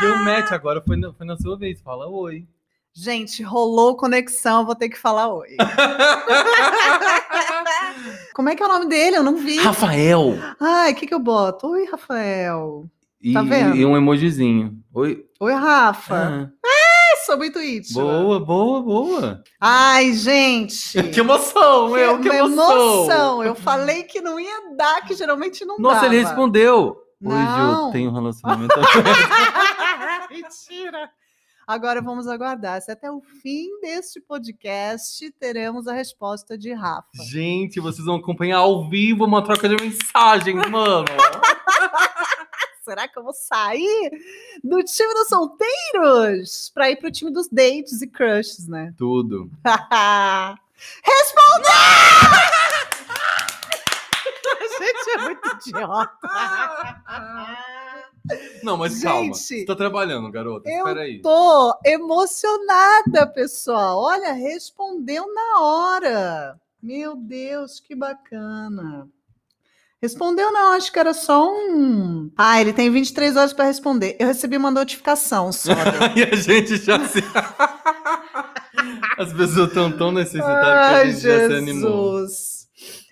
Deu 0.00 0.16
match 0.18 0.52
agora, 0.52 0.80
foi 0.86 0.96
na, 0.96 1.12
foi 1.12 1.26
na 1.26 1.36
sua 1.36 1.58
vez. 1.58 1.80
Fala 1.80 2.08
oi. 2.08 2.46
Gente, 2.92 3.40
rolou 3.42 3.96
conexão, 3.96 4.66
vou 4.66 4.74
ter 4.74 4.88
que 4.88 4.98
falar 4.98 5.28
oi. 5.28 5.56
Como 8.34 8.48
é 8.48 8.56
que 8.56 8.62
é 8.62 8.66
o 8.66 8.68
nome 8.68 8.86
dele? 8.86 9.16
Eu 9.16 9.22
não 9.22 9.36
vi. 9.36 9.58
Rafael. 9.58 10.34
Ai, 10.60 10.92
o 10.92 10.94
que, 10.94 11.06
que 11.06 11.14
eu 11.14 11.20
boto? 11.20 11.68
Oi, 11.68 11.84
Rafael. 11.86 12.84
E, 13.22 13.32
Tá 13.32 13.42
vendo? 13.42 13.76
e 13.76 13.84
um 13.84 13.96
emojizinho. 13.96 14.78
Oi. 14.94 15.24
Oi, 15.40 15.52
Rafa. 15.52 16.50
Ah, 16.64 17.16
sou 17.26 17.36
muito 17.36 17.60
íntima. 17.60 18.02
boa, 18.02 18.40
boa, 18.40 18.82
boa. 18.82 19.42
Ai, 19.60 20.12
gente. 20.14 21.02
Que 21.12 21.20
emoção, 21.20 21.90
meu, 21.90 22.18
que 22.20 22.28
uma 22.28 22.38
emoção. 22.38 23.42
Eu 23.44 23.54
falei 23.54 24.04
que 24.04 24.20
não 24.20 24.38
ia 24.40 24.74
dar, 24.76 25.02
que 25.06 25.14
geralmente 25.14 25.64
não 25.64 25.78
Nossa, 25.78 26.02
dava. 26.02 26.06
ele 26.14 26.22
respondeu. 26.24 26.96
Oi, 27.22 27.28
Não. 27.34 27.86
Ju, 27.88 27.92
tem 27.92 28.08
um 28.08 28.12
relacionamento. 28.12 28.74
Mentira. 30.30 31.10
Agora 31.66 32.00
vamos 32.02 32.26
aguardar. 32.26 32.80
Se 32.82 32.90
até 32.90 33.12
o 33.12 33.20
fim 33.42 33.68
deste 33.80 34.20
podcast 34.20 35.30
teremos 35.38 35.86
a 35.86 35.92
resposta 35.92 36.58
de 36.58 36.72
Rafa. 36.72 37.06
Gente, 37.30 37.78
vocês 37.78 38.04
vão 38.06 38.16
acompanhar 38.16 38.58
ao 38.58 38.88
vivo 38.88 39.24
uma 39.24 39.44
troca 39.44 39.68
de 39.68 39.76
mensagens, 39.80 40.56
mano. 40.68 41.04
Será 42.90 43.06
que 43.06 43.16
eu 43.16 43.22
vou 43.22 43.32
sair 43.32 44.10
do 44.64 44.82
time 44.82 45.14
dos 45.14 45.28
solteiros 45.28 46.72
para 46.74 46.90
ir 46.90 46.96
pro 46.96 47.08
time 47.08 47.30
dos 47.30 47.48
dates 47.48 48.02
e 48.02 48.06
crushes, 48.08 48.66
né? 48.66 48.92
Tudo. 48.98 49.48
Respondeu! 51.04 51.70
A 54.50 54.82
gente 54.82 55.10
é 55.10 55.18
muito 55.18 55.68
idiota. 55.68 56.28
Não, 58.64 58.76
mas 58.76 59.00
calma. 59.00 59.22
Gente, 59.26 59.38
Você 59.38 59.64
tá 59.64 59.76
trabalhando, 59.76 60.28
garota. 60.32 60.68
eu 60.68 60.78
Espera 60.78 61.02
aí. 61.02 61.22
Tô 61.22 61.78
emocionada, 61.86 63.24
pessoal. 63.32 64.00
Olha, 64.00 64.32
respondeu 64.32 65.32
na 65.32 65.60
hora. 65.60 66.60
Meu 66.82 67.14
Deus, 67.14 67.78
que 67.78 67.94
bacana. 67.94 69.08
Respondeu 70.02 70.50
não, 70.50 70.72
acho 70.72 70.90
que 70.90 70.98
era 70.98 71.12
só 71.12 71.46
um. 71.52 72.30
Ah, 72.34 72.58
ele 72.58 72.72
tem 72.72 72.90
23 72.90 73.36
horas 73.36 73.52
para 73.52 73.66
responder. 73.66 74.16
Eu 74.18 74.28
recebi 74.28 74.56
uma 74.56 74.70
notificação 74.70 75.52
só. 75.52 75.72
e 76.16 76.22
a 76.22 76.36
gente 76.36 76.78
já 76.78 77.06
se. 77.06 77.22
As 79.18 79.30
pessoas 79.34 79.68
estão 79.68 79.92
tão 79.92 80.10
necessitadas 80.10 80.88
que 80.88 80.94
a 80.94 81.04
gente 81.04 81.20
já 81.20 81.48
se 81.48 81.54
animou. 81.54 82.18
Jesus. 82.20 82.68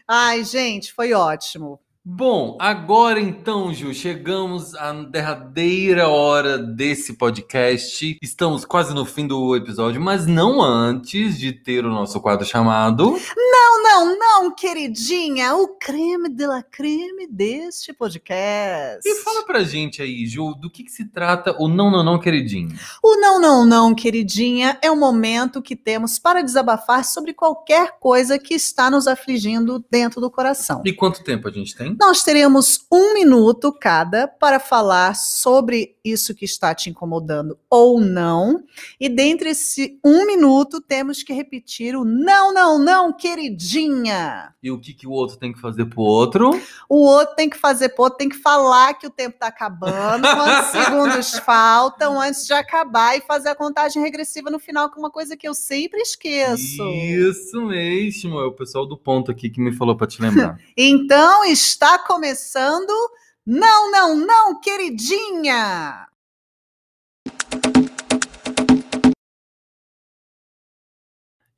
Ai, 0.09 0.43
gente, 0.45 0.95
foi 0.95 1.12
ótimo. 1.12 1.78
Bom, 2.03 2.57
agora 2.59 3.20
então, 3.20 3.74
Ju, 3.74 3.93
chegamos 3.93 4.74
à 4.74 4.95
derradeira 4.95 6.09
hora 6.09 6.57
desse 6.57 7.12
podcast. 7.12 8.16
Estamos 8.22 8.64
quase 8.64 8.95
no 8.95 9.05
fim 9.05 9.26
do 9.26 9.55
episódio, 9.55 10.01
mas 10.01 10.26
não 10.26 10.62
antes 10.62 11.39
de 11.39 11.53
ter 11.53 11.84
o 11.84 11.91
nosso 11.91 12.18
quadro 12.18 12.47
chamado. 12.47 13.14
Não, 13.36 13.78
não, 13.83 14.18
não, 14.18 14.55
queridinha, 14.55 15.55
o 15.55 15.68
creme 15.68 16.29
de 16.29 16.47
la 16.47 16.62
creme 16.62 17.26
deste 17.26 17.93
podcast. 17.93 19.01
E 19.05 19.14
fala 19.22 19.45
pra 19.45 19.62
gente 19.62 20.03
aí, 20.03 20.26
Ju, 20.26 20.55
do 20.55 20.70
que, 20.70 20.85
que 20.85 20.91
se 20.91 21.05
trata 21.05 21.57
o 21.59 21.68
Não 21.68 21.91
Não 21.91 22.03
Não 22.03 22.18
Queridinho? 22.18 22.76
O 23.03 23.16
não, 23.20 23.41
não, 23.41 23.64
não, 23.64 23.95
queridinha, 23.95 24.79
é 24.83 24.91
o 24.91 24.97
momento 24.97 25.62
que 25.62 25.76
temos 25.76 26.18
para 26.18 26.43
desabafar 26.43 27.05
sobre 27.05 27.33
qualquer 27.33 27.99
coisa 27.99 28.39
que 28.39 28.55
está 28.55 28.91
nos 28.91 29.07
afligindo 29.07 29.85
dentro 29.91 30.20
do 30.20 30.31
coração. 30.31 30.83
E 30.85 30.93
quanto 30.93 31.22
tempo 31.22 31.49
a 31.49 31.51
gente 31.51 31.76
tem? 31.76 31.97
Nós 31.99 32.22
teremos 32.22 32.87
um 32.91 33.14
minuto 33.14 33.72
cada 33.72 34.26
para 34.26 34.59
falar 34.59 35.14
sobre 35.14 35.97
isso 36.05 36.35
que 36.35 36.45
está 36.45 36.74
te 36.74 36.91
incomodando 36.91 37.59
ou 37.68 38.01
não. 38.01 38.64
E 38.99 39.09
dentre 39.09 39.51
esse 39.51 39.99
um 40.05 40.26
minuto, 40.26 40.81
temos 40.81 41.22
que 41.22 41.33
repetir 41.33 41.95
o 41.97 42.05
não, 42.05 42.53
não, 42.53 42.79
não, 42.79 43.12
queridinha. 43.12 43.68
E 44.62 44.71
o 44.71 44.81
que, 44.81 44.95
que 44.95 45.07
o 45.07 45.11
outro 45.11 45.37
tem 45.37 45.53
que 45.53 45.61
fazer 45.61 45.85
pro 45.87 46.01
outro? 46.01 46.51
O 46.89 47.05
outro 47.05 47.35
tem 47.35 47.51
que 47.51 47.59
fazer, 47.59 47.91
pô, 47.91 48.09
tem 48.09 48.29
que 48.29 48.37
falar 48.37 48.95
que 48.95 49.07
o 49.07 49.11
tempo 49.11 49.35
está 49.35 49.49
acabando, 49.49 50.23
quantos 50.23 50.71
segundos 50.73 51.39
faltam 51.41 52.21
antes 52.21 52.47
de 52.47 52.53
acabar 52.53 53.16
e 53.16 53.21
fazer 53.21 53.51
a 53.51 53.55
contagem 53.55 54.03
regressiva 54.03 54.51
no 54.51 54.59
final, 54.59 54.91
que 54.91 54.97
é 54.97 55.01
uma 55.01 55.11
coisa 55.11 55.37
que 55.37 55.49
eu 55.49 55.55
sempre 55.55 56.01
esqueço. 56.01 56.83
Isso 56.83 57.61
mesmo, 57.62 58.41
é 58.41 58.47
o 58.47 58.53
pessoal 58.53 58.87
do 58.87 58.97
ponto 58.97 59.31
aqui 59.31 59.51
que 59.51 59.61
me 59.61 59.73
falou 59.73 59.97
pra 59.97 60.07
te 60.07 60.21
lembrar. 60.23 60.59
Então 60.77 61.45
está 61.45 61.99
começando. 61.99 62.93
Não, 63.45 63.91
não, 63.91 64.14
não, 64.14 64.61
queridinha! 64.61 66.07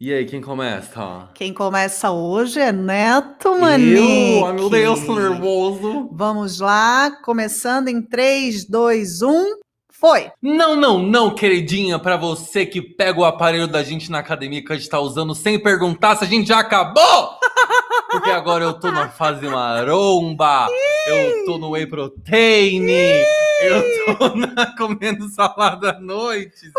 E 0.00 0.14
aí, 0.14 0.24
quem 0.24 0.40
começa? 0.40 1.28
Quem 1.34 1.52
começa 1.52 2.10
hoje 2.10 2.58
é 2.58 2.72
Neto 2.72 3.58
Manique. 3.60 4.38
Eu? 4.38 4.46
Ai, 4.46 4.52
meu 4.54 4.70
Deus, 4.70 5.04
tô 5.04 5.14
nervoso. 5.14 6.08
Vamos 6.12 6.58
lá, 6.58 7.10
começando 7.22 7.88
em 7.88 8.00
3, 8.00 8.64
2, 8.66 9.20
1. 9.20 9.44
Foi! 9.92 10.30
Não, 10.40 10.74
não, 10.74 10.98
não, 10.98 11.34
queridinha, 11.34 11.98
pra 11.98 12.16
você 12.16 12.64
que 12.64 12.80
pega 12.80 13.20
o 13.20 13.26
aparelho 13.26 13.68
da 13.68 13.82
gente 13.82 14.10
na 14.10 14.20
academia 14.20 14.64
que 14.64 14.72
a 14.72 14.76
gente 14.76 14.88
tá 14.88 14.98
usando 14.98 15.34
sem 15.34 15.62
perguntar 15.62 16.16
se 16.16 16.24
a 16.24 16.26
gente 16.26 16.48
já 16.48 16.60
acabou! 16.60 17.38
Porque 18.10 18.30
agora 18.30 18.64
eu 18.64 18.72
tô 18.72 18.90
na 18.90 19.08
fase 19.10 19.46
maromba, 19.46 20.66
eu 21.06 21.44
tô 21.44 21.58
no 21.58 21.70
whey 21.72 21.86
protein, 21.86 22.88
eu 22.88 24.16
tô 24.18 24.34
na- 24.34 24.74
comendo 24.76 25.28
salada 25.28 25.90
à 25.90 26.00
noite. 26.00 26.72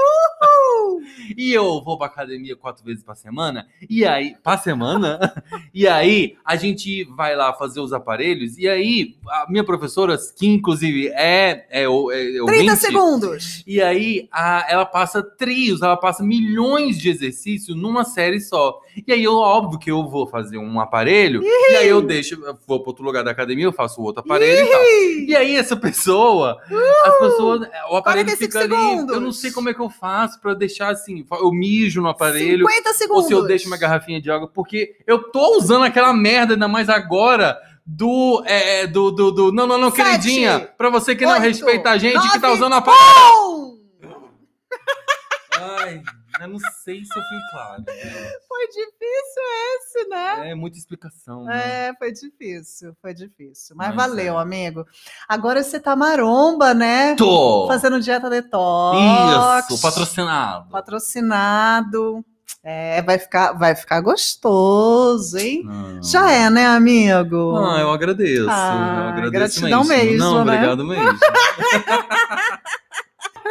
E 1.38 1.52
eu 1.54 1.82
vou 1.84 1.98
pra 1.98 2.08
academia 2.08 2.56
quatro 2.56 2.84
vezes 2.84 3.04
pra 3.04 3.16
semana, 3.16 3.68
e 3.90 4.06
aí, 4.06 4.36
pra 4.44 4.58
semana, 4.58 5.20
e 5.74 5.88
aí 5.88 6.36
a 6.44 6.56
gente 6.56 7.04
vai 7.16 7.36
lá 7.36 7.54
fazer 7.54 7.80
os 7.80 7.94
aparelhos, 7.94 8.58
e 8.58 8.68
aí 8.68 9.16
a 9.30 9.46
minha 9.50 9.64
professora, 9.64 10.18
que 10.38 10.48
inclusive 10.48 11.08
é, 11.10 11.66
é, 11.70 11.88
o- 11.88 12.12
é 12.12 12.24
30 12.26 12.42
ouvinte, 12.44 12.76
segundos! 12.78 13.64
e 13.66 13.82
aí 13.82 14.28
a- 14.32 14.66
ela 14.70 14.86
passa 14.86 15.22
trios, 15.24 15.82
ela 15.82 15.98
passa 15.98 16.24
milhões 16.24 16.98
de 16.98 17.10
exercícios 17.10 17.76
numa 17.76 18.04
série 18.04 18.40
só. 18.40 18.80
E 19.08 19.12
aí, 19.14 19.24
eu, 19.24 19.36
óbvio 19.36 19.80
que 19.80 19.90
eu 19.90 20.08
vou 20.08 20.28
fazer 20.28 20.58
um 20.58 20.80
aparelho, 20.80 21.42
e 21.44 21.76
aí 21.78 21.88
eu 21.88 22.02
deixo, 22.02 22.36
eu 22.44 22.58
vou 22.68 22.80
para 22.82 22.90
outro 22.90 23.04
lugar 23.04 23.24
da 23.24 23.32
academia, 23.32 23.66
eu 23.66 23.72
faço 23.72 24.02
outro 24.02 24.22
aparelho 24.22 24.66
e 24.66 24.70
tal. 24.70 24.82
E 25.30 25.36
aí, 25.36 25.56
essa 25.56 25.76
pessoa, 25.78 26.58
as 27.06 27.18
pessoas, 27.20 27.62
o 27.90 27.96
aparelho 27.96 28.26
45 28.28 28.38
fica 28.38 28.60
ali. 28.60 28.70
segundos. 28.70 29.16
Eu 29.16 29.22
não 29.22 29.32
sei 29.32 29.52
como 29.52 29.70
é 29.70 29.74
que 29.74 29.80
eu 29.80 29.90
faço 29.90 30.40
pra 30.42 30.54
deixar 30.54 30.90
assim. 30.90 31.26
Eu 31.32 31.52
mijo 31.52 32.02
no 32.02 32.10
aparelho. 32.10 32.68
50 32.68 32.90
Ou 32.90 32.96
segundos! 32.96 33.28
se 33.28 33.34
eu 33.34 33.44
deixo 33.46 33.68
uma 33.68 33.78
garrafinha 33.78 34.22
de 34.22 34.30
água, 34.30 34.48
porque 34.48 34.96
eu 35.08 35.24
tô 35.32 35.58
usando 35.58 35.84
aquela 35.84 36.14
merda, 36.14 36.54
ainda 36.54 36.68
mais 36.68 36.90
agora, 36.90 37.58
do. 37.86 38.44
É, 38.46 38.88
do, 38.88 39.12
do, 39.12 39.32
do- 39.32 39.52
Não, 39.52 39.66
não, 39.66 39.78
não, 39.78 39.92
Sete, 39.92 40.04
queridinha. 40.06 40.60
Pra 40.78 40.90
você 40.90 41.16
que 41.16 41.26
não 41.26 41.34
oito, 41.34 41.44
respeita 41.44 41.90
a 41.92 41.98
gente, 41.98 42.20
que 42.32 42.40
tá 42.40 42.48
nove, 42.50 42.60
usando 42.60 42.74
a. 42.74 42.82
Bom! 42.82 43.78
Ai, 45.80 46.02
eu 46.42 46.48
não 46.50 46.60
sei 46.84 47.04
se 47.06 47.18
eu 47.18 47.24
fui 47.24 47.40
claro. 47.52 47.84
né? 47.88 47.94
Foi 48.48 48.68
difícil 48.68 49.44
esse, 49.76 50.08
né? 50.10 50.52
É 50.52 50.56
muita 50.56 50.78
explicação. 50.78 51.44
né? 51.46 51.88
É, 51.90 51.94
foi 51.98 52.12
difícil, 52.12 52.96
foi 53.02 53.14
difícil. 53.14 53.76
Mas, 53.76 53.94
Mas 53.94 54.08
valeu, 54.08 54.38
é. 54.40 54.42
amigo. 54.42 54.86
Agora 55.28 55.64
você 55.64 55.80
tá 55.80 55.96
maromba, 55.96 56.74
né? 56.74 57.16
Tô! 57.16 57.68
Fazendo 57.68 58.00
dieta 58.00 58.30
detox. 58.30 59.70
Isso, 59.70 59.82
patrocinado. 59.82 60.70
Patrocinado. 60.70 62.26
É, 62.64 63.02
vai 63.02 63.18
ficar, 63.18 63.54
vai 63.54 63.76
ficar 63.76 64.02
gostoso, 64.02 65.36
hein? 65.36 65.64
Não. 65.66 66.04
Já 66.04 66.30
é, 66.32 66.48
né, 66.48 66.68
amigo? 66.68 67.58
Ah, 67.58 67.80
eu 67.80 67.90
agradeço. 67.92 68.46
Ah, 68.48 69.00
eu 69.04 69.10
agradeço 69.10 69.62
gratidão 69.62 69.84
mesmo, 69.84 70.18
Não, 70.20 70.46
né? 70.46 70.54
obrigado 70.54 70.86
mesmo. 70.86 71.20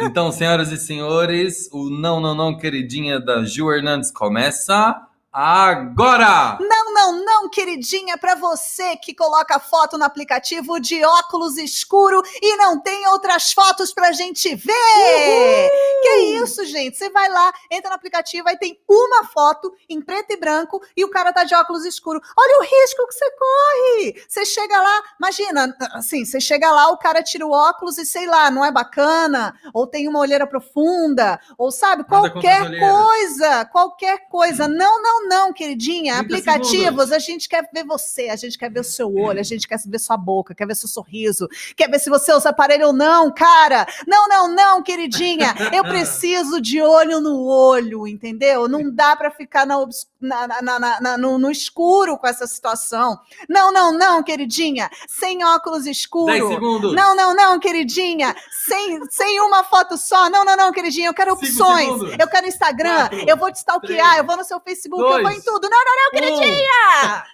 então, 0.01 0.31
senhoras 0.31 0.71
e 0.71 0.77
senhores, 0.77 1.69
o 1.71 1.89
Não, 1.89 2.19
Não, 2.19 2.33
Não, 2.33 2.57
queridinha 2.57 3.19
da 3.19 3.43
Ju 3.43 3.71
Hernandes 3.71 4.11
começa 4.11 5.07
agora! 5.31 6.57
Não, 6.59 6.93
não, 6.93 7.25
não, 7.25 7.49
queridinha, 7.49 8.17
para 8.17 8.35
você 8.35 8.95
que 8.97 9.13
coloca 9.13 9.59
foto 9.59 9.97
no 9.97 10.03
aplicativo 10.03 10.79
de 10.79 11.03
óculos 11.03 11.57
escuro 11.57 12.21
e 12.41 12.55
não 12.57 12.79
tem 12.79 13.07
outras 13.07 13.53
fotos 13.53 13.93
pra 13.93 14.11
gente 14.11 14.53
ver. 14.55 15.69
Que 16.03 16.15
isso, 16.41 16.65
gente? 16.65 16.97
Você 16.97 17.09
vai 17.09 17.29
lá, 17.29 17.53
entra 17.69 17.89
no 17.89 17.95
aplicativo, 17.95 18.47
aí 18.47 18.57
tem 18.57 18.79
uma 18.87 19.25
foto 19.25 19.73
em 19.87 20.01
preto 20.01 20.31
e 20.31 20.37
branco 20.37 20.81
e 20.95 21.05
o 21.05 21.09
cara 21.09 21.31
tá 21.31 21.43
de 21.43 21.55
óculos 21.55 21.85
escuro. 21.85 22.19
Olha 22.37 22.59
o 22.59 22.63
risco 22.63 23.07
que 23.07 23.13
você 23.13 23.31
corre. 23.31 24.25
Você 24.27 24.45
chega 24.45 24.81
lá, 24.81 25.03
imagina, 25.19 25.77
assim, 25.93 26.25
você 26.25 26.39
chega 26.39 26.71
lá, 26.71 26.89
o 26.89 26.97
cara 26.97 27.23
tira 27.23 27.45
o 27.45 27.51
óculos 27.51 27.97
e 27.97 28.05
sei 28.05 28.25
lá, 28.25 28.51
não 28.51 28.65
é 28.65 28.71
bacana, 28.71 29.55
ou 29.73 29.87
tem 29.87 30.07
uma 30.07 30.19
olheira 30.19 30.47
profunda, 30.47 31.39
ou 31.57 31.71
sabe, 31.71 32.03
Nada 32.03 32.29
qualquer 32.29 32.79
coisa, 32.79 33.65
qualquer 33.65 34.27
coisa. 34.29 34.67
Não, 34.67 35.01
não, 35.01 35.20
não, 35.27 35.53
queridinha. 35.53 36.15
30 36.23 36.51
Aplicativos, 36.51 37.11
a 37.11 37.19
gente 37.19 37.47
quer 37.49 37.67
ver 37.73 37.83
você, 37.85 38.29
a 38.29 38.35
gente 38.35 38.57
quer 38.57 38.69
ver 38.71 38.79
o 38.81 38.83
seu 38.83 39.13
olho, 39.15 39.39
a 39.39 39.43
gente 39.43 39.67
quer 39.67 39.79
ver 39.85 39.99
sua 39.99 40.17
boca, 40.17 40.53
quer 40.55 40.65
ver 40.67 40.75
seu 40.75 40.89
sorriso, 40.89 41.47
quer 41.75 41.89
ver 41.89 41.99
se 41.99 42.09
você 42.09 42.33
usa 42.33 42.49
aparelho 42.49 42.87
ou 42.87 42.93
não, 42.93 43.31
cara. 43.33 43.85
Não, 44.07 44.27
não, 44.27 44.47
não, 44.47 44.81
queridinha. 44.83 45.53
Eu 45.73 45.83
preciso 45.89 46.61
de 46.61 46.81
olho 46.81 47.19
no 47.19 47.45
olho, 47.45 48.07
entendeu? 48.07 48.67
Não 48.67 48.89
dá 48.93 49.15
pra 49.15 49.31
ficar 49.31 49.65
na 49.65 49.77
na- 50.21 50.61
na- 50.61 51.01
na- 51.01 51.17
no, 51.17 51.39
no 51.39 51.49
escuro 51.49 52.15
com 52.17 52.27
essa 52.27 52.45
situação. 52.45 53.17
Não, 53.49 53.71
não, 53.73 53.91
não, 53.97 54.21
queridinha. 54.21 54.87
Sem 55.07 55.43
óculos 55.43 55.85
10 55.85 55.97
escuros. 55.97 56.35
segundos! 56.47 56.93
Não, 56.93 57.15
não, 57.15 57.33
não, 57.35 57.59
queridinha. 57.59 58.35
Sem, 58.51 58.99
sem 59.09 59.39
uma 59.41 59.63
foto 59.63 59.97
só. 59.97 60.29
Não, 60.29 60.45
não, 60.45 60.55
não, 60.55 60.71
queridinha. 60.71 61.07
Eu 61.09 61.13
quero 61.13 61.33
opções. 61.33 61.87
Eu 62.19 62.27
quero 62.27 62.45
Instagram. 62.47 63.09
Quatro, 63.09 63.25
eu 63.29 63.35
vou 63.35 63.51
te 63.51 63.55
stalkear. 63.55 63.97
três, 63.99 64.17
eu 64.19 64.23
vou 64.25 64.37
no 64.37 64.43
seu 64.43 64.59
Facebook. 64.59 65.03
Eu 65.17 65.23
vou 65.23 65.31
em 65.31 65.41
tudo. 65.41 65.69
Não, 65.69 65.85
não, 65.85 65.95
não, 65.95 66.11
queridinha. 66.11 67.25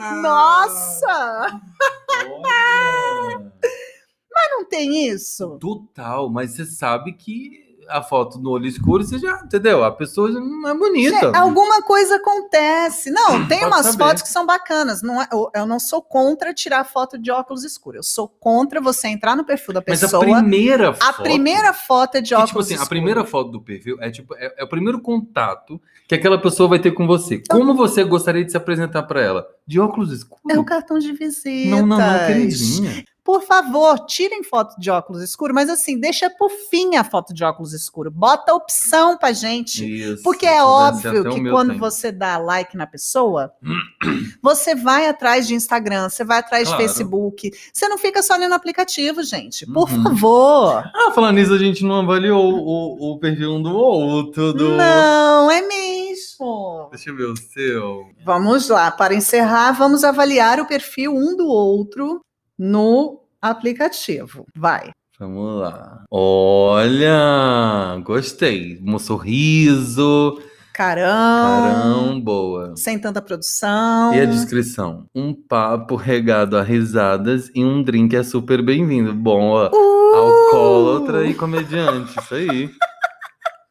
Um. 0.00 0.22
Nossa. 0.22 1.60
Olha. 2.10 3.50
Não 4.50 4.64
tem 4.68 5.08
isso? 5.08 5.58
Total, 5.58 6.28
mas 6.28 6.52
você 6.52 6.66
sabe 6.66 7.12
que 7.14 7.69
a 7.88 8.02
foto 8.02 8.38
no 8.38 8.50
olho 8.50 8.66
escuro, 8.66 9.02
você 9.02 9.18
já, 9.18 9.40
entendeu? 9.44 9.82
A 9.82 9.90
pessoa 9.90 10.30
não 10.30 10.68
é 10.68 10.74
bonita. 10.74 11.32
Alguma 11.36 11.82
coisa 11.82 12.16
acontece. 12.16 13.10
Não, 13.10 13.46
tem 13.48 13.64
umas 13.64 13.86
saber. 13.86 13.98
fotos 13.98 14.22
que 14.22 14.28
são 14.28 14.46
bacanas. 14.46 15.02
Não 15.02 15.20
é- 15.20 15.28
eu, 15.32 15.50
eu 15.54 15.66
não 15.66 15.80
sou 15.80 16.00
contra 16.02 16.52
tirar 16.54 16.84
foto 16.84 17.18
de 17.18 17.30
óculos 17.30 17.64
escuros. 17.64 17.96
Eu 17.98 18.02
sou 18.02 18.28
contra 18.28 18.80
você 18.80 19.08
entrar 19.08 19.36
no 19.36 19.44
perfil 19.44 19.74
da 19.74 19.82
Mas 19.86 20.02
a 20.02 20.06
pessoa. 20.06 20.22
primeira 20.22 20.92
foto. 20.92 21.08
A 21.08 21.12
primeira 21.22 21.72
foto 21.72 22.14
é 22.16 22.20
de 22.20 22.28
que, 22.28 22.34
óculos 22.34 22.48
tipo 22.50 22.60
assim, 22.60 22.74
escuros. 22.74 22.86
a 22.86 22.90
primeira 22.90 23.24
foto 23.24 23.50
do 23.50 23.60
perfil 23.60 23.96
é 24.00 24.10
tipo 24.10 24.34
é, 24.36 24.54
é 24.58 24.64
o 24.64 24.68
primeiro 24.68 25.00
contato 25.00 25.80
que 26.08 26.14
aquela 26.14 26.40
pessoa 26.40 26.68
vai 26.68 26.78
ter 26.78 26.90
com 26.92 27.06
você. 27.06 27.42
Como 27.48 27.74
você 27.74 28.02
gostaria 28.04 28.44
de 28.44 28.50
se 28.50 28.56
apresentar 28.56 29.04
pra 29.04 29.20
ela? 29.22 29.46
De 29.66 29.78
óculos 29.78 30.12
escuros? 30.12 30.42
É 30.50 30.58
o 30.58 30.64
cartão 30.64 30.98
de 30.98 31.12
visita. 31.12 31.70
Não, 31.76 31.86
não, 31.86 31.98
não, 31.98 32.26
queridinha. 32.26 33.04
Por 33.24 33.42
favor, 33.42 34.06
tirem 34.06 34.42
foto 34.42 34.78
de 34.80 34.90
óculos 34.90 35.22
escuro, 35.22 35.54
mas 35.54 35.68
assim, 35.68 35.98
deixa 36.00 36.30
por 36.30 36.50
fim 36.70 36.96
a 36.96 37.04
foto 37.04 37.34
de 37.34 37.44
óculos 37.44 37.72
escuro. 37.72 38.10
Bota 38.10 38.54
opção 38.54 39.16
pra 39.18 39.32
gente. 39.32 39.84
Isso. 39.84 40.22
Porque 40.22 40.46
é 40.46 40.62
óbvio 40.62 41.24
que 41.30 41.50
quando 41.50 41.70
tem. 41.70 41.78
você 41.78 42.10
dá 42.10 42.38
like 42.38 42.76
na 42.76 42.86
pessoa, 42.86 43.52
você 44.42 44.74
vai 44.74 45.06
atrás 45.06 45.46
de 45.46 45.54
Instagram, 45.54 46.08
você 46.08 46.24
vai 46.24 46.38
atrás 46.38 46.68
Claro. 46.68 46.82
de 46.82 46.88
Facebook. 46.88 47.50
Você 47.72 47.88
não 47.88 47.98
fica 47.98 48.22
só 48.22 48.36
lendo 48.36 48.54
aplicativo, 48.54 49.22
gente. 49.22 49.66
Por 49.66 49.90
Uhum. 49.90 50.02
favor. 50.02 50.84
Ah, 50.94 51.12
falando 51.14 51.36
nisso, 51.36 51.52
a 51.54 51.58
gente 51.58 51.84
não 51.84 52.00
avaliou 52.00 52.42
o, 52.54 53.12
o 53.12 53.18
perfil 53.18 53.52
um 53.54 53.62
do 53.62 53.74
outro. 53.74 54.52
Do... 54.52 54.76
Não, 54.76 55.50
é 55.50 55.60
mesmo. 55.62 56.88
Deixa 56.90 57.10
eu 57.10 57.16
ver 57.16 57.24
o 57.26 57.36
seu. 57.36 58.04
Vamos 58.24 58.68
lá, 58.68 58.90
para 58.90 59.14
encerrar, 59.14 59.72
vamos 59.72 60.04
avaliar 60.04 60.58
o 60.60 60.66
perfil 60.66 61.14
um 61.14 61.36
do 61.36 61.46
outro 61.46 62.20
no 62.60 63.22
aplicativo. 63.40 64.44
Vai. 64.54 64.90
Vamos 65.18 65.60
lá. 65.60 66.04
Olha, 66.10 67.98
gostei. 68.04 68.78
Um 68.86 68.98
sorriso. 68.98 70.38
Caramba. 70.74 71.72
Caramba, 71.72 72.20
boa. 72.20 72.74
Sem 72.76 72.98
tanta 72.98 73.20
produção. 73.22 74.14
E 74.14 74.20
a 74.20 74.24
descrição? 74.26 75.06
Um 75.14 75.32
papo 75.34 75.96
regado 75.96 76.56
a 76.56 76.62
risadas 76.62 77.50
e 77.54 77.64
um 77.64 77.82
drink 77.82 78.14
é 78.14 78.22
super 78.22 78.62
bem-vindo. 78.62 79.14
Bom, 79.14 79.50
ó, 79.50 79.70
Uh! 79.72 80.14
alcoólatra 80.14 81.24
e 81.26 81.34
comediante, 81.34 82.18
isso 82.18 82.34
aí. 82.34 82.70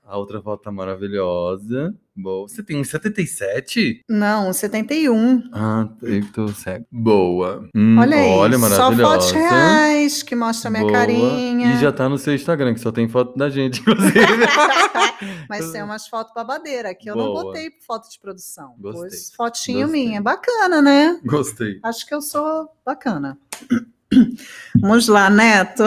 A 0.10 0.18
outra 0.18 0.42
foto 0.42 0.64
tá 0.64 0.72
maravilhosa. 0.72 1.94
Boa. 2.16 2.48
Você 2.48 2.64
tem 2.64 2.84
77? 2.84 4.02
Não, 4.10 4.52
71. 4.52 5.44
Ah, 5.54 5.88
eu 6.02 6.32
tô 6.32 6.48
cego. 6.48 6.84
Boa. 6.92 7.70
Hum, 7.76 7.96
Olha 8.00 8.18
aí, 8.18 8.30
olha, 8.32 8.58
só 8.58 8.70
maravilhosa. 8.70 9.12
fotos 9.14 9.32
reais 9.32 10.24
que 10.24 10.36
mostra 10.36 10.70
a 10.70 10.72
minha 10.72 10.84
Boa. 10.84 10.94
carinha. 10.94 11.76
E 11.76 11.80
já 11.80 11.92
tá 11.92 12.10
no 12.10 12.18
seu 12.18 12.34
Instagram, 12.34 12.74
que 12.74 12.80
só 12.80 12.92
tem 12.92 13.08
foto 13.08 13.38
da 13.38 13.50
gente, 13.52 13.82
inclusive. 13.86 14.18
Mas 15.48 15.72
tem 15.72 15.84
umas 15.84 16.08
fotos 16.08 16.34
babadeira 16.34 16.96
que 16.96 17.08
eu 17.10 17.16
não 17.16 17.28
Boa. 17.28 17.44
botei 17.44 17.70
foto 17.86 18.10
de 18.10 18.20
produção. 18.20 18.74
Gostei. 18.80 19.10
Pus 19.12 19.32
fotinho 19.36 19.82
Gostei. 19.88 20.06
minha. 20.08 20.22
Bacana, 20.22 20.82
né? 20.82 21.20
Gostei. 21.24 21.80
Acho 21.84 22.06
que 22.08 22.16
eu 22.16 22.22
sou 22.22 22.68
bacana. 22.84 23.38
Vamos 24.82 25.08
lá, 25.08 25.30
Neto. 25.30 25.84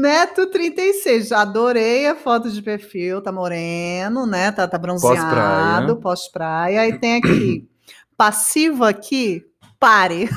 Neto 0.00 0.50
36, 0.50 1.28
já 1.28 1.40
adorei 1.40 2.06
a 2.06 2.14
foto 2.14 2.50
de 2.50 2.60
perfil, 2.60 3.22
tá 3.22 3.32
moreno, 3.32 4.26
né? 4.26 4.52
Tá, 4.52 4.68
tá 4.68 4.76
bronzeado, 4.76 5.96
pós-praia. 5.96 6.82
Aí 6.82 6.98
tem 6.98 7.16
aqui, 7.16 7.66
passivo 8.14 8.84
aqui, 8.84 9.42
pare. 9.80 10.28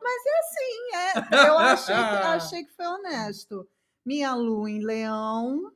Mas 0.00 0.22
é 0.26 0.38
assim, 0.40 1.34
é, 1.34 1.48
eu 1.48 1.58
achei, 1.58 1.94
que- 1.94 2.00
achei 2.00 2.64
que 2.64 2.72
foi 2.76 2.86
honesto. 2.86 3.66
Minha 4.06 4.34
lua 4.34 4.70
em 4.70 4.84
leão, 4.84 5.72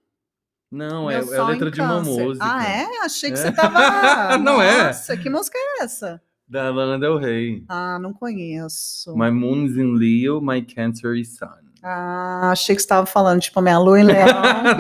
Não, 0.71 1.11
é, 1.11 1.15
é 1.15 1.37
a 1.39 1.47
letra 1.47 1.71
de 1.71 1.81
uma 1.81 1.97
câncer. 1.97 2.25
música. 2.25 2.47
Ah, 2.47 2.65
é? 2.69 2.87
Achei 3.05 3.33
que 3.33 3.39
É. 3.39 3.43
você 3.43 3.51
tava... 3.53 4.37
Não 4.39 4.61
é? 4.63 4.89
Nossa, 4.89 5.17
que 5.17 5.29
música 5.31 5.57
é 5.59 5.83
essa? 5.83 6.23
Da 6.49 6.71
Lana 6.71 6.99
Del 6.99 7.19
Rey. 7.19 7.63
Ah, 7.69 7.99
não 8.01 8.13
conheço. 8.13 9.15
My 9.17 9.31
moon's 9.31 9.77
in 9.77 9.95
Leo, 9.97 10.41
my 10.41 10.63
cancer 10.63 11.15
is 11.15 11.37
sun. 11.37 11.49
Ah, 11.83 12.51
achei 12.51 12.75
que 12.75 12.81
você 12.81 12.87
estava 12.87 13.07
falando, 13.07 13.41
tipo, 13.41 13.61
minha 13.61 13.79
lua 13.79 14.01
em 14.01 14.05
leão, 14.05 14.27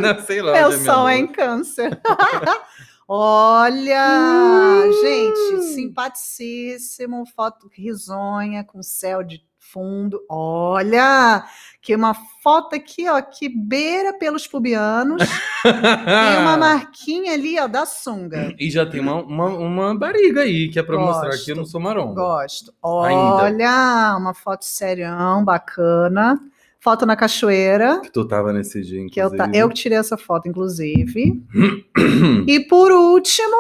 Não, 0.01 0.21
sei 0.25 0.41
lá. 0.43 0.53
meu 0.53 0.69
é 0.71 0.79
sol 0.79 1.09
é 1.09 1.19
em 1.19 1.27
câncer. 1.27 2.01
Olha, 3.11 4.85
Hum. 4.87 4.93
gente, 5.01 5.63
simpaticíssimo, 5.75 7.25
foto 7.35 7.69
risonha 7.73 8.63
com 8.65 8.83
céu 8.83 9.23
de 9.23 9.41
fundo. 9.73 10.21
Olha, 10.29 11.45
que 11.83 11.95
uma 11.95 12.15
foto 12.43 12.75
aqui, 12.75 13.09
ó, 13.09 13.21
que 13.23 13.49
beira 13.49 14.13
pelos 14.19 14.47
pubianos. 14.47 15.23
Tem 15.63 16.39
uma 16.43 16.57
marquinha 16.57 17.33
ali, 17.35 17.59
ó, 17.59 17.67
da 17.67 17.85
sunga. 17.87 18.55
E 18.59 18.71
já 18.71 18.87
tem 18.87 19.01
uma, 19.01 19.17
uma, 19.23 19.47
uma 19.47 19.95
barriga 19.99 20.43
aí, 20.43 20.69
que 20.69 20.79
é 20.79 20.83
pra 20.83 20.99
mostrar 20.99 21.31
que 21.37 21.51
eu 21.51 21.57
não 21.57 21.63
Gosto. 21.63 21.73
sou 21.73 21.81
maromba. 21.81 22.15
Gosto. 22.15 22.73
Ainda. 23.05 23.45
Olha, 23.45 24.17
uma 24.19 24.35
foto 24.35 24.65
serião, 24.65 25.45
bacana. 25.45 26.41
Foto 26.81 27.05
na 27.05 27.17
cachoeira. 27.17 28.01
Que 28.01 28.11
tu 28.13 28.25
tava 28.27 28.53
nesse 28.53 28.81
dia, 28.83 29.05
Que 29.11 29.21
eu, 29.21 29.27
inclusive. 29.27 29.37
ta- 29.53 29.59
eu 29.59 29.69
que 29.69 29.75
tirei 29.75 29.99
essa 29.99 30.17
foto, 30.17 30.49
inclusive. 30.49 31.43
e 32.47 32.61
por 32.61 32.93
último, 32.93 33.57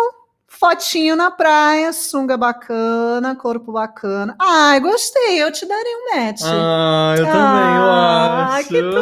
fotinho 0.58 1.14
na 1.14 1.30
praia, 1.30 1.92
sunga 1.92 2.36
bacana, 2.36 3.36
corpo 3.36 3.72
bacana. 3.72 4.34
Ai, 4.40 4.80
gostei, 4.80 5.42
eu 5.42 5.52
te 5.52 5.64
darei 5.66 5.94
um 5.94 6.16
match. 6.16 6.40
Ah, 6.44 7.14
eu 7.16 7.26
Ah, 7.26 8.58
também, 8.58 8.78
eu 8.80 8.82
que 8.82 8.98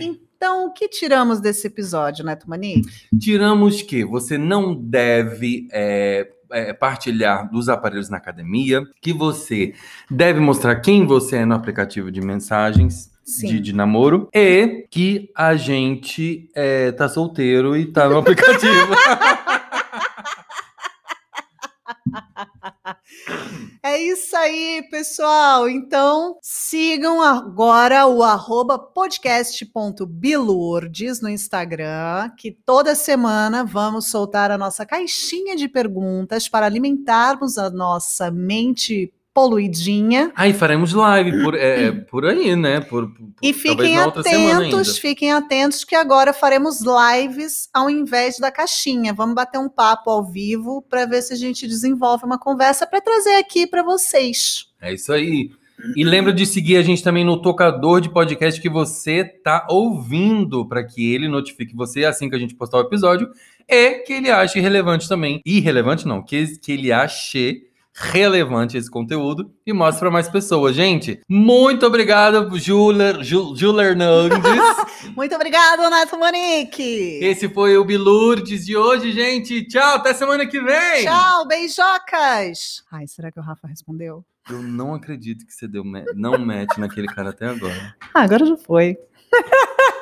acho. 0.00 0.28
Então, 0.40 0.66
o 0.66 0.72
que 0.72 0.88
tiramos 0.88 1.40
desse 1.40 1.66
episódio, 1.66 2.24
Neto 2.24 2.48
Mani? 2.48 2.82
Tiramos 3.18 3.82
que 3.82 4.04
você 4.04 4.38
não 4.38 4.74
deve 4.74 5.68
é, 5.72 6.28
é, 6.52 6.72
partilhar 6.72 7.50
dos 7.50 7.68
aparelhos 7.68 8.08
na 8.08 8.18
academia, 8.18 8.82
que 9.00 9.12
você 9.12 9.74
deve 10.10 10.38
mostrar 10.40 10.76
quem 10.76 11.04
você 11.06 11.38
é 11.38 11.44
no 11.44 11.54
aplicativo 11.54 12.10
de 12.10 12.20
mensagens. 12.20 13.10
De, 13.36 13.60
de 13.60 13.72
namoro 13.72 14.28
e 14.34 14.86
que 14.90 15.30
a 15.36 15.54
gente 15.54 16.48
é, 16.54 16.90
tá 16.92 17.08
solteiro 17.08 17.76
e 17.76 17.86
tá 17.86 18.08
no 18.08 18.18
aplicativo. 18.18 18.94
É 23.82 23.96
isso 23.96 24.36
aí, 24.36 24.86
pessoal. 24.90 25.68
Então, 25.68 26.36
sigam 26.42 27.22
agora 27.22 28.06
o 28.06 28.22
arroba 28.22 28.78
podcast.bilourdes 28.78 31.22
no 31.22 31.28
Instagram, 31.28 32.30
que 32.36 32.50
toda 32.50 32.94
semana 32.94 33.64
vamos 33.64 34.10
soltar 34.10 34.50
a 34.50 34.58
nossa 34.58 34.84
caixinha 34.84 35.56
de 35.56 35.68
perguntas 35.68 36.48
para 36.48 36.66
alimentarmos 36.66 37.56
a 37.56 37.70
nossa 37.70 38.30
mente 38.30 39.10
poluidinha. 39.38 40.32
Aí 40.34 40.52
faremos 40.52 40.92
live 40.92 41.44
por, 41.44 41.54
é, 41.54 41.84
é, 41.84 41.92
por 42.10 42.26
aí, 42.26 42.56
né? 42.56 42.80
Por, 42.80 43.08
por- 43.08 43.28
E 43.40 43.52
fiquem 43.52 43.96
atentos, 43.96 44.98
fiquem 44.98 45.30
atentos 45.32 45.84
que 45.84 45.94
agora 45.94 46.32
faremos 46.32 46.80
lives 46.80 47.68
ao 47.72 47.88
invés 47.88 48.36
da 48.38 48.50
caixinha. 48.50 49.14
Vamos 49.14 49.36
bater 49.36 49.58
um 49.58 49.68
papo 49.68 50.10
ao 50.10 50.24
vivo 50.24 50.82
para 50.82 51.06
ver 51.06 51.22
se 51.22 51.34
a 51.34 51.36
gente 51.36 51.68
desenvolve 51.68 52.24
uma 52.24 52.36
conversa 52.36 52.84
para 52.84 53.00
trazer 53.00 53.36
aqui 53.36 53.64
para 53.64 53.84
vocês. 53.84 54.66
É 54.82 54.92
isso 54.92 55.12
aí. 55.12 55.50
E 55.94 56.02
lembra 56.02 56.32
de 56.32 56.44
seguir 56.44 56.76
a 56.76 56.82
gente 56.82 57.04
também 57.04 57.24
no 57.24 57.40
tocador 57.40 58.00
de 58.00 58.10
podcast 58.10 58.60
que 58.60 58.68
você 58.68 59.22
tá 59.22 59.68
ouvindo, 59.70 60.66
para 60.66 60.82
que 60.82 61.14
ele 61.14 61.28
notifique 61.28 61.76
você 61.76 62.04
assim 62.04 62.28
que 62.28 62.34
a 62.34 62.38
gente 62.40 62.56
postar 62.56 62.78
o 62.78 62.80
episódio 62.80 63.30
e 63.68 64.00
que 64.00 64.14
ele 64.14 64.28
ache 64.30 64.58
relevante 64.58 65.08
também. 65.08 65.40
Irrelevante 65.46 66.08
não, 66.08 66.20
que, 66.24 66.58
que 66.58 66.72
ele 66.72 66.90
ache 66.90 67.67
relevante 67.98 68.76
esse 68.76 68.90
conteúdo 68.90 69.50
e 69.66 69.72
mostre 69.72 70.00
para 70.00 70.10
mais 70.10 70.28
pessoas. 70.28 70.74
Gente, 70.74 71.20
muito 71.28 71.84
obrigado, 71.84 72.56
Juler, 72.58 73.22
Ju 73.22 73.54
Hernandes. 73.80 74.38
Muito 75.16 75.34
obrigada, 75.34 75.88
Neto 75.88 76.18
Monique. 76.18 77.18
Esse 77.22 77.48
foi 77.48 77.76
o 77.76 77.84
Bilurdes 77.84 78.66
de 78.66 78.76
hoje, 78.76 79.12
gente. 79.12 79.66
Tchau, 79.66 79.96
até 79.96 80.12
semana 80.12 80.46
que 80.46 80.60
vem. 80.60 81.04
Tchau, 81.04 81.46
beijocas. 81.46 82.84
Ai, 82.90 83.06
será 83.06 83.30
que 83.32 83.38
o 83.38 83.42
Rafa 83.42 83.66
respondeu? 83.66 84.24
Eu 84.50 84.62
não 84.62 84.94
acredito 84.94 85.46
que 85.46 85.52
você 85.52 85.66
deu 85.66 85.82
não 86.14 86.38
match 86.38 86.76
naquele 86.78 87.06
cara 87.06 87.30
até 87.30 87.46
agora. 87.46 87.94
Ah, 88.14 88.22
agora 88.22 88.46
já 88.46 88.56
foi. 88.56 88.96